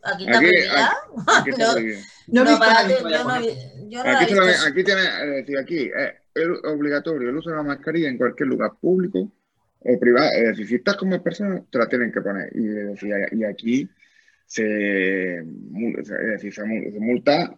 ¿Aquí 0.04 0.26
está 0.26 0.40
prohibida? 1.74 2.04
no, 2.28 2.44
no, 2.44 2.52
yo 3.88 4.04
no, 4.04 4.18
aquí, 4.18 4.34
aquí 4.34 4.84
tiene, 4.84 5.02
es 5.02 5.46
decir, 5.46 5.58
aquí 5.60 5.90
es 6.34 6.48
obligatorio 6.64 7.30
el 7.30 7.38
uso 7.38 7.50
de 7.50 7.58
la 7.58 7.64
mascarilla 7.64 8.10
en 8.10 8.18
cualquier 8.18 8.50
lugar 8.50 8.72
público 8.80 9.32
o 9.80 10.00
privado. 10.00 10.30
Es 10.36 10.50
decir, 10.50 10.68
si 10.68 10.76
estás 10.76 10.98
con 10.98 11.10
más 11.10 11.22
personas, 11.22 11.64
te 11.70 11.78
la 11.78 11.88
tienen 11.88 12.12
que 12.12 12.22
poner. 12.22 12.50
Y, 12.56 13.38
y 13.38 13.44
aquí 13.44 13.90
decir, 14.48 15.46
se 16.54 17.00
multa 17.00 17.58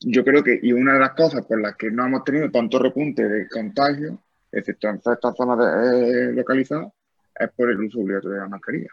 yo 0.00 0.24
creo 0.24 0.42
que, 0.42 0.58
y 0.62 0.72
una 0.72 0.94
de 0.94 1.00
las 1.00 1.14
cosas 1.14 1.44
por 1.46 1.60
las 1.60 1.76
que 1.76 1.90
no 1.90 2.06
hemos 2.06 2.24
tenido 2.24 2.50
tanto 2.50 2.78
repunte 2.78 3.28
de 3.28 3.48
contagio, 3.48 4.22
excepto 4.52 4.88
en 4.88 4.96
estas 4.96 5.36
zonas 5.36 5.58
eh, 5.92 6.32
localizadas, 6.32 6.92
es 7.34 7.50
por 7.52 7.70
el 7.70 7.80
uso 7.80 8.00
obligatorio 8.00 8.36
de 8.36 8.42
la 8.42 8.48
mascarilla. 8.48 8.90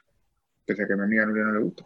Pese 0.65 0.83
a 0.83 0.87
que 0.87 0.93
a 0.93 0.95
mi 0.95 1.03
amiga 1.03 1.25
no 1.25 1.53
le 1.53 1.59
gusta. 1.59 1.83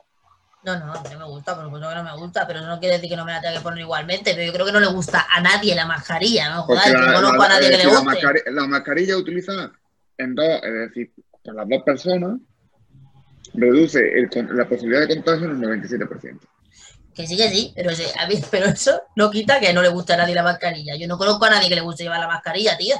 No, 0.63 0.77
no, 0.79 0.93
a 0.93 1.01
mí 1.03 1.15
me 1.15 1.25
gusta, 1.25 1.55
por 1.55 1.65
supuesto 1.65 1.87
que 1.87 1.95
no 1.95 2.03
me 2.03 2.17
gusta, 2.17 2.45
pero 2.45 2.59
eso 2.59 2.67
no 2.67 2.79
quiere 2.79 2.95
decir 2.95 3.09
que 3.09 3.15
no 3.15 3.23
me 3.23 3.31
la 3.31 3.41
tenga 3.41 3.55
que 3.55 3.61
poner 3.61 3.79
igualmente. 3.79 4.31
Pero 4.33 4.45
yo 4.45 4.53
creo 4.53 4.65
que 4.65 4.71
no 4.71 4.79
le 4.79 4.87
gusta 4.87 5.27
a 5.29 5.39
nadie 5.39 5.75
la 5.75 5.85
mascarilla, 5.85 6.49
¿no? 6.49 6.63
Joder, 6.63 6.93
la, 6.93 6.99
no 6.99 7.13
conozco 7.13 7.43
a 7.43 7.47
nadie 7.47 7.69
que 7.69 7.77
le 7.77 7.85
guste. 7.85 8.51
La, 8.51 8.67
mascarilla, 8.67 9.17
utilizada 9.17 9.71
en 10.17 10.35
dos, 10.35 10.63
es 10.63 10.73
decir, 10.73 11.13
por 11.43 11.55
las 11.55 11.69
dos 11.69 11.83
personas, 11.83 12.39
reduce 13.53 14.01
la 14.51 14.67
posibilidad 14.67 15.07
de 15.07 15.15
contagio 15.15 15.45
en 15.45 15.51
un 15.51 15.63
97%. 15.63 16.39
Que 17.13 17.25
sí, 17.25 17.37
que 17.37 17.49
sí, 17.49 17.73
pero, 17.75 17.91
pero 18.51 18.65
eso 18.67 19.01
no 19.15 19.31
quita 19.31 19.59
que 19.59 19.73
no 19.73 19.81
le 19.81 19.89
guste 19.89 20.13
a 20.13 20.17
nadie 20.17 20.35
la 20.35 20.43
mascarilla. 20.43 20.95
Yo 20.95 21.07
no 21.07 21.17
conozco 21.17 21.45
a 21.45 21.51
nadie 21.51 21.69
que 21.69 21.75
le 21.75 21.81
guste 21.81 22.03
llevar 22.03 22.19
la 22.19 22.27
mascarilla, 22.27 22.77
tío. 22.77 22.95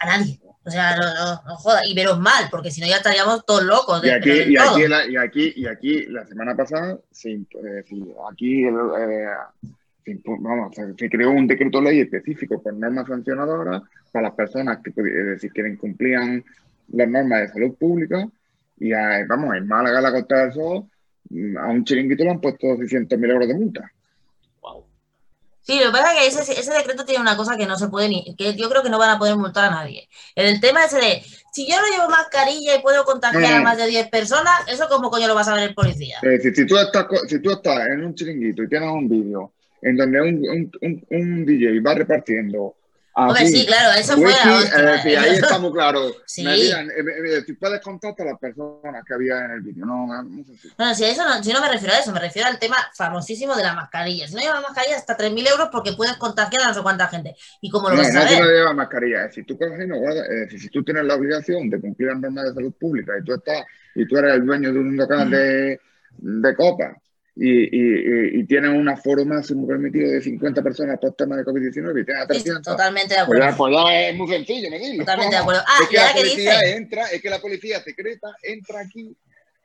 A 0.00 0.06
nadie. 0.06 0.40
O 0.64 0.70
sea, 0.70 0.94
no, 0.96 1.02
no, 1.14 1.42
no 1.46 1.56
joda. 1.56 1.80
Y 1.86 1.94
menos 1.94 2.18
mal, 2.18 2.48
porque 2.50 2.70
si 2.70 2.80
no 2.80 2.86
ya 2.86 2.96
estaríamos 2.96 3.44
todos 3.46 3.64
locos. 3.64 4.04
y, 4.04 4.10
aquí, 4.10 4.30
y, 4.30 4.56
aquí, 4.56 4.86
la, 4.86 5.06
y, 5.06 5.16
aquí, 5.16 5.52
y 5.56 5.66
aquí, 5.66 6.06
la 6.06 6.26
semana 6.26 6.54
pasada, 6.54 6.98
sí, 7.10 7.46
aquí 8.30 8.64
eh, 8.64 8.72
vamos, 10.26 10.74
se 10.74 11.08
creó 11.08 11.30
un 11.30 11.46
decreto 11.46 11.80
ley 11.80 12.00
específico 12.00 12.62
por 12.62 12.74
normas 12.74 13.06
sancionadoras 13.08 13.82
para 14.12 14.28
las 14.28 14.34
personas 14.34 14.78
que 14.78 14.90
decir, 15.02 15.52
que 15.52 15.66
incumplían 15.66 16.44
las 16.88 17.08
normas 17.08 17.40
de 17.40 17.48
salud 17.48 17.74
pública. 17.76 18.28
Y 18.78 18.92
vamos, 18.92 19.56
en 19.56 19.66
Málaga, 19.66 20.00
la 20.00 20.12
Costa 20.12 20.44
del 20.44 20.52
Sol, 20.52 20.84
a 21.58 21.68
un 21.68 21.84
chiringuito 21.84 22.24
le 22.24 22.30
han 22.30 22.40
puesto 22.40 22.66
600.000 22.66 23.30
euros 23.30 23.48
de 23.48 23.54
multa. 23.54 23.92
Sí, 25.70 25.78
lo 25.78 25.86
que 25.86 25.92
pasa 25.92 26.26
es 26.26 26.36
que 26.36 26.58
ese, 26.58 26.72
decreto 26.72 27.04
tiene 27.04 27.22
una 27.22 27.36
cosa 27.36 27.56
que 27.56 27.64
no 27.64 27.78
se 27.78 27.86
puede 27.86 28.08
ni, 28.08 28.34
que 28.34 28.56
yo 28.56 28.68
creo 28.68 28.82
que 28.82 28.90
no 28.90 28.98
van 28.98 29.10
a 29.10 29.18
poder 29.20 29.36
multar 29.36 29.66
a 29.66 29.70
nadie. 29.70 30.08
El 30.34 30.60
tema 30.60 30.84
ese 30.84 30.96
de, 30.96 31.22
si 31.52 31.64
yo 31.64 31.76
no 31.80 31.86
llevo 31.86 32.10
mascarilla 32.10 32.74
y 32.74 32.82
puedo 32.82 33.04
contagiar 33.04 33.54
a 33.54 33.62
más 33.62 33.78
de 33.78 33.86
10 33.86 34.08
personas, 34.08 34.66
¿eso 34.66 34.88
cómo 34.88 35.10
coño 35.10 35.28
lo 35.28 35.36
vas 35.36 35.46
a 35.46 35.54
ver 35.54 35.68
el 35.68 35.74
policía? 35.76 36.18
si, 36.42 36.66
tú 36.66 36.76
estás, 36.76 37.06
si 37.28 37.40
tú 37.40 37.52
estás 37.52 37.86
en 37.86 38.04
un 38.04 38.16
chiringuito 38.16 38.64
y 38.64 38.68
tienes 38.68 38.88
un 38.88 39.08
vídeo 39.08 39.52
en 39.80 39.96
donde 39.96 40.20
un, 40.20 40.70
un, 40.80 41.06
un 41.08 41.46
DJ 41.46 41.80
va 41.82 41.94
repartiendo 41.94 42.74
Hombre, 43.12 43.46
sí, 43.46 43.66
claro, 43.66 43.98
eso 43.98 44.14
fue 44.14 44.30
la 44.30 45.02
ahí 45.02 45.34
estamos 45.34 45.72
claros. 45.72 46.16
Sí. 46.26 46.44
Me 46.44 46.54
eh, 46.54 46.84
eh, 46.86 47.42
si 47.44 47.54
puedes 47.54 47.80
contactar 47.80 48.28
a 48.28 48.30
las 48.30 48.38
personas 48.38 49.04
que 49.04 49.14
había 49.14 49.44
en 49.44 49.50
el 49.50 49.60
vídeo, 49.62 49.84
no, 49.84 50.06
no 50.06 50.44
sé 50.44 50.56
si. 50.56 50.68
Bueno, 50.76 50.94
si, 50.94 51.04
eso 51.04 51.24
no, 51.24 51.42
si 51.42 51.52
no 51.52 51.60
me 51.60 51.68
refiero 51.68 51.92
a 51.92 51.98
eso, 51.98 52.12
me 52.12 52.20
refiero 52.20 52.46
al 52.48 52.58
tema 52.60 52.76
famosísimo 52.94 53.56
de 53.56 53.64
la 53.64 53.74
mascarilla. 53.74 54.28
Si 54.28 54.34
no 54.34 54.40
llevas 54.40 54.62
mascarilla, 54.62 54.96
hasta 54.96 55.16
3.000 55.16 55.50
euros 55.50 55.68
porque 55.72 55.92
puedes 55.94 56.16
contagiar 56.16 56.62
a 56.62 56.68
no 56.68 56.74
sé 56.74 56.82
cuánta 56.82 57.08
gente. 57.08 57.34
¿Y 57.60 57.68
cómo 57.68 57.88
lo 57.88 57.96
no, 57.96 58.02
vas 58.02 58.14
a 58.14 58.22
saber? 58.22 58.38
No, 58.38 58.44
no 58.44 58.50
llevas 58.50 58.74
mascarilla. 58.76 59.30
Si 59.32 59.42
tú, 59.42 59.58
no 59.60 59.96
guardas, 59.98 60.26
si 60.50 60.68
tú 60.68 60.84
tienes 60.84 61.04
la 61.04 61.14
obligación 61.14 61.68
de 61.68 61.80
cumplir 61.80 62.10
las 62.10 62.20
normas 62.20 62.44
de 62.44 62.54
salud 62.54 62.72
pública 62.78 63.12
y 63.20 63.24
tú 63.24 63.34
estás 63.34 63.64
y 63.96 64.06
tú 64.06 64.18
eres 64.18 64.34
el 64.34 64.46
dueño 64.46 64.72
de 64.72 64.78
un 64.78 64.96
local 64.96 65.26
mm. 65.26 65.30
de, 65.30 65.80
de 66.18 66.54
copa 66.54 66.96
y, 67.42 67.48
y, 67.48 68.38
y, 68.38 68.44
tienen 68.44 68.72
un 68.72 68.86
aforo 68.86 69.24
máximo 69.24 69.66
permitido 69.66 70.10
de 70.10 70.20
50 70.20 70.62
personas 70.62 70.98
por 71.00 71.14
tema 71.14 71.36
de 71.36 71.42
COVID-19 71.42 72.02
y 72.02 72.04
tienen 72.04 72.28
300. 72.28 72.62
totalmente 72.62 73.14
de 73.14 73.20
acuerdo. 73.20 73.56
Pues 73.56 73.74
ya, 73.74 73.82
pues 73.82 74.10
es 74.10 74.14
muy 74.14 74.28
sencillo, 74.28 74.70
me 74.70 74.78
digo. 74.78 74.98
Totalmente 74.98 75.36
de 75.36 75.40
acuerdo. 75.40 75.62
Ah, 75.66 75.78
es 75.80 75.88
que 75.88 75.96
la 75.96 76.12
policía 76.12 76.60
entra, 76.76 77.06
es 77.06 77.22
que 77.22 77.30
la 77.30 77.38
policía 77.38 77.80
secreta 77.80 78.28
entra 78.42 78.80
aquí, 78.80 79.16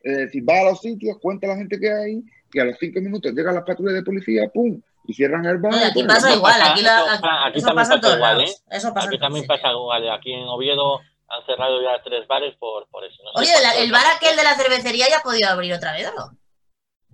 eh, 0.06 0.30
si 0.32 0.40
va 0.40 0.62
a 0.62 0.64
los 0.72 0.80
sitios, 0.80 1.18
cuenta 1.20 1.48
a 1.48 1.50
la 1.50 1.58
gente 1.58 1.78
que 1.78 1.92
hay 1.92 2.24
y 2.54 2.60
a 2.62 2.64
los 2.64 2.78
cinco 2.80 3.02
minutos 3.02 3.34
llegan 3.34 3.54
las 3.54 3.66
patrullas 3.66 3.96
de 3.96 4.04
policía, 4.04 4.48
¡pum! 4.54 4.80
Y 5.06 5.14
cierran 5.14 5.46
el 5.46 5.58
bar. 5.58 5.74
aquí 5.76 6.04
pasa 6.04 6.34
igual, 6.34 6.62
aquí, 6.62 6.82
la, 6.82 7.20
aquí, 7.46 7.60
eso 7.60 7.76
pasa, 7.76 8.00
igual, 8.16 8.42
¿eh? 8.42 8.54
Eso 8.72 8.94
pasa 8.94 9.10
aquí 9.10 9.20
también 9.20 9.46
pasa 9.46 9.70
igual. 9.72 10.10
Aquí 10.12 10.32
en 10.32 10.48
Oviedo 10.48 11.02
han 11.28 11.46
cerrado 11.46 11.82
ya 11.82 12.02
tres 12.02 12.26
bares 12.26 12.56
por, 12.56 12.88
por 12.88 13.04
eso. 13.04 13.22
Oye, 13.36 13.52
el 13.80 13.92
bar 13.92 14.06
aquel 14.16 14.38
de 14.38 14.44
la 14.44 14.56
cervecería 14.56 15.10
ya 15.10 15.18
ha 15.18 15.24
podido 15.24 15.50
abrir 15.50 15.74
otra 15.74 15.92
vez, 15.92 16.10
¿no? 16.16 16.38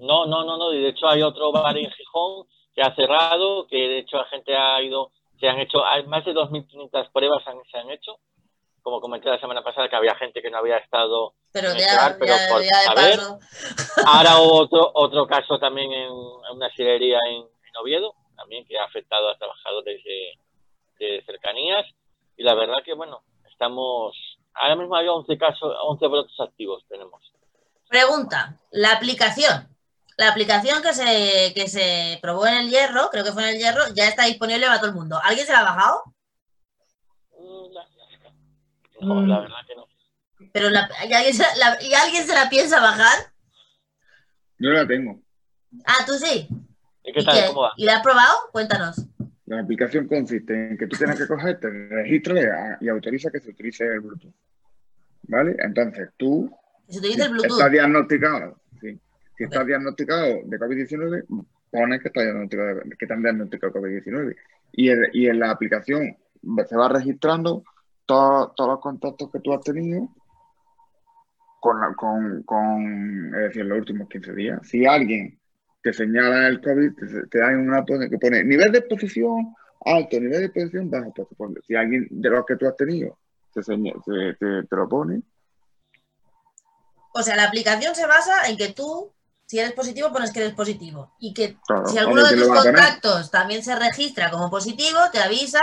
No, 0.01 0.25
no, 0.25 0.43
no, 0.43 0.57
no. 0.57 0.71
De 0.71 0.89
hecho, 0.89 1.07
hay 1.07 1.21
otro 1.21 1.51
bar 1.51 1.77
en 1.77 1.89
Gijón 1.91 2.47
que 2.73 2.81
ha 2.81 2.93
cerrado, 2.95 3.67
que 3.67 3.77
de 3.77 3.99
hecho 3.99 4.17
la 4.17 4.25
gente 4.25 4.55
ha 4.55 4.81
ido, 4.81 5.11
se 5.39 5.47
han 5.47 5.59
hecho, 5.59 5.85
hay 5.85 6.05
más 6.07 6.25
de 6.25 6.33
2.500 6.33 7.11
pruebas 7.11 7.45
han, 7.47 7.57
se 7.71 7.77
han 7.77 7.89
hecho. 7.91 8.17
Como 8.81 8.99
comenté 8.99 9.29
la 9.29 9.39
semana 9.39 9.63
pasada, 9.63 9.87
que 9.87 9.95
había 9.95 10.15
gente 10.15 10.41
que 10.41 10.49
no 10.49 10.57
había 10.57 10.77
estado. 10.77 11.35
Pero 11.53 11.69
ya, 11.75 12.15
pero 12.19 12.33
por, 12.49 12.63
Ahora 14.07 14.39
otro, 14.39 14.89
otro 14.95 15.27
caso 15.27 15.59
también 15.59 15.91
en, 15.91 16.11
una 16.11 16.69
silería 16.75 17.19
en, 17.29 17.45
Oviedo, 17.79 18.15
también 18.35 18.65
que 18.65 18.77
ha 18.77 18.83
afectado 18.83 19.29
a 19.29 19.37
trabajadores 19.37 20.03
de, 20.03 20.39
de 20.99 21.23
cercanías. 21.25 21.85
Y 22.35 22.43
la 22.43 22.53
verdad 22.53 22.83
que, 22.83 22.93
bueno, 22.93 23.21
estamos. 23.49 24.17
Ahora 24.55 24.75
mismo 24.75 24.95
hay 24.95 25.07
11 25.07 25.37
casos, 25.37 25.73
11 25.83 26.07
brotes 26.07 26.39
activos 26.39 26.83
tenemos. 26.89 27.21
Pregunta: 27.87 28.59
¿la 28.71 28.93
aplicación 28.93 29.71
la 30.17 30.29
aplicación 30.29 30.81
que 30.81 30.93
se, 30.93 31.53
que 31.55 31.67
se 31.67 32.19
probó 32.21 32.45
en 32.47 32.55
el 32.55 32.69
hierro, 32.69 33.09
creo 33.11 33.23
que 33.23 33.31
fue 33.31 33.43
en 33.43 33.55
el 33.55 33.59
hierro, 33.59 33.81
ya 33.93 34.07
está 34.07 34.25
disponible 34.25 34.65
para 34.65 34.79
todo 34.79 34.89
el 34.89 34.95
mundo. 34.95 35.19
¿Alguien 35.23 35.45
se 35.45 35.53
la 35.53 35.59
ha 35.59 35.63
bajado? 35.63 36.03
No, 39.01 39.25
la 39.25 39.39
verdad 39.39 39.57
que 39.67 39.75
no. 39.75 39.87
Pero 40.53 40.69
¿y, 40.69 41.13
alguien 41.13 41.33
se 41.33 41.43
la, 41.57 41.81
¿Y 41.81 41.93
alguien 41.93 42.25
se 42.25 42.33
la 42.33 42.49
piensa 42.49 42.79
bajar? 42.79 43.31
Yo 44.59 44.69
la 44.69 44.85
tengo. 44.85 45.19
Ah, 45.85 46.05
tú 46.05 46.13
sí. 46.13 46.47
¿Y 47.03 47.13
qué 47.13 47.23
tal? 47.23 47.47
¿Cómo 47.47 47.61
va? 47.61 47.71
¿Y 47.77 47.85
la 47.85 47.97
has 47.97 48.03
probado? 48.03 48.37
Cuéntanos. 48.51 48.97
La 49.45 49.61
aplicación 49.61 50.07
consiste 50.07 50.53
en 50.53 50.77
que 50.77 50.87
tú 50.87 50.97
tienes 50.97 51.17
que 51.17 51.27
cogerte 51.27 51.67
el 51.67 51.89
registro 51.89 52.35
y 52.79 52.89
autoriza 52.89 53.31
que 53.31 53.39
se 53.39 53.49
utilice 53.49 53.85
el 53.85 54.01
Bluetooth. 54.01 54.33
¿Vale? 55.23 55.55
Entonces 55.59 56.09
tú. 56.15 56.55
Se 56.87 56.99
utiliza 56.99 57.25
el 57.25 57.31
Bluetooth. 57.31 57.57
Está 57.57 57.69
diagnosticado 57.69 58.60
si 59.41 59.45
está 59.45 59.63
diagnosticado 59.63 60.41
de 60.43 60.59
COVID-19, 60.59 61.25
pone 61.71 61.99
que 61.99 62.09
está 62.09 62.21
diagnosticado, 62.21 62.81
que 62.99 63.07
diagnosticados 63.07 63.75
COVID-19. 63.75 64.35
Y, 64.73 64.91
y 65.19 65.27
en 65.27 65.39
la 65.39 65.49
aplicación 65.49 66.15
se 66.67 66.75
va 66.75 66.89
registrando 66.89 67.63
todos 68.05 68.53
los 68.55 68.79
contactos 68.79 69.31
que 69.31 69.39
tú 69.39 69.51
has 69.51 69.61
tenido 69.61 70.09
con, 71.59 71.93
con, 71.95 72.43
con, 72.43 73.33
es 73.33 73.41
decir, 73.41 73.65
los 73.65 73.79
últimos 73.79 74.09
15 74.09 74.33
días. 74.33 74.59
Si 74.61 74.85
alguien 74.85 75.39
te 75.81 75.91
señala 75.91 76.47
el 76.47 76.61
COVID, 76.61 76.91
te, 77.27 77.39
da 77.39 77.47
una 77.47 77.83
que 77.83 78.19
pone 78.19 78.43
nivel 78.43 78.71
de 78.71 78.77
exposición 78.77 79.55
alto, 79.85 80.19
nivel 80.19 80.39
de 80.39 80.45
exposición 80.45 80.87
bajo. 80.87 81.11
Pues, 81.13 81.51
si 81.65 81.75
alguien 81.75 82.07
de 82.11 82.29
los 82.29 82.45
que 82.45 82.57
tú 82.57 82.67
has 82.67 82.75
tenido 82.75 83.17
te, 83.53 83.61
te, 83.63 84.63
te 84.67 84.75
lo 84.75 84.87
pone. 84.87 85.23
O 87.15 87.23
sea, 87.23 87.35
la 87.35 87.45
aplicación 87.45 87.95
se 87.95 88.05
basa 88.05 88.47
en 88.47 88.57
que 88.57 88.71
tú 88.73 89.11
si 89.51 89.59
eres 89.59 89.73
positivo, 89.73 90.13
pones 90.13 90.31
que 90.31 90.39
eres 90.39 90.53
positivo. 90.53 91.13
Y 91.19 91.33
que 91.33 91.57
si 91.85 91.97
alguno 91.97 92.23
de 92.23 92.37
tus 92.37 92.47
contactos 92.47 93.29
también 93.29 93.61
se 93.61 93.75
registra 93.75 94.31
como 94.31 94.49
positivo, 94.49 94.97
te 95.11 95.19
avisa 95.19 95.59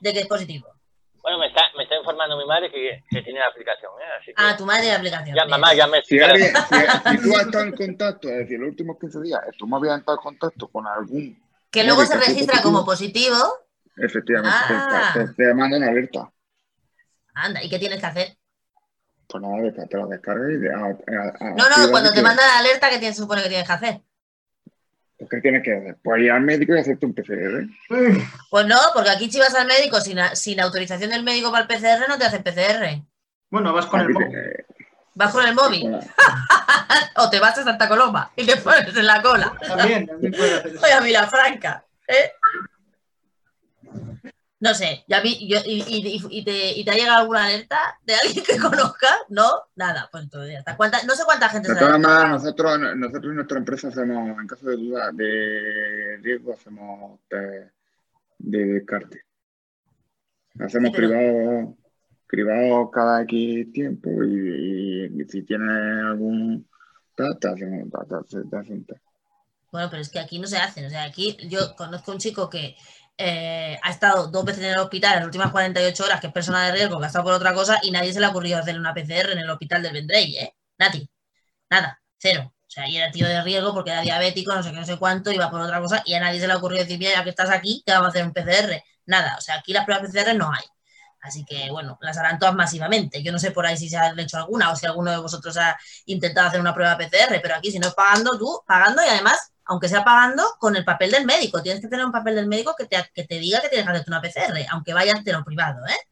de 0.00 0.12
que 0.12 0.18
es 0.22 0.26
positivo. 0.26 0.66
Bueno, 1.22 1.38
me 1.38 1.46
está, 1.46 1.60
me 1.76 1.84
está 1.84 1.94
informando 1.98 2.36
mi 2.36 2.44
madre 2.46 2.68
que, 2.68 3.04
que 3.08 3.22
tiene 3.22 3.38
la 3.38 3.46
aplicación. 3.46 3.92
¿eh? 4.00 4.32
ah, 4.38 4.56
tu 4.56 4.66
madre 4.66 4.80
tiene 4.80 4.94
la 4.94 4.98
aplicación. 4.98 5.36
Ya, 5.36 5.44
mamá, 5.44 5.72
ya 5.72 5.86
me 5.86 6.02
si, 6.02 6.18
alguien, 6.18 6.52
si, 6.68 7.18
tú 7.22 7.36
has 7.36 7.46
estado 7.46 7.64
en 7.64 7.76
contacto, 7.76 8.28
es 8.28 8.38
decir, 8.38 8.58
los 8.58 8.70
últimos 8.70 8.98
15 8.98 9.20
días, 9.20 9.40
tú 9.56 9.68
me 9.68 9.76
habías 9.76 10.00
estado 10.00 10.18
en 10.18 10.22
contacto 10.24 10.66
con 10.66 10.84
algún. 10.88 11.40
Que 11.70 11.84
luego 11.84 12.04
se 12.04 12.16
registra 12.16 12.60
como 12.60 12.84
positivo. 12.84 13.36
Efectivamente, 13.98 14.56
ah. 14.68 15.12
te, 15.14 15.28
te, 15.28 15.54
mandan 15.54 15.80
una 15.80 15.92
alerta. 15.92 16.28
Anda, 17.34 17.62
¿y 17.62 17.70
qué 17.70 17.78
tienes 17.78 18.00
que 18.00 18.06
hacer? 18.06 18.36
Pues 19.32 19.42
nada, 19.42 19.86
te 19.88 19.96
lo 19.96 20.06
descargas 20.08 20.50
y 20.50 20.56
de, 20.58 20.68
No, 20.70 21.68
no, 21.68 21.90
cuando 21.90 22.12
te 22.12 22.20
manda 22.20 22.46
la 22.46 22.58
alerta, 22.58 22.90
¿qué 22.90 22.98
tienes, 22.98 23.16
supone 23.16 23.42
que 23.42 23.48
tienes 23.48 23.66
que 23.66 23.72
hacer? 23.72 24.00
Pues, 25.16 25.30
¿Qué 25.30 25.40
tienes 25.40 25.62
que 25.62 25.74
hacer? 25.74 25.96
Pues 26.02 26.22
ir 26.22 26.32
al 26.32 26.42
médico 26.42 26.74
y 26.74 26.78
hacerte 26.78 27.06
un 27.06 27.14
PCR. 27.14 27.66
Pues 28.50 28.66
no, 28.66 28.76
porque 28.92 29.08
aquí 29.08 29.30
si 29.30 29.38
vas 29.38 29.54
al 29.54 29.66
médico 29.66 30.02
sin, 30.02 30.18
sin 30.34 30.60
autorización 30.60 31.10
del 31.10 31.22
médico 31.22 31.50
para 31.50 31.62
el 31.62 31.68
PCR, 31.68 32.08
no 32.10 32.18
te 32.18 32.26
hacen 32.26 32.42
PCR. 32.42 33.02
Bueno, 33.48 33.72
vas 33.72 33.86
con 33.86 34.00
el 34.00 34.10
móvil. 34.10 34.36
¿Vas 35.14 35.32
con 35.32 35.46
el 35.46 35.54
móvil? 35.54 35.96
o 37.16 37.30
te 37.30 37.40
vas 37.40 37.56
a 37.56 37.64
Santa 37.64 37.88
Coloma 37.88 38.32
y 38.36 38.44
te 38.44 38.56
pones 38.58 38.94
en 38.94 39.06
la 39.06 39.22
cola. 39.22 39.54
También, 39.66 40.06
también 40.06 40.32
puedes 40.32 40.58
hacer 40.58 40.74
eso. 40.74 40.84
Oye, 41.02 41.16
a 41.16 41.26
Franca. 41.26 41.84
¿eh? 42.06 42.32
No 44.62 44.74
sé, 44.74 45.04
ya 45.08 45.20
vi, 45.20 45.48
yo, 45.48 45.58
y, 45.66 45.82
y, 45.88 46.22
y, 46.30 46.44
te, 46.44 46.72
¿y, 46.78 46.84
te, 46.84 46.90
ha 46.92 46.94
llegado 46.94 47.22
alguna 47.22 47.46
alerta 47.46 47.98
de 48.04 48.14
alguien 48.14 48.44
que 48.44 48.56
conozca? 48.62 49.08
No, 49.28 49.50
nada, 49.74 50.08
pues 50.12 50.30
todavía 50.30 50.60
está. 50.60 50.76
no 51.04 51.16
sé 51.16 51.24
cuánta 51.24 51.48
gente 51.48 51.68
de 51.72 51.80
todas 51.80 51.98
maneras, 51.98 52.30
nosotros, 52.30 52.78
nosotros 52.78 53.24
en 53.24 53.34
nuestra 53.34 53.58
empresa 53.58 53.88
hacemos, 53.88 54.38
en 54.38 54.46
caso 54.46 54.68
de 54.68 54.76
duda 54.76 55.10
de 55.10 56.16
riesgo, 56.22 56.52
hacemos 56.52 57.18
de 57.28 57.72
descarte. 58.38 59.22
Hacemos 60.60 60.92
privado, 60.92 61.76
privado 62.28 62.88
cada 62.92 63.22
X 63.22 63.72
tiempo 63.72 64.10
y, 64.22 65.26
si 65.28 65.42
tiene 65.42 65.72
algún 66.06 66.68
te 67.16 67.48
hacen 67.48 68.84
test. 68.86 69.02
Bueno, 69.72 69.88
pero 69.90 70.02
es 70.02 70.10
que 70.10 70.20
aquí 70.20 70.38
no 70.38 70.46
se 70.46 70.58
hacen. 70.58 70.84
O 70.84 70.90
sea, 70.90 71.02
aquí 71.02 71.36
yo 71.48 71.74
conozco 71.76 72.12
un 72.12 72.18
chico 72.18 72.48
que 72.48 72.76
eh, 73.18 73.78
ha 73.82 73.90
estado 73.90 74.28
dos 74.28 74.44
veces 74.44 74.64
en 74.64 74.70
el 74.70 74.78
hospital 74.78 75.12
en 75.14 75.18
las 75.20 75.26
últimas 75.26 75.50
48 75.50 76.04
horas, 76.04 76.20
que 76.20 76.28
es 76.28 76.32
persona 76.32 76.66
de 76.66 76.72
riesgo, 76.72 76.98
que 76.98 77.04
ha 77.04 77.08
estado 77.08 77.24
por 77.24 77.34
otra 77.34 77.54
cosa, 77.54 77.78
y 77.82 77.90
nadie 77.90 78.12
se 78.12 78.20
le 78.20 78.26
ha 78.26 78.30
ocurrido 78.30 78.58
hacer 78.58 78.78
una 78.78 78.94
PCR 78.94 79.32
en 79.32 79.38
el 79.38 79.50
hospital 79.50 79.82
del 79.82 79.92
Vendrell, 79.92 80.34
¿eh? 80.36 80.56
Nati, 80.78 81.08
nada, 81.70 82.00
cero. 82.18 82.54
O 82.56 82.70
sea, 82.74 82.88
y 82.88 82.96
era 82.96 83.10
tío 83.10 83.28
de 83.28 83.42
riesgo 83.42 83.74
porque 83.74 83.90
era 83.90 84.00
diabético, 84.02 84.54
no 84.54 84.62
sé 84.62 84.70
qué, 84.70 84.76
no 84.76 84.86
sé 84.86 84.98
cuánto, 84.98 85.30
iba 85.32 85.50
por 85.50 85.60
otra 85.60 85.80
cosa, 85.80 86.02
y 86.06 86.14
a 86.14 86.20
nadie 86.20 86.40
se 86.40 86.46
le 86.46 86.54
ha 86.54 86.56
ocurrido 86.56 86.82
decir, 86.84 86.98
mira, 86.98 87.12
ya 87.12 87.24
que 87.24 87.30
estás 87.30 87.50
aquí, 87.50 87.82
te 87.86 87.92
vamos 87.92 88.08
a 88.08 88.10
hacer 88.10 88.24
un 88.24 88.32
PCR. 88.32 88.82
Nada, 89.06 89.36
o 89.38 89.40
sea, 89.40 89.56
aquí 89.56 89.72
las 89.72 89.84
pruebas 89.84 90.10
PCR 90.10 90.34
no 90.34 90.50
hay. 90.52 90.64
Así 91.20 91.44
que, 91.44 91.70
bueno, 91.70 91.98
las 92.00 92.18
harán 92.18 92.38
todas 92.38 92.54
masivamente. 92.54 93.22
Yo 93.22 93.30
no 93.32 93.38
sé 93.38 93.52
por 93.52 93.64
ahí 93.66 93.76
si 93.76 93.88
se 93.88 93.96
ha 93.96 94.12
hecho 94.18 94.38
alguna 94.38 94.72
o 94.72 94.76
si 94.76 94.86
alguno 94.86 95.10
de 95.12 95.18
vosotros 95.18 95.56
ha 95.56 95.78
intentado 96.06 96.48
hacer 96.48 96.60
una 96.60 96.74
prueba 96.74 96.98
PCR, 96.98 97.40
pero 97.42 97.54
aquí 97.56 97.70
si 97.70 97.78
no 97.78 97.88
es 97.88 97.94
pagando, 97.94 98.36
tú 98.38 98.60
pagando 98.66 99.02
y 99.04 99.08
además 99.08 99.51
aunque 99.66 99.88
sea 99.88 100.04
pagando, 100.04 100.42
con 100.58 100.76
el 100.76 100.84
papel 100.84 101.10
del 101.10 101.24
médico. 101.24 101.62
Tienes 101.62 101.80
que 101.80 101.88
tener 101.88 102.04
un 102.04 102.12
papel 102.12 102.34
del 102.34 102.46
médico 102.46 102.74
que 102.76 102.86
te, 102.86 102.96
que 103.14 103.24
te 103.24 103.38
diga 103.38 103.60
que 103.60 103.68
tienes 103.68 103.86
que 103.86 103.92
hacerte 103.92 104.10
una 104.10 104.20
PCR, 104.20 104.66
aunque 104.72 104.94
vayas 104.94 105.24
de 105.24 105.32
lo 105.32 105.44
privado, 105.44 105.84
¿eh? 105.86 106.06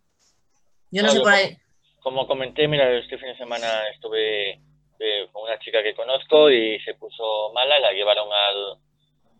Yo 0.90 1.02
no 1.02 1.10
sé 1.10 1.20
por 1.20 1.32
ahí. 1.32 1.56
Como 2.00 2.26
comenté, 2.26 2.66
mira, 2.66 2.90
este 2.98 3.18
fin 3.18 3.28
de 3.28 3.36
semana 3.36 3.88
estuve 3.88 4.52
eh, 4.98 5.28
con 5.32 5.44
una 5.44 5.58
chica 5.58 5.82
que 5.82 5.94
conozco 5.94 6.50
y 6.50 6.80
se 6.80 6.94
puso 6.94 7.52
mala, 7.52 7.78
la 7.78 7.92
llevaron 7.92 8.28
al... 8.32 8.78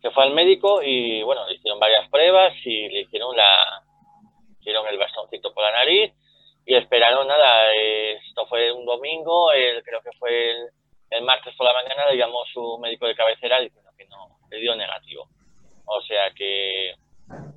Se 0.03 0.11
fue 0.11 0.25
al 0.25 0.33
médico 0.33 0.83
y, 0.83 1.23
bueno, 1.23 1.47
le 1.47 1.57
hicieron 1.57 1.79
varias 1.79 2.09
pruebas 2.09 2.55
y 2.65 2.89
le 2.89 3.01
hicieron 3.01 3.37
la... 3.37 3.83
hicieron 4.61 4.87
el 4.89 4.99
bastoncito 4.99 5.53
por 5.53 5.65
la 5.65 5.73
nariz 5.73 6.13
y 6.67 6.75
esperaron 6.75 7.27
nada. 7.27 7.73
Esto 7.75 8.47
fue 8.47 8.73
un 8.73 8.87
domingo, 8.87 9.53
el, 9.53 9.83
creo 9.83 10.01
que 10.03 10.13
fue 10.19 10.51
el, 10.51 10.69
el 11.11 11.23
martes 11.25 11.55
por 11.57 11.67
la 11.67 11.73
mañana, 11.73 12.11
le 12.11 12.17
llamó 12.17 12.45
su 12.53 12.79
médico 12.79 13.07
de 13.07 13.15
cabecera 13.15 13.63
y 13.63 13.71
que 14.01 14.09
no, 14.09 14.39
le 14.51 14.59
dio 14.59 14.75
negativo. 14.77 15.29
O 15.85 16.01
sea 16.03 16.33
que 16.35 16.95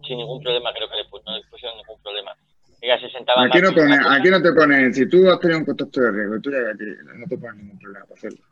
sin 0.06 0.18
ningún 0.18 0.42
problema, 0.44 0.74
creo 0.74 0.90
que 0.90 0.96
le, 0.96 1.04
no 1.04 1.38
le 1.38 1.44
pusieron 1.50 1.78
ningún 1.78 2.02
problema. 2.02 2.36
Ella 2.82 3.00
se 3.00 3.10
sentaba 3.10 3.46
aquí, 3.46 3.62
no 3.62 3.72
pone, 3.74 3.96
aquí 3.96 4.30
no 4.30 4.42
te 4.42 4.52
pone, 4.52 4.94
si 4.94 5.08
tú 5.08 5.30
has 5.32 5.40
tenido 5.40 5.60
un 5.60 5.66
contacto 5.66 6.02
de 6.02 6.12
riesgo, 6.12 6.42
tú 6.42 6.50
aquí, 6.50 6.84
no 7.16 7.26
te 7.28 7.38
pones 7.38 7.56
ningún 7.56 7.80
problema 7.80 8.06
para 8.06 8.16
hacerlo. 8.16 8.44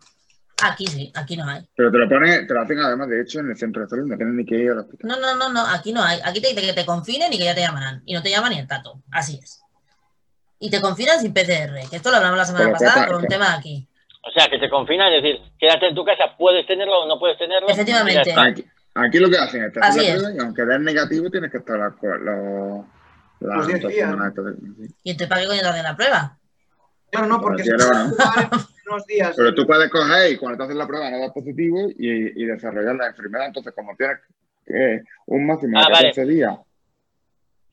Aquí 0.63 0.87
sí, 0.87 1.11
aquí 1.15 1.35
no 1.35 1.45
hay. 1.45 1.67
Pero 1.75 1.91
te 1.91 1.97
lo 1.97 2.07
pone, 2.07 2.45
te 2.45 2.53
lo 2.53 2.61
hacen 2.61 2.79
además, 2.79 3.09
de 3.09 3.21
hecho, 3.21 3.39
en 3.39 3.49
el 3.49 3.57
centro 3.57 3.81
de 3.81 3.89
salud, 3.89 4.07
no 4.07 4.15
tienes 4.15 4.35
ni 4.35 4.45
que 4.45 4.55
ir 4.55 4.71
al 4.71 4.79
hospital. 4.79 5.09
No, 5.09 5.19
no, 5.19 5.35
no, 5.35 5.51
no, 5.51 5.67
aquí 5.67 5.91
no 5.91 6.01
hay. 6.01 6.19
Aquí 6.23 6.39
te 6.39 6.49
dice 6.49 6.61
que 6.61 6.73
te 6.73 6.85
confinen 6.85 7.33
y 7.33 7.37
que 7.37 7.45
ya 7.45 7.55
te 7.55 7.61
llamarán. 7.61 8.03
Y 8.05 8.13
no 8.13 8.21
te 8.21 8.29
llaman 8.29 8.51
ni 8.51 8.59
el 8.59 8.67
tato. 8.67 9.01
Así 9.11 9.39
es. 9.41 9.61
Y 10.59 10.69
te 10.69 10.79
confinan 10.79 11.19
sin 11.19 11.33
PCR, 11.33 11.89
que 11.89 11.95
esto 11.95 12.11
lo 12.11 12.17
hablamos 12.17 12.37
la 12.37 12.45
semana 12.45 12.71
pasada 12.71 13.07
por 13.07 13.15
un 13.15 13.27
tema 13.27 13.55
aquí. 13.55 13.87
O 14.23 14.31
sea, 14.31 14.47
que 14.49 14.59
te 14.59 14.69
confinan, 14.69 15.11
es 15.13 15.23
decir, 15.23 15.41
quédate 15.59 15.87
en 15.87 15.95
tu 15.95 16.05
casa, 16.05 16.35
puedes 16.37 16.65
tenerlo 16.67 17.01
o 17.01 17.07
no 17.07 17.19
puedes 17.19 17.37
tenerlo. 17.37 17.67
Efectivamente. 17.69 18.33
Aquí, 18.93 19.19
lo 19.19 19.29
que 19.29 19.37
hacen 19.37 19.63
es, 19.63 19.73
Así 19.81 20.05
es. 20.05 20.21
y 20.35 20.39
aunque 20.39 20.65
des 20.65 20.79
negativo, 20.79 21.29
tienes 21.29 21.49
que 21.49 21.57
estar 21.59 21.77
los, 21.77 21.93
los, 22.19 22.85
los 23.39 23.67
10 23.67 23.87
días. 23.87 24.15
¿Y 25.03 25.15
te 25.15 25.27
pague 25.27 25.45
cuando 25.45 25.63
te 25.63 25.69
hacen 25.69 25.83
la 25.83 25.95
prueba? 25.95 26.37
Claro, 27.09 27.27
no, 27.27 27.41
porque 27.41 27.63
si 27.63 27.71
unos 27.71 29.05
días. 29.07 29.33
Pero 29.35 29.53
tú 29.53 29.65
puedes 29.65 29.89
coger 29.89 30.33
y 30.33 30.37
cuando 30.37 30.57
te 30.57 30.63
hacen 30.65 30.77
la 30.77 30.87
prueba 30.87 31.09
no 31.09 31.19
das 31.19 31.31
positivo 31.31 31.89
y, 31.97 32.43
y 32.43 32.45
desarrollar 32.45 32.95
la 32.95 33.07
enfermedad. 33.07 33.47
Entonces, 33.47 33.73
como 33.73 33.95
tienes 33.95 34.17
un 35.25 35.45
máximo 35.45 35.79
de 35.79 35.85
14 35.85 36.21
ah, 36.21 36.25
días 36.25 36.57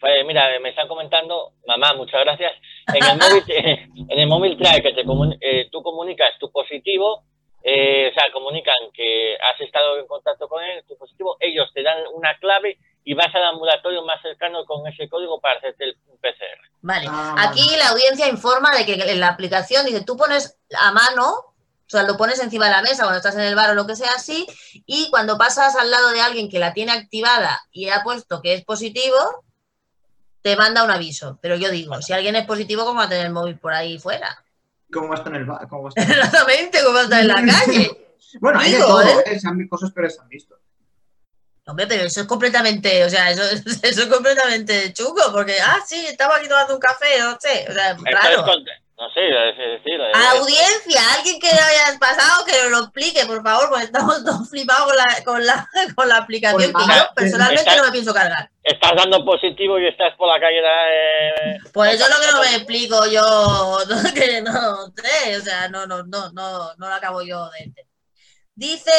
pues 0.01 0.25
mira, 0.27 0.47
me 0.61 0.71
están 0.71 0.89
comentando, 0.89 1.53
mamá, 1.67 1.95
muchas 1.95 2.21
gracias. 2.21 2.53
En 2.87 3.05
el 3.05 3.19
móvil, 3.19 3.45
en 4.09 4.19
el 4.19 4.27
móvil 4.27 4.57
trae 4.57 4.83
que 4.83 4.93
te 4.93 5.03
eh, 5.41 5.69
tú 5.71 5.83
comunicas 5.83 6.39
tu 6.39 6.51
positivo, 6.51 7.25
eh, 7.63 8.09
o 8.11 8.15
sea, 8.15 8.33
comunican 8.33 8.77
que 8.95 9.37
has 9.37 9.61
estado 9.61 9.99
en 9.99 10.07
contacto 10.07 10.49
con 10.49 10.63
él, 10.63 10.85
tu 10.87 10.97
positivo, 10.97 11.37
ellos 11.41 11.69
te 11.75 11.83
dan 11.83 11.99
una 12.15 12.37
clave 12.39 12.79
y 13.05 13.15
vas 13.15 13.35
al 13.35 13.45
ambulatorio 13.45 14.03
más 14.05 14.21
cercano 14.23 14.65
con 14.65 14.87
ese 14.87 15.09
código 15.09 15.41
para 15.41 15.59
hacerte 15.59 15.85
el 15.85 15.97
PCR. 16.21 16.61
Vale, 16.83 17.07
ah, 17.09 17.35
aquí 17.39 17.65
la 17.77 17.89
audiencia 17.89 18.29
informa 18.29 18.71
de 18.77 18.87
que 18.87 18.95
en 18.95 19.21
la 19.21 19.29
aplicación 19.29 19.85
dice, 19.85 20.05
tú 20.05 20.17
pones 20.17 20.61
a 20.79 20.93
mano 20.93 21.49
o 21.89 21.91
sea, 21.91 22.03
lo 22.03 22.19
pones 22.19 22.39
encima 22.41 22.67
de 22.67 22.73
la 22.73 22.83
mesa 22.83 23.05
cuando 23.05 23.17
estás 23.17 23.35
en 23.37 23.41
el 23.41 23.55
bar 23.55 23.71
o 23.71 23.75
lo 23.75 23.87
que 23.87 23.97
sea 23.97 24.11
así, 24.15 24.47
y 24.85 25.09
cuando 25.09 25.39
pasas 25.39 25.75
al 25.75 25.91
lado 25.91 26.11
de 26.11 26.21
alguien 26.21 26.51
que 26.51 26.59
la 26.59 26.75
tiene 26.75 26.93
activada 26.93 27.63
y 27.73 27.89
ha 27.89 28.03
puesto 28.03 28.43
que 28.43 28.53
es 28.53 28.63
positivo, 28.63 29.17
te 30.43 30.57
manda 30.57 30.85
un 30.85 30.91
aviso. 30.91 31.39
Pero 31.41 31.57
yo 31.57 31.71
digo, 31.71 32.01
si 32.03 32.13
alguien 32.13 32.37
es 32.37 32.47
positivo, 32.47 32.85
¿cómo 32.85 33.01
va 33.01 33.07
a 33.07 33.09
tener 33.09 33.27
el 33.27 33.33
móvil 33.33 33.59
por 33.59 33.73
ahí 33.73 33.99
fuera? 33.99 34.45
¿Cómo 34.93 35.09
va 35.09 35.15
a 35.15 35.19
estar 35.19 35.35
en 35.35 35.41
el 35.41 35.47
bar? 35.47 35.69
Exactamente, 35.97 36.79
¿cómo 36.83 36.95
va 36.95 37.01
a 37.01 37.05
estar 37.05 37.21
en 37.21 37.29
la 37.29 37.35
calle? 37.65 37.91
bueno, 38.41 38.59
hay 38.61 38.73
de 38.73 38.79
todo, 38.79 39.03
¿eh? 39.03 39.25
¿eh? 39.27 39.69
cosas 39.69 39.91
pero 39.95 40.11
se 40.11 40.21
han 40.21 40.29
visto. 40.29 40.59
Hombre, 41.67 41.87
pero 41.87 42.05
eso 42.05 42.23
es 42.23 42.27
completamente, 42.27 43.05
o 43.05 43.11
sea, 43.11 43.31
eso, 43.31 43.43
eso 43.83 44.03
es 44.03 44.07
completamente 44.07 44.93
chungo, 44.95 45.31
porque, 45.33 45.57
ah, 45.61 45.81
sí, 45.87 46.07
estaba 46.07 46.37
aquí 46.37 46.49
tomando 46.49 46.75
un 46.75 46.81
café, 46.81 47.19
no 47.21 47.37
sé, 47.39 47.67
o 47.69 47.73
sea, 47.73 47.97
raro. 48.11 48.47
No 48.99 49.09
sé. 49.11 49.21
Audiencia, 50.33 51.01
alguien 51.17 51.39
que 51.39 51.47
haya 51.49 51.97
pasado 52.01 52.45
que 52.45 52.53
nos 52.63 52.71
lo 52.71 52.79
explique, 52.81 53.25
por 53.27 53.41
favor, 53.45 53.69
porque 53.69 53.85
estamos 53.85 54.25
todos 54.25 54.51
flipados 54.51 54.89
con 54.89 54.97
la, 54.97 55.25
con 55.25 55.47
la, 55.47 55.69
con 55.95 56.09
la 56.09 56.17
aplicación 56.17 56.73
que 56.73 56.83
yo 56.83 57.15
personalmente 57.15 57.77
no 57.77 57.85
me 57.85 57.93
pienso 57.93 58.13
cargar. 58.13 58.51
Estás 58.69 58.93
dando 58.97 59.25
positivo 59.25 59.79
y 59.79 59.89
estás 59.89 60.15
por 60.17 60.29
la 60.29 60.39
calle. 60.39 60.59
Eh, 60.59 61.59
pues 61.73 61.95
eso 61.95 62.05
es 62.05 62.11
lo 62.11 62.21
que 62.21 62.33
no 62.33 62.41
me 62.41 62.57
explico 62.57 63.07
yo, 63.07 63.79
que 64.15 64.43
no 64.43 64.93
sé, 64.95 65.37
o 65.39 65.41
sea, 65.41 65.69
no, 65.69 65.87
no, 65.87 66.03
no, 66.03 66.31
no, 66.33 66.75
no 66.77 66.89
lo 66.89 66.95
acabo 66.95 67.23
yo 67.23 67.49
de 67.51 67.61
entender. 67.61 67.87
Dice 68.55 68.93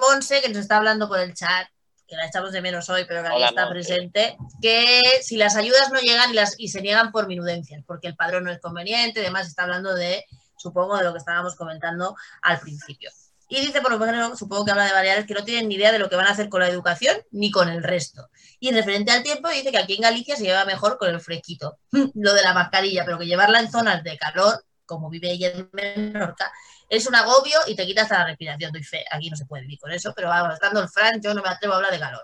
Monse, 0.00 0.42
que 0.42 0.48
nos 0.48 0.58
está 0.58 0.76
hablando 0.76 1.08
por 1.08 1.20
el 1.20 1.32
chat, 1.32 1.68
que 2.06 2.16
la 2.16 2.26
echamos 2.26 2.52
de 2.52 2.60
menos 2.60 2.90
hoy, 2.90 3.04
pero 3.06 3.22
que 3.22 3.28
aquí 3.28 3.44
está 3.44 3.68
presente, 3.70 4.36
que 4.60 5.00
si 5.22 5.36
las 5.36 5.56
ayudas 5.56 5.90
no 5.90 6.00
llegan 6.00 6.30
y, 6.30 6.34
las, 6.34 6.56
y 6.58 6.68
se 6.68 6.82
niegan 6.82 7.12
por 7.12 7.26
minudencias, 7.26 7.82
porque 7.86 8.08
el 8.08 8.16
padrón 8.16 8.44
no 8.44 8.50
es 8.50 8.60
conveniente, 8.60 9.20
además 9.20 9.46
está 9.46 9.62
hablando 9.62 9.94
de, 9.94 10.24
supongo, 10.58 10.98
de 10.98 11.04
lo 11.04 11.12
que 11.12 11.18
estábamos 11.18 11.56
comentando 11.56 12.14
al 12.42 12.60
principio. 12.60 13.10
Y 13.48 13.60
dice, 13.60 13.80
por 13.80 13.92
lo 13.92 13.98
menos, 13.98 14.38
supongo 14.38 14.64
que 14.64 14.72
habla 14.72 14.86
de 14.86 14.92
Baleares, 14.92 15.26
que 15.26 15.34
no 15.34 15.44
tienen 15.44 15.68
ni 15.68 15.76
idea 15.76 15.92
de 15.92 15.98
lo 15.98 16.08
que 16.08 16.16
van 16.16 16.26
a 16.26 16.30
hacer 16.30 16.48
con 16.48 16.60
la 16.60 16.68
educación 16.68 17.16
ni 17.30 17.50
con 17.50 17.68
el 17.68 17.82
resto. 17.82 18.28
Y 18.64 18.72
referente 18.72 19.12
al 19.12 19.22
tiempo, 19.22 19.50
dice 19.50 19.70
que 19.70 19.76
aquí 19.76 19.96
en 19.96 20.00
Galicia 20.00 20.36
se 20.36 20.44
lleva 20.44 20.64
mejor 20.64 20.96
con 20.96 21.10
el 21.10 21.20
fresquito, 21.20 21.76
lo 22.14 22.32
de 22.32 22.42
la 22.42 22.54
mascarilla, 22.54 23.04
pero 23.04 23.18
que 23.18 23.26
llevarla 23.26 23.60
en 23.60 23.70
zonas 23.70 24.02
de 24.02 24.16
calor, 24.16 24.64
como 24.86 25.10
vive 25.10 25.32
ella 25.32 25.48
en 25.48 25.68
Menorca, 25.74 26.50
es 26.88 27.06
un 27.06 27.14
agobio 27.14 27.58
y 27.66 27.76
te 27.76 27.84
quitas 27.84 28.08
la 28.08 28.24
respiración. 28.24 28.72
Doy 28.72 28.82
fe, 28.82 29.04
aquí 29.10 29.28
no 29.28 29.36
se 29.36 29.44
puede 29.44 29.64
vivir 29.64 29.78
con 29.78 29.92
eso, 29.92 30.14
pero 30.16 30.28
vamos, 30.28 30.54
estando 30.54 30.80
el 30.80 30.88
Fran, 30.88 31.20
yo 31.22 31.34
no 31.34 31.42
me 31.42 31.50
atrevo 31.50 31.74
a 31.74 31.76
hablar 31.76 31.92
de 31.92 31.98
calor. 31.98 32.22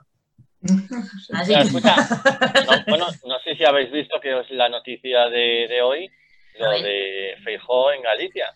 Así 1.35 1.53
que... 1.53 1.65
bueno, 2.89 3.09
no 3.27 3.39
sé 3.45 3.57
si 3.57 3.65
habéis 3.67 3.93
visto 3.93 4.19
que 4.19 4.41
es 4.41 4.51
la 4.53 4.71
noticia 4.71 5.27
de, 5.27 5.67
de 5.69 5.83
hoy, 5.83 6.11
lo 6.59 6.71
de 6.71 7.37
Feijó 7.45 7.93
en 7.93 8.01
Galicia. 8.01 8.47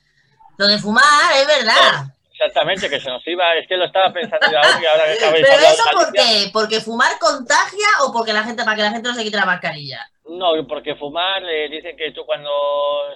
Lo 0.57 0.67
de 0.69 0.79
fumar, 0.79 1.37
es 1.37 1.47
verdad. 1.47 2.15
Exactamente, 2.35 2.91
que 2.91 2.99
se 2.99 3.09
nos 3.09 3.25
iba, 3.29 3.55
es 3.55 3.69
que 3.69 3.77
lo 3.77 3.85
estaba 3.85 4.13
pensando 4.13 4.45
ya 4.51 4.61
hoy 4.61 4.83
y 4.83 4.87
ahora 4.87 5.05
que 5.05 5.21
sabéis 5.21 5.47
Pero 5.51 5.63
eso 5.63 5.85
por 5.93 6.13
qué? 6.13 6.51
¿Porque 6.53 6.81
fumar 6.81 7.17
contagia 7.21 7.87
o 8.03 8.13
porque 8.13 8.33
la 8.33 8.43
gente, 8.43 8.65
para 8.65 8.75
que 8.75 8.83
la 8.83 8.91
gente 8.91 9.09
no 9.09 9.15
se 9.15 9.23
quite 9.23 9.37
la 9.37 9.47
mascarilla? 9.47 10.05
No, 10.25 10.53
porque 10.67 10.97
fumar, 10.97 11.43
le 11.43 11.69
dicen 11.69 11.97
que 11.97 12.11
tú 12.11 12.27
cuando 12.27 12.51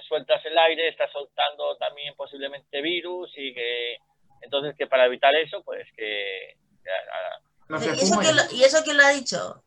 sueltas 0.07 0.39
el 0.45 0.57
aire 0.57 0.87
estás 0.87 1.11
soltando 1.11 1.75
también 1.75 2.13
posiblemente 2.15 2.81
virus 2.81 3.29
y 3.35 3.53
que 3.53 3.97
entonces 4.41 4.73
que 4.77 4.87
para 4.87 5.05
evitar 5.05 5.35
eso, 5.35 5.61
pues 5.63 5.85
que... 5.97 6.55
¿Y, 7.69 8.63
eso 8.63 8.83
quién 8.83 8.97
lo, 8.97 9.03
ha 9.03 9.09
dicho? 9.09 9.63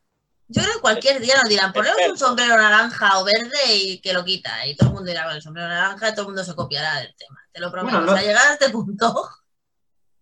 Yo 0.49 0.63
creo 0.63 0.75
que 0.75 0.81
cualquier 0.81 1.21
día 1.21 1.37
nos 1.37 1.49
dirán, 1.49 1.75
ponemos 1.75 1.99
un 2.09 2.19
sombrero 2.19 2.57
naranja 2.57 3.21
o 3.21 3.25
verde 3.25 3.75
y 3.75 4.01
que 4.01 4.15
lo 4.15 4.25
quita. 4.25 4.67
Y 4.67 4.75
todo 4.75 4.89
el 4.89 4.95
mundo 4.95 5.11
dirá 5.11 5.25
con 5.25 5.35
el 5.35 5.43
sombrero 5.43 5.69
naranja 5.69 6.09
y 6.09 6.13
todo 6.13 6.23
el 6.23 6.29
mundo 6.29 6.43
se 6.43 6.55
copiará 6.55 7.01
del 7.01 7.15
tema. 7.15 7.39
Te 7.53 7.61
lo 7.61 7.71
prometo. 7.71 7.99
Bueno, 7.99 8.13
no... 8.13 8.21
llegar 8.21 8.49
a 8.49 8.53
este 8.55 8.71
punto. 8.71 9.15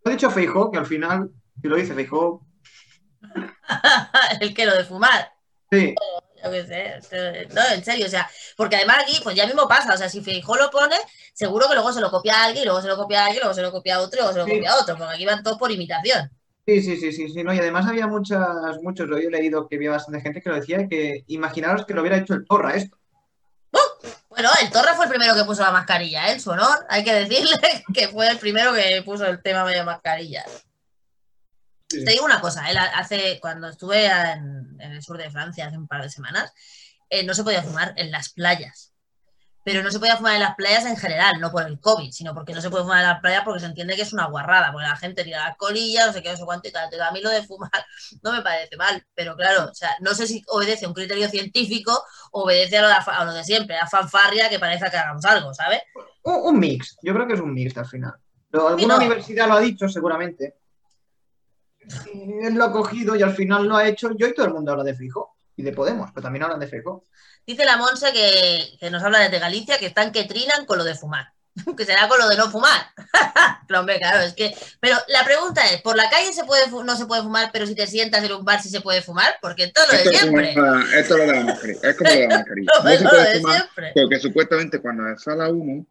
Lo 0.04 0.10
ha 0.10 0.14
dicho 0.14 0.30
Feijó, 0.30 0.70
que 0.70 0.78
al 0.78 0.86
final, 0.86 1.30
si 1.60 1.68
lo 1.68 1.76
dice 1.76 1.94
Feijó. 1.94 2.46
el 4.40 4.54
que 4.54 4.66
lo 4.66 4.76
de 4.76 4.84
fumar. 4.84 5.32
Sí. 5.70 5.94
Yo 6.42 6.50
qué 6.50 6.64
sé, 6.64 7.48
no, 7.54 7.60
en 7.74 7.84
serio, 7.84 8.06
o 8.06 8.08
sea, 8.08 8.28
porque 8.56 8.76
además 8.76 9.02
aquí, 9.02 9.20
pues 9.22 9.36
ya 9.36 9.46
mismo 9.46 9.68
pasa, 9.68 9.92
o 9.92 9.96
sea, 9.96 10.08
si 10.08 10.22
Feijó 10.22 10.56
lo 10.56 10.70
pone, 10.70 10.96
seguro 11.34 11.68
que 11.68 11.74
luego 11.74 11.92
se 11.92 12.00
lo 12.00 12.10
copia 12.10 12.34
a 12.34 12.44
alguien, 12.46 12.64
luego 12.64 12.80
se 12.80 12.88
lo 12.88 12.96
copia 12.96 13.22
a 13.22 13.26
alguien, 13.26 13.40
luego 13.42 13.54
se 13.54 13.62
lo 13.62 13.70
copia 13.70 13.96
a 13.96 14.00
otro, 14.00 14.20
luego 14.20 14.32
se 14.32 14.38
lo 14.38 14.46
copia 14.46 14.72
a 14.72 14.80
otro, 14.80 14.96
porque 14.96 15.14
aquí 15.14 15.26
van 15.26 15.42
todos 15.42 15.58
por 15.58 15.70
imitación. 15.70 16.30
Sí, 16.66 16.82
sí, 16.82 16.96
sí, 16.96 17.12
sí, 17.12 17.28
sí, 17.28 17.42
no, 17.42 17.52
y 17.52 17.58
además 17.58 17.86
había 17.86 18.06
muchas, 18.06 18.48
muchos, 18.82 19.06
lo 19.08 19.18
he 19.18 19.30
leído 19.30 19.68
que 19.68 19.76
había 19.76 19.90
bastante 19.90 20.22
gente 20.22 20.40
que 20.40 20.48
lo 20.48 20.56
decía, 20.56 20.88
que 20.88 21.24
imaginaros 21.26 21.84
que 21.84 21.92
lo 21.92 22.00
hubiera 22.00 22.16
hecho 22.16 22.34
el 22.34 22.46
Torra 22.46 22.74
esto. 22.74 22.96
Bueno, 24.40 24.54
el 24.62 24.70
Torra 24.70 24.94
fue 24.94 25.04
el 25.04 25.10
primero 25.10 25.34
que 25.34 25.44
puso 25.44 25.62
la 25.62 25.70
mascarilla, 25.70 26.28
¿eh? 26.28 26.32
en 26.32 26.40
su 26.40 26.48
honor, 26.48 26.86
hay 26.88 27.04
que 27.04 27.12
decirle 27.12 27.60
que 27.94 28.08
fue 28.08 28.26
el 28.26 28.38
primero 28.38 28.72
que 28.72 29.02
puso 29.04 29.26
el 29.26 29.42
tema 29.42 29.68
de 29.68 29.84
mascarilla. 29.84 30.46
Te 31.86 32.10
digo 32.10 32.24
una 32.24 32.40
cosa, 32.40 32.64
hace, 32.94 33.38
cuando 33.38 33.68
estuve 33.68 34.06
en, 34.06 34.80
el 34.80 35.02
sur 35.02 35.18
de 35.18 35.30
Francia 35.30 35.66
hace 35.66 35.76
un 35.76 35.86
par 35.86 36.00
de 36.00 36.08
semanas, 36.08 36.54
eh, 37.10 37.22
no 37.22 37.34
se 37.34 37.44
podía 37.44 37.62
fumar 37.62 37.92
en 37.98 38.10
las 38.10 38.30
playas. 38.30 38.89
Pero 39.62 39.82
no 39.82 39.90
se 39.90 39.98
podía 39.98 40.16
fumar 40.16 40.34
en 40.34 40.40
las 40.40 40.54
playas 40.54 40.86
en 40.86 40.96
general, 40.96 41.38
no 41.38 41.50
por 41.50 41.66
el 41.66 41.78
COVID, 41.78 42.10
sino 42.12 42.34
porque 42.34 42.54
no 42.54 42.62
se 42.62 42.70
puede 42.70 42.84
fumar 42.84 43.00
en 43.00 43.08
las 43.08 43.20
playas 43.20 43.42
porque 43.44 43.60
se 43.60 43.66
entiende 43.66 43.94
que 43.94 44.02
es 44.02 44.12
una 44.12 44.26
guarrada, 44.26 44.72
porque 44.72 44.86
la 44.86 44.96
gente 44.96 45.22
tira 45.22 45.46
las 45.48 45.56
colillas, 45.56 46.06
no 46.06 46.12
sé 46.14 46.22
qué, 46.22 46.30
no 46.30 46.36
sé 46.36 46.44
cuánto 46.44 46.68
y 46.68 46.72
tal. 46.72 46.88
a 47.00 47.12
mí 47.12 47.20
lo 47.20 47.30
de 47.30 47.42
fumar 47.42 47.70
no 48.22 48.32
me 48.32 48.42
parece 48.42 48.76
mal, 48.76 49.04
pero 49.14 49.36
claro, 49.36 49.70
o 49.70 49.74
sea, 49.74 49.90
no 50.00 50.14
sé 50.14 50.26
si 50.26 50.42
obedece 50.48 50.86
a 50.86 50.88
un 50.88 50.94
criterio 50.94 51.28
científico 51.28 51.92
o 52.32 52.44
obedece 52.44 52.78
a 52.78 52.82
lo 52.82 52.88
de, 52.88 52.94
a 52.94 53.24
lo 53.24 53.32
de 53.32 53.44
siempre, 53.44 53.76
a 53.76 53.86
fanfarria 53.86 54.48
que 54.48 54.58
parece 54.58 54.90
que 54.90 54.96
hagamos 54.96 55.24
algo, 55.26 55.52
¿sabes? 55.52 55.80
Un, 56.22 56.58
mix, 56.58 56.96
yo 57.02 57.12
creo 57.12 57.26
que 57.26 57.34
es 57.34 57.40
un 57.40 57.52
mix 57.52 57.76
al 57.76 57.86
final. 57.86 58.14
alguna 58.52 58.96
universidad 58.96 59.46
lo 59.46 59.54
ha 59.54 59.60
dicho 59.60 59.88
seguramente, 59.88 60.56
él 62.42 62.54
lo 62.54 62.64
ha 62.64 62.72
cogido 62.72 63.14
y 63.16 63.22
al 63.22 63.34
final 63.34 63.66
lo 63.66 63.76
ha 63.76 63.86
hecho. 63.86 64.12
Yo 64.16 64.26
y 64.26 64.34
todo 64.34 64.46
el 64.46 64.54
mundo 64.54 64.72
habla 64.72 64.84
de 64.84 64.94
Fijo 64.94 65.36
y 65.56 65.62
de 65.62 65.72
Podemos, 65.72 66.10
pero 66.12 66.22
también 66.22 66.44
hablan 66.44 66.60
de 66.60 66.66
Fijo. 66.66 67.04
Dice 67.46 67.64
la 67.64 67.76
Monse 67.76 68.12
que, 68.12 68.90
nos 68.90 69.02
habla 69.02 69.20
desde 69.20 69.38
Galicia 69.38 69.78
que 69.78 69.86
están 69.86 70.12
que 70.12 70.24
trinan 70.24 70.66
con 70.66 70.78
lo 70.78 70.84
de 70.84 70.94
fumar. 70.94 71.32
que 71.76 71.84
será 71.84 72.08
con 72.08 72.18
lo 72.18 72.28
de 72.28 72.36
no 72.36 72.50
fumar. 72.50 72.80
hombre, 73.78 73.98
claro, 73.98 74.20
es 74.20 74.34
que. 74.34 74.54
Pero 74.80 74.96
la 75.08 75.24
pregunta 75.24 75.66
es: 75.66 75.82
¿por 75.82 75.96
la 75.96 76.08
calle 76.08 76.32
se 76.32 76.44
puede 76.44 76.70
no 76.70 76.96
se 76.96 77.06
puede 77.06 77.22
fumar, 77.22 77.50
pero 77.52 77.66
si 77.66 77.74
te 77.74 77.86
sientas 77.86 78.22
en 78.22 78.32
un 78.32 78.44
bar 78.44 78.62
sí 78.62 78.68
se 78.68 78.80
puede 78.80 79.02
fumar? 79.02 79.34
Porque 79.42 79.68
todo 79.68 79.84
lo 79.86 79.92
de 79.92 80.16
siempre. 80.16 80.50
esto 80.50 80.60
es 80.96 81.10
lo 81.10 81.16
de 81.16 81.26
la 81.26 81.40
mascarilla. 81.44 81.80
Es 81.82 81.96
como 81.96 82.10
lo 82.10 82.16
de 82.16 82.28
la 82.28 82.36
mascarilla. 82.36 82.70
no, 82.84 82.90
se 82.90 83.08
puede 83.08 83.40
fumar 83.40 83.68
porque 83.94 84.18
supuestamente 84.20 84.80
cuando 84.80 85.18
sale 85.18 85.50
humo 85.50 85.86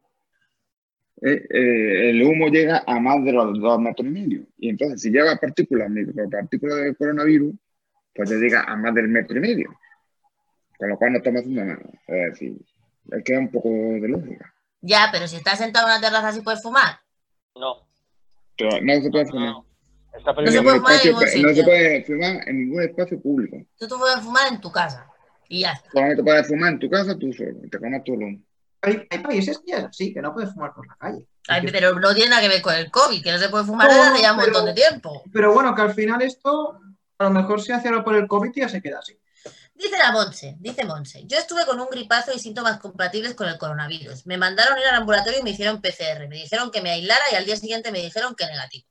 eh, 1.22 1.46
eh, 1.50 2.10
el 2.12 2.24
humo 2.24 2.48
llega 2.48 2.84
a 2.88 3.00
más 3.00 3.24
de 3.26 3.34
los 3.34 3.60
dos 3.60 3.80
metros 3.80 4.08
y 4.08 4.12
medio. 4.12 4.46
Y 4.58 4.70
entonces, 4.70 5.02
si 5.02 5.12
lleva 5.12 5.36
partículas, 5.36 5.90
micropartículas 5.90 6.78
del 6.78 6.96
coronavirus, 6.96 7.54
pues 8.20 8.32
llega 8.32 8.64
a 8.64 8.76
más 8.76 8.94
del 8.94 9.08
metro 9.08 9.38
y 9.38 9.40
medio. 9.40 9.80
Con 10.78 10.90
lo 10.90 10.98
cual 10.98 11.14
no 11.14 11.18
estamos 11.20 11.40
haciendo 11.40 11.64
nada. 11.64 11.80
Es 12.08 12.32
decir, 12.32 12.58
es 13.12 13.24
que 13.24 13.38
un 13.38 13.50
poco 13.50 13.70
de 13.70 14.10
lógica. 14.10 14.54
Ya, 14.82 15.08
pero 15.10 15.26
si 15.26 15.38
estás 15.38 15.58
sentado 15.58 15.88
en 15.88 15.94
una 15.94 16.02
terraza, 16.02 16.34
¿sí 16.34 16.42
puedes 16.42 16.62
fumar? 16.62 17.00
No. 17.56 17.88
no 18.82 19.02
se 19.02 19.10
puede 19.10 19.26
fumar. 19.26 19.54
No. 19.54 19.66
se 20.52 20.62
puede 20.62 20.80
fumar, 20.80 21.00
en 21.34 21.42
no 21.44 21.54
se 21.54 21.64
puede 21.64 22.04
fumar 22.04 22.50
en 22.50 22.60
ningún 22.60 22.84
espacio 22.84 23.22
público. 23.22 23.58
Tú, 23.78 23.88
tú 23.88 23.98
puedes 23.98 24.20
fumar 24.20 24.52
en 24.52 24.60
tu 24.60 24.70
casa 24.70 25.10
y 25.48 25.62
ya 25.62 25.72
está. 25.72 25.90
Solamente 25.92 26.24
puedes 26.24 26.48
fumar 26.48 26.74
en 26.74 26.80
tu 26.80 26.90
casa 26.90 27.18
tú 27.18 27.32
solo, 27.32 27.54
te 27.72 27.80
comes 27.80 28.04
tu 28.04 28.14
humo. 28.16 28.38
Hay, 28.82 29.08
países 29.24 29.60
que 29.60 29.72
ya 29.72 29.88
así, 29.88 30.14
que 30.14 30.22
no 30.22 30.34
puedes 30.34 30.54
fumar 30.54 30.74
por 30.74 30.86
la 30.86 30.96
calle. 30.96 31.26
pero 31.72 31.98
no 31.98 32.14
tiene 32.14 32.32
nada 32.32 32.42
que 32.42 32.50
ver 32.50 32.62
con 32.62 32.76
el 32.76 32.92
COVID, 32.92 33.24
que 33.24 33.32
no 33.32 33.38
se 33.38 33.48
puede 33.48 33.64
fumar 33.64 33.88
desde 33.88 34.02
hace 34.02 34.22
ya 34.22 34.34
un 34.34 34.40
montón 34.40 34.66
de 34.66 34.74
tiempo. 34.74 35.24
Pero 35.32 35.54
bueno, 35.54 35.74
que 35.74 35.82
al 35.82 35.94
final 35.94 36.22
esto 36.22 36.82
a 37.20 37.26
lo 37.26 37.30
mejor 37.32 37.62
se 37.62 37.74
hace 37.74 37.90
algo 37.90 38.04
por 38.04 38.16
el 38.16 38.28
COVID 38.28 38.52
y 38.56 38.62
ya 38.62 38.70
se 38.70 38.82
queda 38.82 39.00
así. 39.00 39.20
Dice 39.74 39.98
la 39.98 40.12
Monse, 40.12 40.56
dice 40.60 40.84
Monse, 40.86 41.26
yo 41.26 41.38
estuve 41.38 41.66
con 41.66 41.80
un 41.80 41.88
gripazo 41.90 42.32
y 42.34 42.40
síntomas 42.40 42.80
compatibles 42.80 43.34
con 43.34 43.48
el 43.48 43.58
coronavirus. 43.58 44.26
Me 44.26 44.38
mandaron 44.38 44.78
ir 44.78 44.86
al 44.86 44.96
ambulatorio 44.96 45.40
y 45.40 45.44
me 45.44 45.52
hicieron 45.52 45.82
PCR. 45.82 46.28
Me 46.28 46.36
dijeron 46.36 46.72
que 46.72 46.82
me 46.82 46.92
aislara 46.92 47.24
y 47.32 47.36
al 47.36 47.46
día 47.46 47.56
siguiente 47.56 47.92
me 47.92 48.00
dijeron 48.00 48.36
que 48.36 48.46
negativo. 48.46 48.88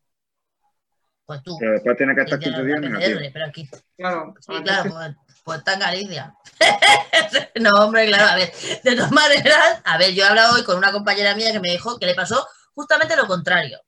Pues 1.27 1.43
tú. 1.43 1.57
Pero 1.59 1.73
después 1.73 1.97
tiene 1.97 2.15
que 2.15 2.23
estar 2.23 2.39
15 2.39 2.65
días 2.65 2.81
negativo. 2.81 3.21
Pero 3.33 3.47
aquí. 3.47 3.69
Claro. 3.97 4.35
Sí, 4.41 4.63
claro, 4.63 4.91
pues, 4.91 5.17
pues 5.45 5.59
está 5.59 5.75
en 5.75 5.81
Galicia. 5.81 6.35
no, 7.61 7.71
hombre, 7.85 8.07
claro, 8.07 8.29
a 8.29 8.37
ver. 8.37 8.53
De 8.83 8.97
todas 8.97 9.13
maneras, 9.13 9.83
a 9.85 9.99
ver, 9.99 10.15
yo 10.15 10.25
he 10.25 10.29
hablado 10.29 10.55
hoy 10.55 10.65
con 10.65 10.79
una 10.79 10.93
compañera 10.93 11.35
mía 11.35 11.53
que 11.53 11.61
me 11.61 11.71
dijo 11.71 11.99
que 11.99 12.07
le 12.07 12.15
pasó 12.15 12.47
justamente 12.75 13.15
lo 13.15 13.27
contrario. 13.27 13.79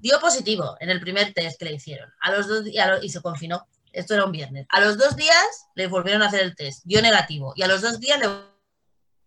Dio 0.00 0.20
positivo 0.20 0.76
en 0.80 0.90
el 0.90 1.00
primer 1.00 1.32
test 1.32 1.58
que 1.58 1.64
le 1.64 1.74
hicieron. 1.74 2.10
A 2.20 2.32
los 2.32 2.48
dos 2.48 2.66
y, 2.66 2.76
y 3.02 3.08
se 3.08 3.20
confinó. 3.20 3.66
Esto 3.92 4.14
era 4.14 4.24
un 4.24 4.32
viernes. 4.32 4.66
A 4.70 4.80
los 4.80 4.96
dos 4.96 5.16
días 5.16 5.68
le 5.74 5.86
volvieron 5.86 6.22
a 6.22 6.26
hacer 6.26 6.40
el 6.40 6.56
test. 6.56 6.82
Dio 6.84 7.02
negativo. 7.02 7.52
Y 7.56 7.62
a 7.62 7.68
los 7.68 7.82
dos 7.82 8.00
días 8.00 8.18
le 8.18 8.28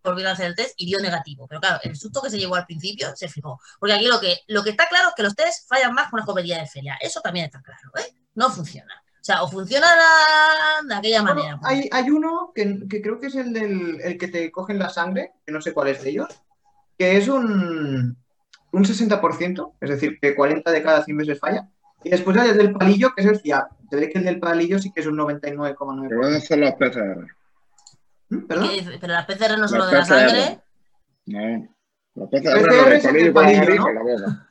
volvieron 0.02 0.30
a 0.30 0.34
hacer 0.34 0.46
el 0.46 0.56
test 0.56 0.74
y 0.76 0.86
dio 0.86 0.98
negativo. 1.00 1.46
Pero 1.48 1.60
claro, 1.60 1.80
el 1.82 1.96
susto 1.96 2.20
que 2.22 2.30
se 2.30 2.38
llevó 2.38 2.56
al 2.56 2.66
principio 2.66 3.14
se 3.14 3.28
fijó. 3.28 3.60
Porque 3.78 3.94
aquí 3.94 4.06
lo 4.06 4.20
que, 4.20 4.38
lo 4.48 4.64
que 4.64 4.70
está 4.70 4.88
claro 4.88 5.08
es 5.08 5.14
que 5.14 5.22
los 5.22 5.34
test 5.34 5.68
fallan 5.68 5.94
más 5.94 6.10
con 6.10 6.20
una 6.20 6.26
comedia 6.26 6.58
de 6.58 6.66
feria. 6.66 6.98
Eso 7.00 7.20
también 7.20 7.46
está 7.46 7.62
claro. 7.62 7.90
¿eh? 7.98 8.14
No 8.34 8.50
funciona. 8.50 9.02
O 9.20 9.24
sea, 9.26 9.42
o 9.42 9.48
funciona 9.48 9.88
de 10.86 10.94
aquella 10.94 11.22
manera. 11.22 11.58
Pues. 11.60 11.88
hay, 11.90 12.10
uno 12.10 12.52
que, 12.54 12.86
creo 13.02 13.18
que 13.18 13.26
es 13.26 13.34
el, 13.34 13.52
del, 13.52 14.00
el 14.00 14.18
que 14.18 14.28
te 14.28 14.52
cogen 14.52 14.78
la 14.78 14.88
sangre, 14.88 15.32
que 15.44 15.50
no 15.50 15.60
sé 15.60 15.72
cuál 15.72 15.88
es 15.88 16.02
de 16.02 16.10
ellos, 16.10 16.28
que 16.96 17.16
es 17.16 17.26
un, 17.26 18.16
un 18.72 18.84
60%, 18.84 19.72
es 19.80 19.90
decir, 19.90 20.18
que 20.20 20.34
40 20.34 20.70
de 20.70 20.82
cada 20.82 21.02
100 21.02 21.16
veces 21.16 21.38
falla. 21.38 21.68
Y 22.04 22.10
después 22.10 22.36
hay 22.36 22.50
el 22.50 22.58
del 22.58 22.72
palillo, 22.72 23.14
que 23.14 23.22
es 23.22 23.28
el 23.28 23.40
fiable. 23.40 23.76
Te 23.90 23.96
diré 23.96 24.10
que 24.10 24.18
el 24.18 24.24
del 24.24 24.40
palillo 24.40 24.78
sí 24.78 24.92
que 24.92 25.00
es 25.00 25.06
un 25.06 25.16
99,9%. 25.16 26.08
Pero 26.08 26.26
a 26.26 26.40
ser 26.40 26.58
los 26.58 26.72
PCR. 26.72 27.26
¿Mm? 28.28 28.46
¿Pero 28.46 29.12
las 29.12 29.26
PCR 29.26 29.58
no 29.58 29.68
son 29.68 29.78
lo 29.78 29.86
de 29.86 29.92
la 29.92 30.04
sangre? 30.04 30.58
No. 31.26 31.68
Los 32.14 32.30
PCR, 32.30 32.66
PCR 32.66 32.92
es 32.92 33.04
el 33.04 33.32
palillo, 33.32 33.74
¿no? 33.74 34.46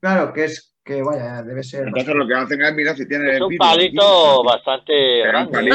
Claro, 0.00 0.32
que 0.32 0.44
es 0.44 0.74
que 0.88 1.02
vaya, 1.02 1.42
debe 1.42 1.62
ser. 1.62 1.86
Entonces 1.86 2.14
lo 2.14 2.26
que 2.26 2.34
hacen 2.34 2.62
es 2.62 2.74
mirar 2.74 2.96
si 2.96 3.06
tiene. 3.06 3.36
Es 3.36 3.40
un 3.42 3.56
palito 3.56 4.42
bastante 4.42 5.18
grande. 5.18 5.70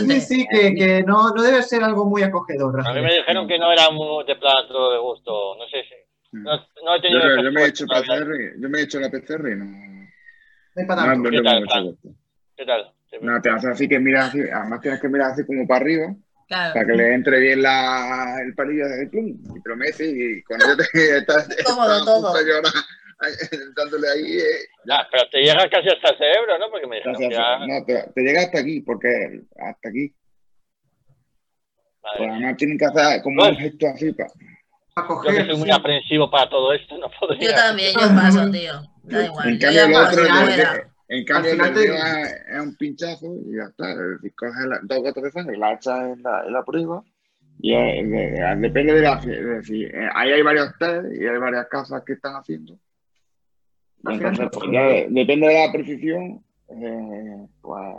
Sí, 0.00 0.20
sí, 0.20 0.46
que, 0.50 0.74
que 0.74 1.02
no, 1.04 1.30
no, 1.30 1.40
debe 1.40 1.62
ser 1.62 1.84
algo 1.84 2.04
muy 2.04 2.22
acogedor. 2.22 2.80
A 2.84 2.92
mí 2.92 3.00
me 3.00 3.14
dijeron 3.14 3.46
que 3.46 3.58
no 3.58 3.70
era 3.70 3.90
muy 3.90 4.24
de 4.24 4.34
plato 4.34 4.90
de 4.90 4.98
gusto, 4.98 5.56
no 5.56 5.64
sé 5.68 5.84
si. 5.84 5.94
No, 6.42 6.66
no 6.84 6.96
he 6.96 7.00
tenido 7.00 7.20
yo, 7.20 7.42
yo, 7.42 7.52
me 7.52 7.62
he 7.62 7.68
hecho 7.68 7.86
PCR, 7.86 8.60
yo 8.60 8.68
me 8.68 8.80
he 8.80 8.82
hecho 8.82 8.98
la 8.98 9.08
PCR 9.08 9.48
y 9.48 9.56
no. 9.56 9.64
No, 10.76 11.16
no, 11.16 11.30
¿Qué, 11.30 11.40
tal, 11.40 11.98
¿Qué 12.56 12.64
tal? 12.66 12.92
No, 13.20 13.40
te 13.40 13.50
hace 13.50 13.68
así 13.68 13.88
que 13.88 14.00
miras 14.00 14.30
así, 14.30 14.40
además 14.40 14.80
tienes 14.80 15.00
que 15.00 15.08
mirar 15.08 15.30
así 15.30 15.46
como 15.46 15.66
para 15.66 15.80
arriba. 15.80 16.14
Claro. 16.48 16.74
Para 16.74 16.86
que 16.86 16.92
le 16.92 17.14
entre 17.14 17.40
bien 17.40 17.62
la, 17.62 18.36
el 18.44 18.54
palillo 18.54 18.86
de 18.86 19.06
plum, 19.06 19.28
y 19.28 19.62
te 19.62 19.68
lo 19.68 19.76
metes 19.76 20.00
y 20.00 20.42
cuando 20.42 20.66
yo 20.66 20.76
te 20.76 20.84
estás, 21.18 21.48
Cómodo 21.64 22.04
todo 22.04 22.34
dándole 23.76 24.08
ahí. 24.08 24.36
Eh, 24.36 24.66
ya, 24.84 25.06
pero 25.10 25.22
te 25.30 25.38
llega 25.38 25.70
casi 25.70 25.88
hasta 25.88 26.10
el 26.10 26.18
cerebro, 26.18 26.58
¿no? 26.58 26.70
Porque 26.70 26.86
me 26.86 26.96
dijeron 26.96 27.16
que 27.16 27.30
ya... 27.30 27.66
No, 27.66 27.84
te, 27.86 28.10
te, 28.12 28.20
llega 28.20 28.42
hasta 28.42 28.58
aquí, 28.58 28.80
porque 28.80 29.40
hasta 29.56 29.88
aquí. 29.88 30.12
Vale. 32.02 32.18
Pues 32.18 32.30
además 32.30 32.56
tienen 32.56 32.76
que 32.76 32.84
hacer 32.84 33.22
como 33.22 33.36
bueno. 33.36 33.56
un 33.56 33.62
gesto 33.62 33.86
así 33.86 34.12
para. 34.12 34.30
Yo 34.96 35.22
que 35.22 35.44
soy 35.46 35.56
muy 35.56 35.70
aprensivo 35.70 36.30
para 36.30 36.48
todo 36.48 36.72
esto, 36.72 36.96
no 36.98 37.08
podría. 37.20 37.50
Yo 37.50 37.54
también, 37.56 37.92
yo 37.94 38.08
paso, 38.14 38.50
tío. 38.50 38.72
Da 39.02 39.24
igual. 39.24 39.48
En 39.48 39.58
cambio, 39.58 39.84
el 39.84 39.94
otro, 39.94 40.22
en 41.08 41.24
cambio, 41.24 41.52
es 41.52 42.60
un 42.60 42.76
pinchazo 42.76 43.26
y 43.46 43.56
ya 43.56 43.64
está. 43.64 43.94
Coges 44.36 44.66
dos 44.82 44.98
gotas 44.98 45.22
de 45.22 45.30
sangre, 45.32 45.56
la 45.56 45.72
echas 45.72 46.00
en 46.00 46.22
la, 46.22 46.44
en 46.46 46.52
la 46.52 46.64
prueba 46.64 47.02
y 47.60 47.74
es, 47.74 48.10
de, 48.10 48.56
depende 48.58 48.94
de 48.94 49.00
la. 49.02 49.14
Es 49.14 49.24
decir, 49.24 49.94
eh, 49.94 50.08
ahí 50.14 50.32
hay 50.32 50.42
varios 50.42 50.76
test 50.78 51.06
y 51.14 51.26
hay 51.26 51.38
varias 51.38 51.66
casas 51.68 52.02
que 52.04 52.14
están 52.14 52.34
haciendo. 52.36 52.78
Entonces, 54.06 54.48
pues 54.52 54.70
ya 54.70 54.82
depende 55.08 55.48
de 55.48 55.66
la 55.66 55.72
precisión, 55.72 56.44
eh, 56.68 57.46
pues. 57.62 57.96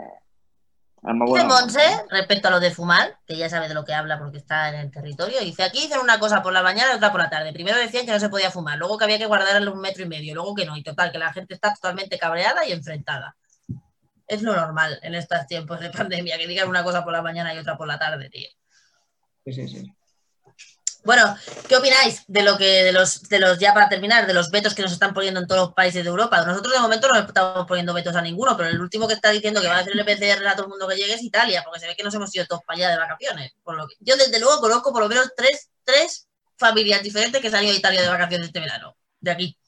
Dice 1.06 1.44
Monse, 1.44 2.04
respecto 2.10 2.48
a 2.48 2.50
lo 2.50 2.58
de 2.58 2.72
fumar, 2.72 3.20
que 3.28 3.36
ya 3.36 3.48
sabe 3.48 3.68
de 3.68 3.74
lo 3.74 3.84
que 3.84 3.94
habla 3.94 4.18
porque 4.18 4.38
está 4.38 4.70
en 4.70 4.74
el 4.80 4.90
territorio, 4.90 5.38
dice, 5.38 5.62
aquí 5.62 5.82
dicen 5.82 6.00
una 6.00 6.18
cosa 6.18 6.42
por 6.42 6.52
la 6.52 6.64
mañana 6.64 6.92
y 6.92 6.96
otra 6.96 7.12
por 7.12 7.20
la 7.20 7.30
tarde. 7.30 7.52
Primero 7.52 7.78
decían 7.78 8.06
que 8.06 8.10
no 8.10 8.18
se 8.18 8.28
podía 8.28 8.50
fumar, 8.50 8.76
luego 8.76 8.98
que 8.98 9.04
había 9.04 9.18
que 9.18 9.26
guardarle 9.26 9.70
un 9.70 9.80
metro 9.80 10.02
y 10.02 10.08
medio, 10.08 10.34
luego 10.34 10.56
que 10.56 10.66
no, 10.66 10.76
y 10.76 10.82
total, 10.82 11.12
que 11.12 11.18
la 11.18 11.32
gente 11.32 11.54
está 11.54 11.72
totalmente 11.72 12.18
cabreada 12.18 12.66
y 12.66 12.72
enfrentada. 12.72 13.36
Es 14.26 14.42
lo 14.42 14.56
normal 14.56 14.98
en 15.02 15.14
estos 15.14 15.46
tiempos 15.46 15.78
de 15.78 15.90
pandemia, 15.90 16.38
que 16.38 16.48
digan 16.48 16.68
una 16.68 16.82
cosa 16.82 17.04
por 17.04 17.12
la 17.12 17.22
mañana 17.22 17.54
y 17.54 17.58
otra 17.58 17.76
por 17.76 17.86
la 17.86 18.00
tarde, 18.00 18.28
tío. 18.28 18.48
Sí, 19.44 19.52
sí, 19.52 19.68
sí. 19.68 19.95
Bueno, 21.06 21.36
¿qué 21.68 21.76
opináis 21.76 22.24
de 22.26 22.42
lo 22.42 22.58
que, 22.58 22.64
de 22.64 22.92
los, 22.92 23.22
de 23.28 23.38
los, 23.38 23.60
ya 23.60 23.72
para 23.72 23.88
terminar, 23.88 24.26
de 24.26 24.34
los 24.34 24.50
vetos 24.50 24.74
que 24.74 24.82
nos 24.82 24.90
están 24.90 25.14
poniendo 25.14 25.38
en 25.38 25.46
todos 25.46 25.68
los 25.68 25.72
países 25.72 26.02
de 26.02 26.10
Europa? 26.10 26.44
Nosotros 26.44 26.74
de 26.74 26.80
momento 26.80 27.06
no 27.08 27.20
estamos 27.20 27.64
poniendo 27.64 27.94
vetos 27.94 28.16
a 28.16 28.20
ninguno, 28.20 28.56
pero 28.56 28.70
el 28.70 28.80
último 28.80 29.06
que 29.06 29.14
está 29.14 29.30
diciendo 29.30 29.60
que 29.60 29.68
va 29.68 29.76
a 29.76 29.78
hacer 29.78 29.92
el 29.96 30.04
PCR 30.04 30.44
a 30.48 30.56
todo 30.56 30.64
el 30.64 30.70
mundo 30.70 30.88
que 30.88 30.96
llegue 30.96 31.14
es 31.14 31.22
Italia, 31.22 31.62
porque 31.64 31.78
se 31.78 31.86
ve 31.86 31.94
que 31.94 32.02
nos 32.02 32.12
hemos 32.12 32.34
ido 32.34 32.44
todos 32.46 32.64
para 32.64 32.76
allá 32.76 32.90
de 32.90 32.96
vacaciones. 32.96 33.54
Por 33.62 33.76
lo 33.76 33.86
que, 33.86 33.94
yo 34.00 34.16
desde 34.16 34.40
luego 34.40 34.60
conozco 34.60 34.92
por 34.92 35.00
lo 35.00 35.08
menos 35.08 35.32
tres, 35.36 35.70
tres 35.84 36.26
familias 36.56 37.04
diferentes 37.04 37.40
que 37.40 37.50
se 37.50 37.56
han 37.56 37.62
ido 37.62 37.74
a 37.74 37.76
Italia 37.76 38.02
de 38.02 38.08
vacaciones 38.08 38.48
este 38.48 38.58
verano, 38.58 38.96
de 39.20 39.30
aquí. 39.30 39.58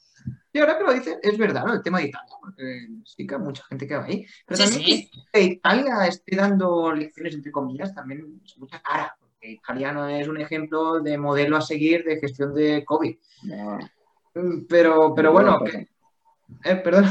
Y 0.51 0.59
ahora 0.59 0.77
que 0.77 0.83
lo 0.83 0.91
dices, 0.91 1.19
es 1.23 1.37
verdad, 1.37 1.63
¿no? 1.63 1.73
El 1.73 1.81
tema 1.81 1.99
de 1.99 2.07
Italia, 2.07 2.35
porque 2.41 2.87
sí 3.05 3.25
que 3.25 3.35
hay 3.35 3.41
mucha 3.41 3.63
gente 3.63 3.87
que 3.87 3.95
va 3.95 4.03
ahí. 4.03 4.25
Pero 4.45 4.59
también 4.61 5.09
que 5.31 5.41
Italia 5.41 6.05
esté 6.05 6.35
dando 6.35 6.91
lecciones, 6.91 7.35
entre 7.35 7.51
comillas, 7.53 7.95
también 7.95 8.41
es 8.43 8.57
mucha 8.57 8.81
cara 8.81 9.15
italiano 9.41 10.07
es 10.07 10.27
un 10.27 10.39
ejemplo 10.39 10.99
de 10.99 11.17
modelo 11.17 11.57
a 11.57 11.61
seguir 11.61 12.03
de 12.03 12.19
gestión 12.19 12.53
de 12.53 12.83
COVID. 12.85 13.17
Pero, 14.67 15.13
pero 15.15 15.31
bueno, 15.31 15.59
eh, 16.63 16.75
perdón. 16.75 17.05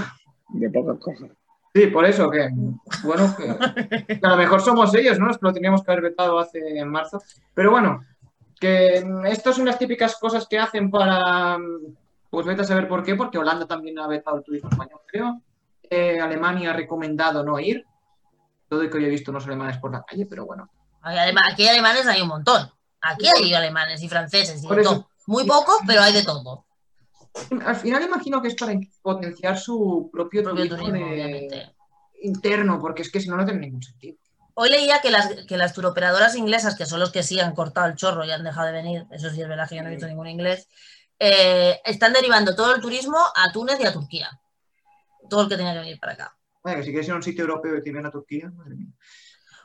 De 0.49 0.71
pocas 0.71 0.99
cosas. 0.99 1.31
Sí, 1.75 1.87
por 1.89 2.07
eso 2.07 2.31
que, 2.31 2.49
bueno, 3.05 3.35
que, 3.37 4.19
a 4.23 4.29
lo 4.31 4.37
mejor 4.37 4.61
somos 4.61 4.95
ellos, 4.95 5.19
¿no? 5.19 5.31
Es 5.31 5.39
que 5.39 5.47
lo 5.47 5.53
teníamos 5.53 5.83
que 5.83 5.93
haber 5.93 6.05
vetado 6.05 6.39
hace 6.39 6.59
en 6.79 6.89
marzo. 6.89 7.23
Pero 7.55 7.71
bueno, 7.71 8.05
que 8.59 9.05
esto 9.27 9.53
son 9.53 9.67
las 9.67 9.79
típicas 9.79 10.17
cosas 10.17 10.47
que 10.49 10.59
hacen 10.59 10.91
para, 10.91 11.59
pues 12.31 12.47
vete 12.47 12.63
a 12.63 12.65
saber 12.65 12.89
por 12.89 13.03
qué, 13.03 13.15
porque 13.15 13.39
Holanda 13.39 13.67
también 13.67 13.99
ha 13.99 14.07
vetado 14.07 14.39
el 14.39 14.45
turismo 14.45 14.71
español, 14.71 15.01
creo. 15.07 15.43
Eh, 15.91 16.19
Alemania 16.21 16.71
ha 16.71 16.77
recomendado 16.77 17.45
no 17.45 17.59
ir. 17.61 17.85
Todo 18.69 18.85
y 18.85 18.91
que 18.91 18.99
hoy 18.99 19.05
he 19.07 19.11
visto 19.11 19.31
unos 19.31 19.47
alemanes 19.47 19.79
por 19.79 19.93
la 19.93 20.03
calle, 20.03 20.27
pero 20.27 20.45
bueno, 20.45 20.69
Aquí 21.03 21.63
hay 21.63 21.69
alemanes 21.69 22.07
hay 22.07 22.21
un 22.21 22.29
montón. 22.29 22.71
Aquí 23.01 23.27
hay 23.29 23.55
alemanes 23.55 24.03
y 24.03 24.09
franceses 24.09 24.63
y 24.63 24.69
de 24.69 24.83
todo. 24.83 25.09
Muy 25.27 25.45
pocos, 25.45 25.79
pero 25.87 26.03
hay 26.03 26.13
de 26.13 26.25
todo. 26.25 26.65
Al 27.65 27.77
final 27.77 28.03
imagino 28.03 28.43
que 28.43 28.49
es 28.49 28.55
para 28.55 28.75
potenciar 29.03 29.59
su 29.59 30.09
propio, 30.13 30.43
turismo, 30.43 30.79
interno, 32.23 32.81
porque 32.81 33.03
es 33.03 33.11
que 33.11 33.21
si 33.21 33.29
no, 33.29 33.37
no 33.37 33.45
tiene 33.45 33.61
ningún 33.61 33.83
sentido. 33.83 34.19
Hoy 34.55 34.71
leía 34.71 35.01
que 35.01 35.11
las, 35.11 35.29
que 35.47 35.57
las 35.57 35.73
turoperadoras 35.73 36.35
inglesas, 36.35 36.75
que 36.77 36.85
son 36.85 36.99
los 36.99 37.13
que 37.13 37.23
sí 37.23 37.39
han 37.39 37.55
cortado 37.55 37.87
el 37.87 37.95
chorro 37.95 38.25
y 38.25 38.31
han 38.33 38.43
dejado 38.43 38.67
de 38.67 38.73
venir, 38.73 39.07
eso 39.13 39.31
sí 39.31 39.41
es 39.41 39.49
verdad 39.49 39.69
que 39.69 39.77
yo 39.77 39.83
no 39.83 39.89
he 39.89 39.93
visto 39.93 40.09
ningún 40.09 40.27
inglés, 40.27 40.69
eh, 41.19 41.81
están 41.85 42.13
derivando 42.13 42.57
todo 42.57 42.75
el 42.75 42.81
turismo 42.81 43.19
a 43.19 43.53
Túnez 43.53 43.79
y 43.81 43.87
a 43.87 43.93
Turquía. 43.93 44.41
Todo 45.31 45.43
el 45.43 45.49
que 45.49 45.57
tenía 45.57 45.75
que 45.75 45.81
venir 45.81 46.01
para 46.01 46.15
acá. 46.15 46.37
Bueno, 46.63 46.79
que 46.79 46.85
si 46.87 46.91
quieres 46.91 47.07
ir 47.07 47.13
a 47.13 47.17
un 47.17 47.23
sitio 47.23 47.43
europeo 47.43 47.77
y 47.77 47.83
te 47.83 47.91
vienen 47.91 48.07
a 48.07 48.11
Turquía, 48.11 48.51
madre 48.51 48.75
mía. 48.75 48.93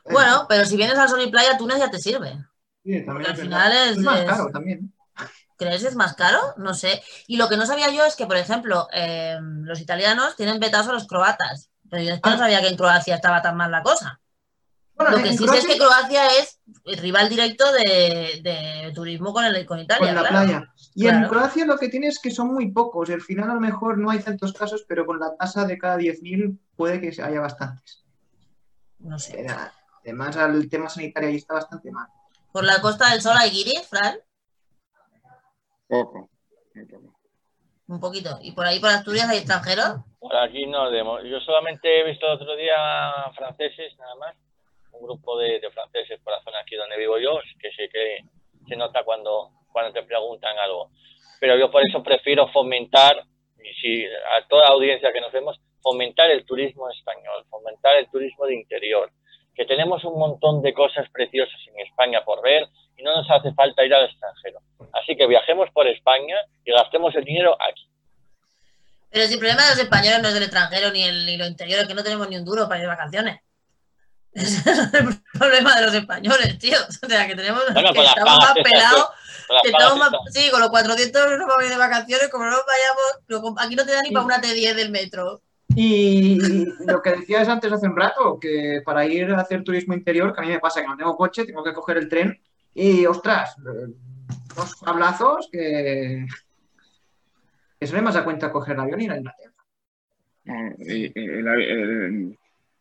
Bueno, 0.06 0.46
pero 0.50 0.66
si 0.66 0.76
vienes 0.76 0.98
al 0.98 1.10
sol 1.10 1.22
y 1.22 1.32
playa, 1.32 1.58
Túnez 1.58 1.80
ya 1.80 1.90
te 1.90 2.00
sirve. 2.00 2.38
Sí, 2.84 3.06
también 3.06 3.32
al 3.32 3.38
final 3.38 3.72
es, 3.90 3.98
más 3.98 4.24
caro 4.24 4.50
también. 4.52 4.94
¿Crees 5.58 5.82
que 5.82 5.88
es 5.88 5.96
más 5.96 6.16
caro? 6.16 6.40
No 6.58 6.74
sé. 6.74 7.02
Y 7.28 7.38
lo 7.38 7.48
que 7.48 7.58
no 7.58 7.66
sabía 7.66 7.90
yo 7.90 8.04
es 8.06 8.16
que, 8.16 8.26
por 8.26 8.38
ejemplo, 8.38 8.88
eh, 8.92 9.38
los 9.40 9.80
italianos 9.80 10.36
tienen 10.36 10.60
vetados 10.60 10.88
a 10.88 10.94
los 10.94 11.08
croatas. 11.08 11.70
Pero 11.90 12.04
yo 12.04 12.16
no 12.16 12.20
ah. 12.24 12.38
sabía 12.38 12.60
que 12.62 12.70
en 12.70 12.76
Croacia 12.76 13.16
estaba 13.16 13.42
tan 13.42 13.56
mal 13.56 13.72
la 13.72 13.84
cosa. 13.84 14.20
lo 14.98 15.18
que 15.22 15.38
sí 15.38 15.48
sé 15.48 15.60
es 15.60 15.68
que 15.68 15.78
Croacia 15.78 16.28
es 16.40 16.60
el 16.86 16.98
rival 16.98 17.30
directo 17.30 17.66
de, 17.72 18.92
turismo 18.96 19.32
con, 19.32 19.46
el, 19.46 19.66
con 19.66 19.80
Italia. 19.80 20.14
Con 20.14 20.24
la 20.24 20.30
playa. 20.30 20.74
Y 20.96 21.08
en 21.08 21.28
Croacia 21.28 21.66
lo 21.66 21.78
que 21.78 21.90
tiene 21.90 22.08
es 22.08 22.20
que 22.20 22.32
son 22.32 22.54
muy 22.54 22.72
pocos. 22.72 23.10
Al 23.10 23.22
final 23.22 23.52
a 23.52 23.54
lo 23.54 23.62
mejor 23.62 23.98
no 23.98 24.10
hay 24.10 24.20
tantos 24.20 24.54
casos, 24.54 24.84
pero 24.88 25.06
con 25.06 25.20
la 25.20 25.36
tasa 25.36 25.66
de 25.66 25.78
cada 25.78 25.98
10.000 25.98 26.58
puede 26.76 27.00
que 27.00 27.10
haya 27.22 27.40
bastantes. 27.40 28.04
No 29.00 29.20
sé. 29.20 29.46
Además, 30.04 30.36
el 30.36 30.70
tema 30.70 30.90
sanitario 30.90 31.30
ahí 31.30 31.38
está 31.38 31.56
bastante 31.56 31.90
mal. 31.92 32.08
¿Por 32.52 32.66
la 32.66 32.82
Costa 32.82 33.10
del 33.12 33.22
Sol 33.22 33.36
hay 33.40 33.50
guiris, 33.50 33.88
Fran? 33.88 34.18
Poco. 35.88 36.30
Un 37.88 38.00
poquito. 38.00 38.38
¿Y 38.42 38.52
por 38.52 38.66
ahí, 38.66 38.80
por 38.80 38.90
Asturias, 38.90 39.30
hay 39.30 39.38
extranjeros? 39.40 39.98
Por 40.20 40.36
aquí 40.36 40.66
no. 40.68 40.92
Yo 41.24 41.40
solamente 41.42 42.00
he 42.00 42.04
visto 42.04 42.26
el 42.26 42.34
otro 42.34 42.56
día 42.56 42.76
franceses, 43.36 43.98
nada 43.98 44.16
más. 44.16 44.36
Un 44.92 45.04
grupo 45.04 45.38
de, 45.40 45.60
franceses 45.74 46.20
por 46.22 46.34
la 46.34 46.44
zona 46.44 46.60
aquí 46.60 46.76
donde 46.76 46.98
vivo 46.98 47.18
yo, 47.18 47.40
que 47.60 47.72
sé 47.72 47.90
que 47.90 48.20
se 48.68 48.76
nota 48.76 49.04
cuando, 49.04 49.52
cuando 49.72 49.92
te 49.94 50.04
preguntan 50.04 50.58
algo. 50.58 50.92
Pero 51.40 51.58
yo 51.58 51.72
por 51.72 51.82
eso 51.88 52.04
prefiero 52.04 52.48
fomentar, 52.50 53.24
y 53.64 53.74
si 53.82 54.06
a 54.06 54.48
toda 54.48 54.68
audiencia 54.68 55.12
que 55.12 55.22
nos 55.22 55.32
vemos, 55.32 55.60
fomentar 55.82 56.30
el 56.30 56.46
turismo 56.46 56.90
español, 56.90 57.46
fomentar 57.50 57.98
el 57.98 58.10
turismo 58.10 58.46
de 58.46 58.56
interior 58.56 59.12
que 59.56 59.66
tenemos 59.66 60.04
un 60.04 60.18
montón 60.18 60.62
de 60.62 60.74
cosas 60.74 61.08
preciosas 61.12 61.60
en 61.68 61.86
España 61.86 62.24
por 62.26 62.42
ver 62.42 62.68
y 62.98 63.04
no 63.04 63.16
nos 63.16 63.30
hace 63.30 63.54
falta 63.54 63.86
ir 63.86 63.94
al 63.94 64.06
extranjero. 64.06 64.60
Así 64.94 65.16
que 65.16 65.28
viajemos 65.28 65.70
por 65.72 65.88
España 65.88 66.38
y 66.66 66.72
gastemos 66.72 67.16
el 67.16 67.24
dinero 67.24 67.56
aquí. 67.62 67.88
Pero 69.10 69.28
si 69.28 69.34
el 69.34 69.40
problema 69.40 69.64
de 69.64 69.70
los 69.70 69.80
españoles 69.80 70.22
no 70.22 70.30
es 70.30 70.36
el 70.36 70.44
extranjero 70.44 70.92
ni, 70.92 71.04
el, 71.04 71.26
ni 71.26 71.38
lo 71.38 71.46
interior, 71.46 71.80
es 71.80 71.88
que 71.88 71.94
no 71.94 72.04
tenemos 72.04 72.28
ni 72.30 72.38
un 72.38 72.46
duro 72.46 72.68
para 72.68 72.78
ir 72.78 72.82
de 72.84 72.88
vacaciones. 72.88 73.42
Ese 74.34 74.72
es 74.72 74.94
el 74.94 75.22
problema 75.38 75.76
de 75.76 75.86
los 75.86 75.94
españoles, 75.94 76.58
tío. 76.58 76.78
O 77.04 77.08
sea, 77.08 77.28
que 77.28 77.36
tenemos 77.36 77.64
que 77.64 78.02
estamos 78.02 78.38
más 78.40 78.54
pelados. 78.56 79.10
Que 79.62 79.70
estamos 79.70 79.98
más, 79.98 80.12
sí, 80.32 80.50
con 80.50 80.62
los 80.62 80.70
400 80.70 81.26
euros 81.32 81.48
para 81.48 81.64
ir 81.64 81.70
de 81.70 81.78
vacaciones, 81.78 82.30
como 82.30 82.46
no 82.46 82.52
nos 82.52 82.66
vayamos, 82.66 83.58
aquí 83.60 83.76
no 83.76 83.86
te 83.86 83.92
da 83.92 84.02
ni 84.02 84.12
para 84.12 84.26
una 84.26 84.42
T10 84.42 84.74
del 84.74 84.90
metro. 84.90 85.42
Y 85.76 86.66
lo 86.86 87.02
que 87.02 87.12
decías 87.12 87.48
antes 87.50 87.72
hace 87.72 87.88
un 87.88 87.96
rato, 87.96 88.40
que 88.40 88.82
para 88.86 89.06
ir 89.06 89.32
a 89.32 89.42
hacer 89.42 89.64
turismo 89.64 89.94
interior, 89.94 90.34
que 90.34 90.42
a 90.42 90.44
mí 90.44 90.50
me 90.50 90.60
pasa 90.60 90.82
que 90.82 90.88
no 90.88 90.98
tengo 90.98 91.18
coche, 91.18 91.46
tengo 91.46 91.64
que 91.64 91.74
coger 91.74 91.98
el 91.98 92.10
tren 92.10 92.40
y, 92.74 93.06
ostras, 93.06 93.56
dos 94.56 94.84
hablazos 94.86 95.50
que, 95.52 96.26
que 97.80 97.88
se 97.88 97.96
me 97.96 98.02
más 98.02 98.16
a 98.16 98.24
cuenta 98.24 98.52
coger 98.52 98.76
el 98.76 98.82
avión 98.82 99.02
y 99.02 99.06
ir 99.06 99.12
a 99.12 99.18
Inglaterra. 99.18 99.54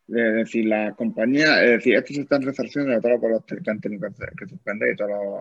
es 0.09 0.35
decir, 0.35 0.67
la 0.67 0.93
compañía, 0.93 1.65
es 1.65 1.71
decir, 1.71 1.95
estos 1.95 2.19
están 2.19 2.43
resarciendo 2.43 2.95
a 2.95 3.01
todos 3.01 3.21
los 3.23 3.45
que 3.45 3.71
han 3.71 3.81
tenido 3.81 4.09
que 4.37 4.47
suspender 4.47 4.93
y 4.93 4.97
todo, 4.97 5.41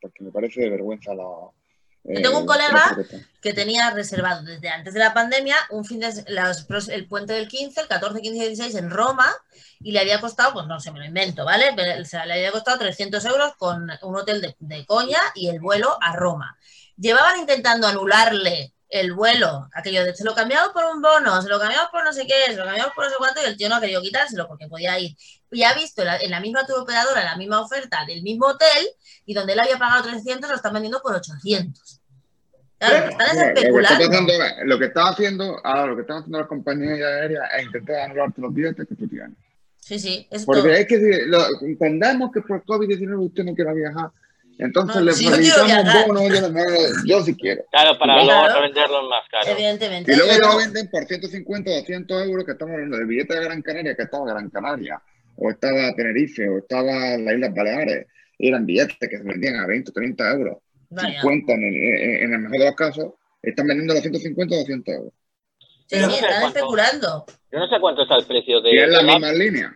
porque 0.00 0.24
me 0.24 0.30
parece 0.30 0.62
de 0.62 0.70
vergüenza 0.70 1.14
la, 1.14 1.24
yo 2.08 2.22
tengo 2.22 2.38
un 2.38 2.44
eh, 2.44 2.46
colega 2.46 2.96
que 3.40 3.52
tenía 3.52 3.90
reservado 3.90 4.42
desde 4.42 4.68
antes 4.68 4.94
de 4.94 5.00
la 5.00 5.14
pandemia 5.14 5.56
un 5.70 5.84
fin 5.84 6.00
de 6.00 6.08
el 6.88 7.06
puente 7.06 7.34
del 7.34 7.48
15, 7.48 7.82
el 7.82 7.88
14, 7.88 8.20
15 8.20 8.36
y 8.36 8.48
16 8.48 8.74
en 8.76 8.90
Roma 8.90 9.32
y 9.80 9.92
le 9.92 10.00
había 10.00 10.20
costado, 10.20 10.54
pues 10.54 10.66
no 10.66 10.80
sé, 10.80 10.90
me 10.90 10.98
lo 10.98 11.04
invento, 11.04 11.44
¿vale? 11.44 11.74
O 12.00 12.04
sea, 12.04 12.26
le 12.26 12.34
había 12.34 12.52
costado 12.52 12.78
300 12.78 13.24
euros 13.26 13.52
con 13.56 13.90
un 14.02 14.16
hotel 14.16 14.54
de, 14.58 14.86
coña 14.86 15.20
y 15.34 15.48
el 15.48 15.60
vuelo 15.60 15.96
a 16.00 16.16
Roma. 16.16 16.56
Llevaban 16.96 17.38
intentando 17.38 17.86
anularle 17.86 18.74
el 18.88 19.12
vuelo, 19.12 19.68
aquello 19.74 20.02
de 20.02 20.14
se 20.14 20.24
lo 20.24 20.34
cambiamos 20.34 20.72
por 20.72 20.84
un 20.86 21.02
bono, 21.02 21.42
se 21.42 21.48
lo 21.48 21.60
cambiamos 21.60 21.90
por 21.90 22.02
no 22.04 22.12
sé 22.12 22.26
qué, 22.26 22.46
se 22.46 22.56
lo 22.56 22.64
cambiamos 22.64 22.94
por 22.94 23.04
no 23.04 23.10
sé 23.10 23.16
cuánto 23.18 23.42
y 23.42 23.44
el 23.44 23.56
tío 23.56 23.68
no 23.68 23.76
ha 23.76 23.80
querido 23.80 24.00
quitárselo 24.00 24.48
porque 24.48 24.66
podía 24.66 24.98
ir. 24.98 25.14
Y 25.50 25.62
ha 25.62 25.74
visto 25.74 26.02
en 26.02 26.30
la, 26.30 26.40
misma 26.40 26.66
tour 26.66 26.80
operadora, 26.80 27.22
la 27.22 27.36
misma 27.36 27.60
oferta 27.60 28.04
del 28.06 28.22
mismo 28.22 28.46
hotel 28.46 28.88
y 29.26 29.34
donde 29.34 29.52
él 29.52 29.60
había 29.60 29.78
pagado 29.78 30.04
300 30.04 30.48
lo 30.48 30.56
están 30.56 30.72
vendiendo 30.72 31.02
por 31.02 31.14
800 31.14 31.97
lo, 34.64 34.78
que 34.78 34.84
está 34.84 35.08
haciendo, 35.08 35.60
ahora 35.64 35.86
lo 35.86 35.96
que 35.96 36.02
están 36.02 36.18
haciendo 36.18 36.38
las 36.38 36.48
compañías 36.48 37.00
aéreas 37.00 37.48
es 37.58 37.66
intentar 37.66 38.00
anularte 38.02 38.40
los 38.40 38.54
billetes 38.54 38.86
que 38.86 38.94
tú 38.94 39.08
tienes. 39.08 39.36
Sí, 39.80 39.98
sí. 39.98 40.28
Porque 40.44 40.80
es 40.80 40.86
que 40.86 41.22
lo, 41.26 41.38
entendemos 41.62 42.30
que 42.30 42.42
por 42.42 42.62
COVID-19 42.64 43.26
usted 43.26 43.44
no 43.44 43.54
quiere 43.54 43.74
viajar. 43.74 44.10
Entonces 44.58 45.02
le 45.02 45.12
si 45.12 45.24
facilitamos 45.24 46.06
bonos, 46.06 46.28
yo, 46.28 46.48
yo 47.06 47.22
sí 47.22 47.34
quiero. 47.36 47.64
Claro, 47.70 47.96
para 47.98 48.22
luego 48.22 48.60
venderlos 48.60 49.08
más 49.08 49.22
caros. 49.30 49.48
Evidentemente. 49.48 50.12
Y 50.12 50.16
luego 50.16 50.32
lo 50.40 50.56
venden 50.58 50.88
por 50.90 51.04
150 51.04 51.70
o 51.70 51.74
200 51.74 52.26
euros, 52.26 52.44
que 52.44 52.52
estamos 52.52 52.74
hablando 52.74 52.96
del 52.96 53.06
billete 53.06 53.34
de 53.34 53.44
Gran 53.44 53.62
Canaria, 53.62 53.94
que 53.94 54.02
estaba 54.02 54.26
Gran 54.26 54.50
Canaria, 54.50 55.00
o 55.36 55.50
estaba 55.50 55.94
Tenerife, 55.94 56.48
o 56.48 56.58
estaba 56.58 57.16
las 57.16 57.34
Islas 57.34 57.54
Baleares. 57.54 58.06
eran 58.38 58.66
billetes 58.66 58.96
que 58.98 59.18
se 59.18 59.22
vendían 59.22 59.56
a 59.56 59.66
20 59.66 59.90
o 59.90 59.94
30 59.94 60.32
euros. 60.32 60.58
50 60.90 61.52
en, 61.52 61.62
en, 61.62 62.32
el 62.32 62.38
mejor 62.40 62.58
de 62.58 62.64
los 62.64 62.74
casos, 62.74 63.12
están 63.42 63.66
vendiendo 63.66 63.94
los 63.94 64.02
150 64.02 64.54
o 64.54 64.58
200 64.58 64.94
euros. 64.94 65.12
Sí, 65.86 65.96
sí, 65.96 66.14
están 66.14 66.42
especulando. 66.44 67.24
Yo 67.50 67.58
no 67.58 67.68
sé 67.68 67.80
cuánto 67.80 68.02
está 68.02 68.16
el 68.16 68.26
precio 68.26 68.60
de. 68.60 68.74
Y 68.74 68.78
es 68.78 68.88
la 68.88 69.02
misma 69.02 69.32
línea. 69.32 69.72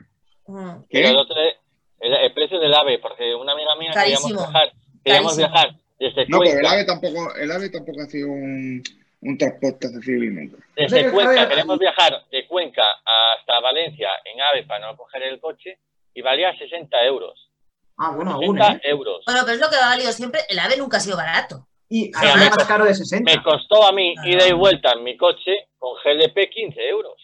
El, 0.90 2.32
precio 2.34 2.58
del 2.58 2.74
AVE, 2.74 2.98
porque 2.98 3.34
una 3.34 3.52
amiga 3.52 3.76
mía 3.76 3.92
queríamos 3.94 4.32
viajar, 4.32 4.72
queríamos 5.04 5.36
viajar 5.36 5.74
desde 5.98 6.26
No, 6.26 6.40
pero 6.40 6.58
el 6.58 6.66
AVE 6.66 6.84
tampoco, 6.84 7.34
el 7.36 7.50
AVE 7.50 7.70
tampoco 7.70 8.02
ha 8.02 8.06
sido 8.06 8.28
un, 8.28 8.82
un 9.22 9.38
transporte 9.38 9.86
accesible 9.86 10.50
Desde 10.74 11.10
Cuenca, 11.10 11.48
queremos 11.48 11.78
viajar 11.78 12.24
de 12.30 12.46
Cuenca 12.46 12.82
hasta 13.04 13.60
Valencia 13.60 14.08
en 14.24 14.40
AVE 14.40 14.64
para 14.64 14.90
no 14.90 14.96
coger 14.96 15.22
el 15.22 15.40
coche 15.40 15.78
y 16.12 16.22
valía 16.22 16.56
60 16.58 17.04
euros. 17.04 17.51
Ah, 17.96 18.10
bueno, 18.10 18.32
aún. 18.32 18.60
¿eh? 18.60 18.80
euros. 18.84 19.22
Bueno, 19.26 19.42
pero 19.44 19.54
es 19.54 19.60
lo 19.60 19.70
que 19.70 19.76
ha 19.76 19.86
valido 19.86 20.12
siempre. 20.12 20.40
El 20.48 20.58
AVE 20.58 20.76
nunca 20.76 20.96
ha 20.96 21.00
sido 21.00 21.16
barato. 21.16 21.66
Y 21.88 22.10
además 22.14 22.56
más 22.56 22.66
caro 22.66 22.84
de 22.86 22.94
60. 22.94 23.30
Me 23.30 23.42
costó 23.42 23.86
a 23.86 23.92
mí 23.92 24.14
ida 24.24 24.46
y 24.48 24.52
vuelta 24.52 24.92
en 24.92 25.04
mi 25.04 25.16
coche 25.16 25.68
con 25.78 25.92
GLP 26.02 26.48
15 26.50 26.88
euros. 26.88 27.14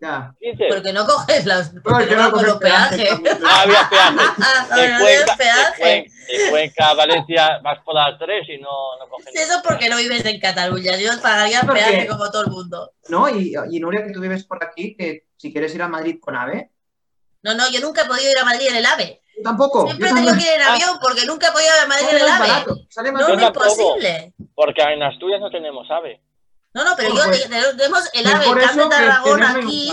Ya. 0.00 0.34
15 0.40 0.66
Porque 0.68 0.92
no 0.92 1.06
coges 1.06 1.46
los, 1.46 1.72
no, 1.72 2.30
no 2.30 2.42
los 2.42 2.56
peajes. 2.56 3.10
No 3.40 3.48
había 3.48 3.88
peaje. 3.88 4.16
De, 4.76 4.98
Cuenca, 4.98 5.36
de, 5.78 6.50
Cuenca, 6.50 6.94
Valencia, 6.94 7.58
vas 7.62 7.78
por 7.84 7.94
las 7.94 8.18
tres 8.18 8.46
y 8.48 8.58
no, 8.58 8.98
no 8.98 9.08
coges. 9.08 9.34
Eso 9.34 9.60
porque 9.62 9.88
no 9.88 9.96
vives 9.96 10.24
en 10.24 10.40
Cataluña. 10.40 10.96
Yo 10.96 11.10
pagaría 11.22 11.60
peaje 11.62 12.06
como 12.06 12.30
todo 12.30 12.44
el 12.44 12.50
mundo. 12.50 12.92
No, 13.08 13.28
y, 13.28 13.54
y 13.70 13.80
Nuria, 13.80 14.04
que 14.04 14.12
tú 14.12 14.20
vives 14.20 14.44
por 14.44 14.62
aquí, 14.62 14.96
que 14.96 15.26
si 15.36 15.52
quieres 15.52 15.74
ir 15.74 15.82
a 15.82 15.88
Madrid 15.88 16.18
con 16.20 16.36
AVE. 16.36 16.70
No, 17.42 17.54
no, 17.54 17.70
yo 17.70 17.80
nunca 17.80 18.02
he 18.02 18.06
podido 18.06 18.30
ir 18.30 18.38
a 18.38 18.44
Madrid 18.44 18.68
en 18.68 18.76
el 18.76 18.86
AVE. 18.86 19.22
tampoco. 19.42 19.86
Siempre 19.86 20.10
he 20.10 20.14
tenido 20.14 20.34
que 20.34 20.42
ir 20.42 20.52
en 20.52 20.62
avión 20.62 20.98
porque 21.00 21.24
nunca 21.26 21.48
he 21.48 21.52
podido 21.52 21.70
ir 21.74 21.84
a 21.84 21.86
Madrid 21.86 22.06
en 22.10 22.16
el 22.16 22.28
AVE. 22.28 23.12
no, 23.12 23.28
es 23.28 23.42
imposible. 23.42 24.34
Porque 24.54 24.82
en 24.82 25.02
Asturias 25.02 25.40
no 25.40 25.50
tenemos 25.50 25.90
AVE. 25.90 26.20
No, 26.74 26.84
no, 26.84 26.94
pero 26.94 27.08
yo 27.08 27.22
pues, 27.24 27.48
tenemos 27.48 28.10
el 28.12 28.26
AVE, 28.26 28.46
el 28.46 28.58
CAM 28.58 28.76
de 28.76 28.88
Tarragón 28.88 29.42
aquí. 29.42 29.92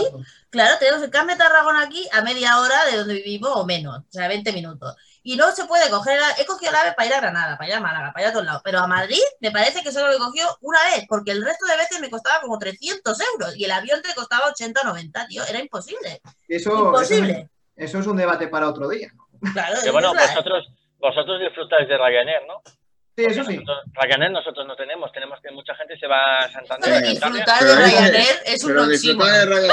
Claro, 0.50 0.78
tenemos 0.80 1.02
el 1.02 1.10
CAM 1.10 1.28
de 1.28 1.36
Tarragón 1.36 1.78
aquí 1.78 2.08
a 2.12 2.22
media 2.22 2.60
hora 2.60 2.86
de 2.86 2.98
donde 2.98 3.14
vivimos 3.16 3.52
o 3.56 3.66
menos, 3.66 4.00
o 4.00 4.12
sea, 4.12 4.28
20 4.28 4.52
minutos. 4.52 4.96
Y 5.24 5.38
no 5.38 5.52
se 5.54 5.64
puede 5.64 5.90
coger, 5.90 6.20
he 6.38 6.46
cogido 6.46 6.72
el 6.72 6.76
AVE 6.76 6.94
para 6.94 7.08
ir 7.08 7.14
a 7.14 7.22
Granada, 7.22 7.58
para 7.58 7.70
ir 7.70 7.76
a 7.76 7.80
Málaga, 7.80 8.12
para 8.12 8.26
ir 8.26 8.30
a 8.30 8.34
todos 8.34 8.46
lados. 8.46 8.62
Pero 8.66 8.80
a 8.80 8.88
Madrid 8.88 9.22
me 9.40 9.52
parece 9.52 9.82
que 9.82 9.94
solo 9.94 10.08
lo 10.08 10.16
he 10.16 10.18
cogido 10.18 10.58
una 10.60 10.84
vez, 10.84 11.06
porque 11.08 11.32
el 11.32 11.44
resto 11.44 11.66
de 11.66 11.78
veces 11.78 12.02
me 12.02 12.10
costaba 12.10 12.42
como 12.42 12.60
300 12.60 13.18
euros 13.34 13.56
y 13.56 13.64
el 13.64 13.72
avión 13.72 14.02
te 14.02 14.14
costaba 14.14 14.50
80 14.50 14.82
o 14.82 14.84
90, 14.84 15.28
tío. 15.28 15.44
Era 15.46 15.60
imposible. 15.60 16.22
Eso, 16.50 16.78
imposible. 16.78 17.50
Eso, 17.78 18.00
es 18.00 18.08
un 18.08 18.18
debate 18.18 18.50
para 18.50 18.68
otro 18.68 18.90
día. 18.90 19.14
Claro, 19.52 19.76
que 19.84 19.92
bueno, 19.92 20.14
vosotros, 20.14 20.72
vosotros 21.00 21.40
disfrutáis 21.42 21.88
de 21.88 21.98
Ryanair, 21.98 22.42
¿no? 22.48 22.62
Sí, 23.16 23.26
eso 23.26 23.44
sí. 23.44 23.60
Ryanair 23.94 24.32
nosotros 24.32 24.66
no 24.66 24.76
tenemos, 24.76 25.12
tenemos 25.12 25.40
que 25.42 25.52
mucha 25.52 25.76
gente 25.76 25.98
se 26.00 26.08
va 26.08 26.40
a 26.40 26.52
Santander. 26.52 26.94
Pero 27.00 27.10
disfrutar 27.12 27.64
de 27.64 27.76
Ryanair 27.76 28.36
es 28.46 28.64
un 28.64 28.78
oxímoron. 28.78 29.66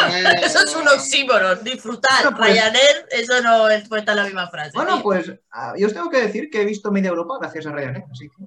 Eso 0.42 0.58
es 0.64 0.76
un 0.76 0.88
oxímoron. 0.88 1.64
Disfrutar 1.64 2.36
pues, 2.36 2.50
Ryanair, 2.50 3.06
eso 3.10 3.40
no 3.40 3.68
es 3.70 3.88
puesta 3.88 4.14
la 4.14 4.24
misma 4.24 4.48
frase. 4.48 4.72
Bueno, 4.74 5.00
pues 5.02 5.32
ah, 5.52 5.72
yo 5.78 5.86
os 5.86 5.94
tengo 5.94 6.10
que 6.10 6.20
decir 6.20 6.50
que 6.50 6.60
he 6.60 6.64
visto 6.66 6.90
media 6.90 7.08
Europa 7.08 7.38
gracias 7.40 7.66
a 7.66 7.72
Ryanair, 7.72 8.04
así 8.12 8.28
que. 8.28 8.44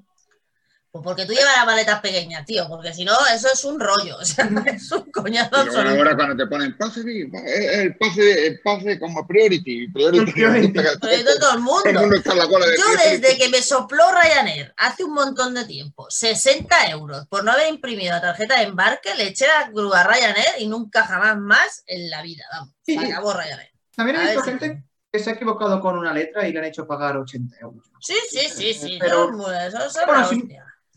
Pues 0.94 1.04
porque 1.04 1.26
tú 1.26 1.34
llevas 1.34 1.58
las 1.58 1.66
maletas 1.66 2.02
pequeñas, 2.02 2.46
tío, 2.46 2.68
porque 2.70 2.94
si 2.94 3.04
no, 3.04 3.14
eso 3.34 3.48
es 3.52 3.66
un 3.66 3.80
rollo, 3.80 4.16
o 4.22 4.24
sea, 4.24 4.48
es 4.68 4.92
un 4.92 5.10
coñazo 5.10 5.50
Pero 5.66 5.90
ahora 5.90 6.16
cuando 6.16 6.36
te 6.38 6.46
ponen 6.46 6.78
pase, 6.78 7.02
el 7.02 7.98
pase, 7.98 8.46
el 8.46 8.60
pase 8.60 9.00
como 9.00 9.26
priority, 9.26 9.88
priority. 9.88 10.32
de 10.44 11.40
todo 11.40 11.54
el 11.56 11.62
mundo. 11.62 11.90
Yo 11.90 13.10
desde 13.10 13.36
que 13.40 13.50
me 13.50 13.64
sopló 13.64 14.04
Ryanair 14.12 14.72
hace 14.78 15.04
un 15.04 15.16
montón 15.16 15.56
de 15.56 15.66
tiempo, 15.66 16.06
60 16.12 16.92
euros 16.92 17.26
por 17.26 17.44
no 17.44 17.54
haber 17.54 17.70
imprimido 17.70 18.12
la 18.12 18.22
tarjeta 18.22 18.60
de 18.60 18.66
embarque, 18.66 19.16
le 19.16 19.30
eché 19.30 19.48
la 19.48 19.72
grúa 19.72 20.02
a 20.02 20.04
Ryanair 20.04 20.60
y 20.60 20.68
nunca 20.68 21.08
jamás 21.08 21.40
más 21.40 21.84
en 21.88 22.12
la 22.12 22.22
vida, 22.22 22.44
vamos, 22.52 22.76
se 22.84 23.00
acabó 23.00 23.34
Ryanair. 23.34 23.72
También 23.96 24.22
he 24.22 24.26
visto 24.26 24.44
gente 24.44 24.84
que 25.12 25.18
se 25.18 25.32
ha 25.32 25.34
equivocado 25.34 25.82
con 25.82 25.98
una 25.98 26.14
letra 26.14 26.48
y 26.48 26.54
le 26.54 26.60
han 26.60 26.66
hecho 26.66 26.86
pagar 26.86 27.18
80 27.18 27.58
euros. 27.62 27.84
Sí, 28.00 28.16
sí, 28.30 28.48
sí, 28.48 28.74
sí, 28.76 28.98
pero, 29.00 29.32
eso, 29.52 29.86
es 29.86 29.96
una 30.08 30.30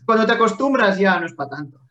cuando 0.07 0.25
te 0.25 0.31
acostumbras 0.31 0.97
ya 0.97 1.19
no 1.19 1.25
es 1.25 1.33
para 1.33 1.49
tanto. 1.49 1.81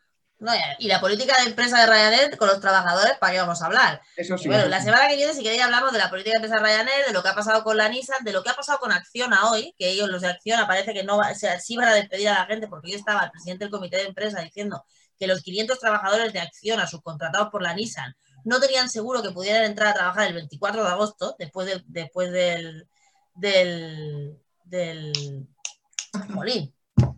y 0.79 0.89
la 0.89 1.01
política 1.03 1.37
de 1.39 1.51
empresa 1.51 1.81
de 1.81 1.87
Ryanair 1.87 2.39
con 2.39 2.49
los 2.49 2.61
trabajadores, 2.61 3.19
¿para 3.19 3.35
qué 3.35 3.39
vamos 3.41 3.61
a 3.61 3.67
hablar? 3.67 4.01
Eso 4.17 4.39
sí. 4.39 4.49
Bueno, 4.49 4.67
la 4.69 4.81
semana 4.81 5.07
que 5.07 5.17
viene, 5.17 5.35
si 5.35 5.43
queréis, 5.43 5.63
hablamos 5.63 5.93
de 5.93 5.99
la 5.99 6.09
política 6.09 6.31
de 6.41 6.47
empresa 6.47 6.57
de 6.57 6.67
Ryanair, 6.67 7.07
de 7.07 7.13
lo 7.13 7.23
que 7.23 7.29
ha 7.29 7.35
pasado 7.35 7.63
con 7.63 7.77
la 7.77 7.91
Nissan, 7.91 8.25
de 8.25 8.33
lo 8.33 8.43
que 8.43 8.49
ha 8.49 8.55
pasado 8.55 8.79
con 8.79 8.91
Acciona 8.91 9.51
hoy, 9.51 9.75
que 9.79 9.91
ellos, 9.91 10.09
los 10.09 10.23
de 10.23 10.29
Acciona, 10.29 10.67
parece 10.67 10.95
que 10.95 11.05
no 11.05 11.19
va, 11.19 11.31
o 11.31 11.35
sea, 11.35 11.61
sí 11.61 11.77
van 11.77 11.89
a 11.89 11.95
despedir 11.95 12.31
a 12.31 12.41
la 12.41 12.47
gente, 12.47 12.69
porque 12.69 12.91
yo 12.91 12.97
estaba 12.97 13.25
el 13.25 13.31
presidente 13.31 13.67
del 13.67 13.71
comité 13.71 13.99
de 13.99 14.05
empresa 14.05 14.41
diciendo 14.41 14.83
que 15.19 15.27
los 15.27 15.43
500 15.43 15.79
trabajadores 15.79 16.33
de 16.33 16.41
Acciona 16.41 16.87
subcontratados 16.87 17.51
por 17.51 17.63
la 17.63 17.75
Nissan 17.75 18.15
no 18.45 18.61
tenían 18.61 18.89
seguro 18.89 19.23
que 19.23 19.31
pudieran 19.31 19.65
entrar 19.65 19.89
a 19.89 19.95
trabajar 19.95 20.29
el 20.29 20.35
24 20.35 20.83
de 20.83 20.89
agosto, 20.89 21.37
después, 21.39 21.67
de, 21.67 21.83
después 21.87 22.33
del, 22.33 22.89
del, 23.35 24.39
del, 24.65 25.47
molín, 26.29 26.75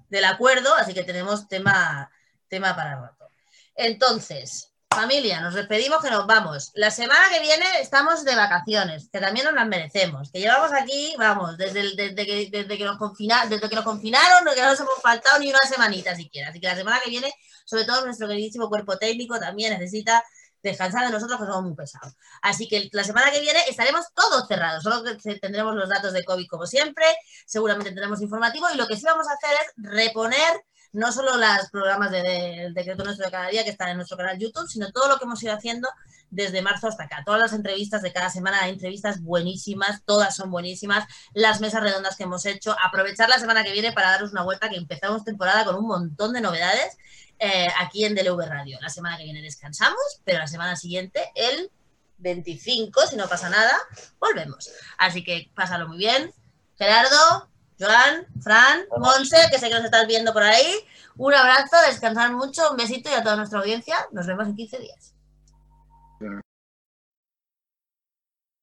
del 0.08 0.24
acuerdo, 0.24 0.74
así 0.74 0.94
que 0.94 1.04
tenemos 1.04 1.48
tema, 1.48 2.10
tema 2.48 2.74
para 2.74 3.00
rato. 3.00 3.30
Entonces, 3.74 4.72
familia, 4.90 5.40
nos 5.40 5.54
despedimos 5.54 6.02
que 6.02 6.10
nos 6.10 6.26
vamos. 6.26 6.72
La 6.74 6.90
semana 6.90 7.28
que 7.32 7.40
viene 7.40 7.64
estamos 7.80 8.24
de 8.24 8.34
vacaciones, 8.34 9.08
que 9.12 9.20
también 9.20 9.46
nos 9.46 9.54
las 9.54 9.66
merecemos, 9.66 10.32
que 10.32 10.40
llevamos 10.40 10.72
aquí, 10.72 11.14
vamos, 11.18 11.56
desde, 11.56 11.94
desde, 11.94 12.26
que, 12.26 12.48
desde, 12.50 12.78
que, 12.78 12.84
nos 12.84 12.98
confinaron, 12.98 13.48
desde 13.48 13.68
que 13.68 13.76
nos 13.76 13.84
confinaron, 13.84 14.52
que 14.54 14.60
no 14.60 14.70
nos 14.70 14.80
hemos 14.80 15.00
faltado 15.00 15.38
ni 15.38 15.50
una 15.50 15.60
semanita 15.60 16.16
siquiera. 16.16 16.48
Así 16.48 16.58
que 16.58 16.66
la 16.66 16.74
semana 16.74 16.98
que 17.04 17.10
viene, 17.10 17.32
sobre 17.64 17.84
todo 17.84 18.04
nuestro 18.04 18.26
queridísimo 18.26 18.68
cuerpo 18.68 18.96
técnico 18.98 19.38
también 19.38 19.78
necesita 19.78 20.24
descansar 20.62 21.06
de 21.06 21.12
nosotros 21.12 21.38
que 21.38 21.46
somos 21.46 21.62
muy 21.62 21.74
pesados. 21.74 22.14
Así 22.42 22.68
que 22.68 22.88
la 22.92 23.04
semana 23.04 23.30
que 23.30 23.40
viene 23.40 23.60
estaremos 23.68 24.06
todos 24.14 24.46
cerrados, 24.48 24.82
solo 24.82 25.02
que 25.04 25.34
tendremos 25.36 25.74
los 25.74 25.88
datos 25.88 26.12
de 26.12 26.24
COVID 26.24 26.46
como 26.48 26.66
siempre, 26.66 27.04
seguramente 27.46 27.90
tendremos 27.90 28.20
informativo 28.20 28.66
y 28.72 28.76
lo 28.76 28.86
que 28.86 28.96
sí 28.96 29.04
vamos 29.04 29.26
a 29.28 29.32
hacer 29.32 29.56
es 29.62 29.72
reponer 29.76 30.64
no 30.92 31.12
solo 31.12 31.36
los 31.36 31.70
programas 31.70 32.10
del 32.10 32.72
decreto 32.72 33.04
nuestro 33.04 33.26
de 33.26 33.30
cada 33.30 33.48
día 33.48 33.64
que 33.64 33.70
están 33.70 33.90
en 33.90 33.96
nuestro 33.96 34.16
canal 34.16 34.38
YouTube, 34.38 34.68
sino 34.68 34.90
todo 34.90 35.08
lo 35.08 35.18
que 35.18 35.24
hemos 35.24 35.42
ido 35.42 35.52
haciendo 35.52 35.88
desde 36.30 36.62
marzo 36.62 36.88
hasta 36.88 37.04
acá. 37.04 37.22
Todas 37.24 37.40
las 37.40 37.52
entrevistas 37.52 38.02
de 38.02 38.12
cada 38.12 38.30
semana, 38.30 38.68
entrevistas 38.68 39.20
buenísimas, 39.22 40.02
todas 40.04 40.34
son 40.34 40.50
buenísimas, 40.50 41.06
las 41.34 41.60
mesas 41.60 41.82
redondas 41.82 42.16
que 42.16 42.24
hemos 42.24 42.46
hecho, 42.46 42.74
aprovechar 42.82 43.28
la 43.28 43.38
semana 43.38 43.64
que 43.64 43.72
viene 43.72 43.92
para 43.92 44.10
daros 44.10 44.32
una 44.32 44.42
vuelta 44.42 44.68
que 44.68 44.76
empezamos 44.76 45.24
temporada 45.24 45.64
con 45.64 45.76
un 45.76 45.86
montón 45.86 46.32
de 46.32 46.40
novedades 46.40 46.96
eh, 47.38 47.68
aquí 47.78 48.04
en 48.04 48.14
DLV 48.14 48.40
Radio. 48.46 48.78
La 48.80 48.88
semana 48.88 49.16
que 49.16 49.24
viene 49.24 49.42
descansamos, 49.42 50.20
pero 50.24 50.38
la 50.38 50.46
semana 50.46 50.76
siguiente, 50.76 51.30
el 51.34 51.70
25, 52.18 53.06
si 53.06 53.16
no 53.16 53.28
pasa 53.28 53.48
nada, 53.48 53.76
volvemos. 54.18 54.70
Así 54.98 55.22
que 55.24 55.50
pásalo 55.54 55.88
muy 55.88 55.98
bien. 55.98 56.32
Gerardo, 56.76 57.48
Joan, 57.78 58.26
Fran, 58.40 58.84
Monse, 58.98 59.36
que 59.50 59.58
sé 59.58 59.68
que 59.68 59.74
nos 59.74 59.84
estás 59.84 60.06
viendo 60.06 60.32
por 60.32 60.42
ahí. 60.42 60.74
Un 61.16 61.34
abrazo, 61.34 61.76
descansar 61.86 62.32
mucho, 62.32 62.70
un 62.70 62.76
besito 62.76 63.10
y 63.10 63.14
a 63.14 63.22
toda 63.22 63.36
nuestra 63.36 63.60
audiencia. 63.60 63.96
Nos 64.12 64.26
vemos 64.26 64.46
en 64.46 64.56
15 64.56 64.78
días. 64.78 65.14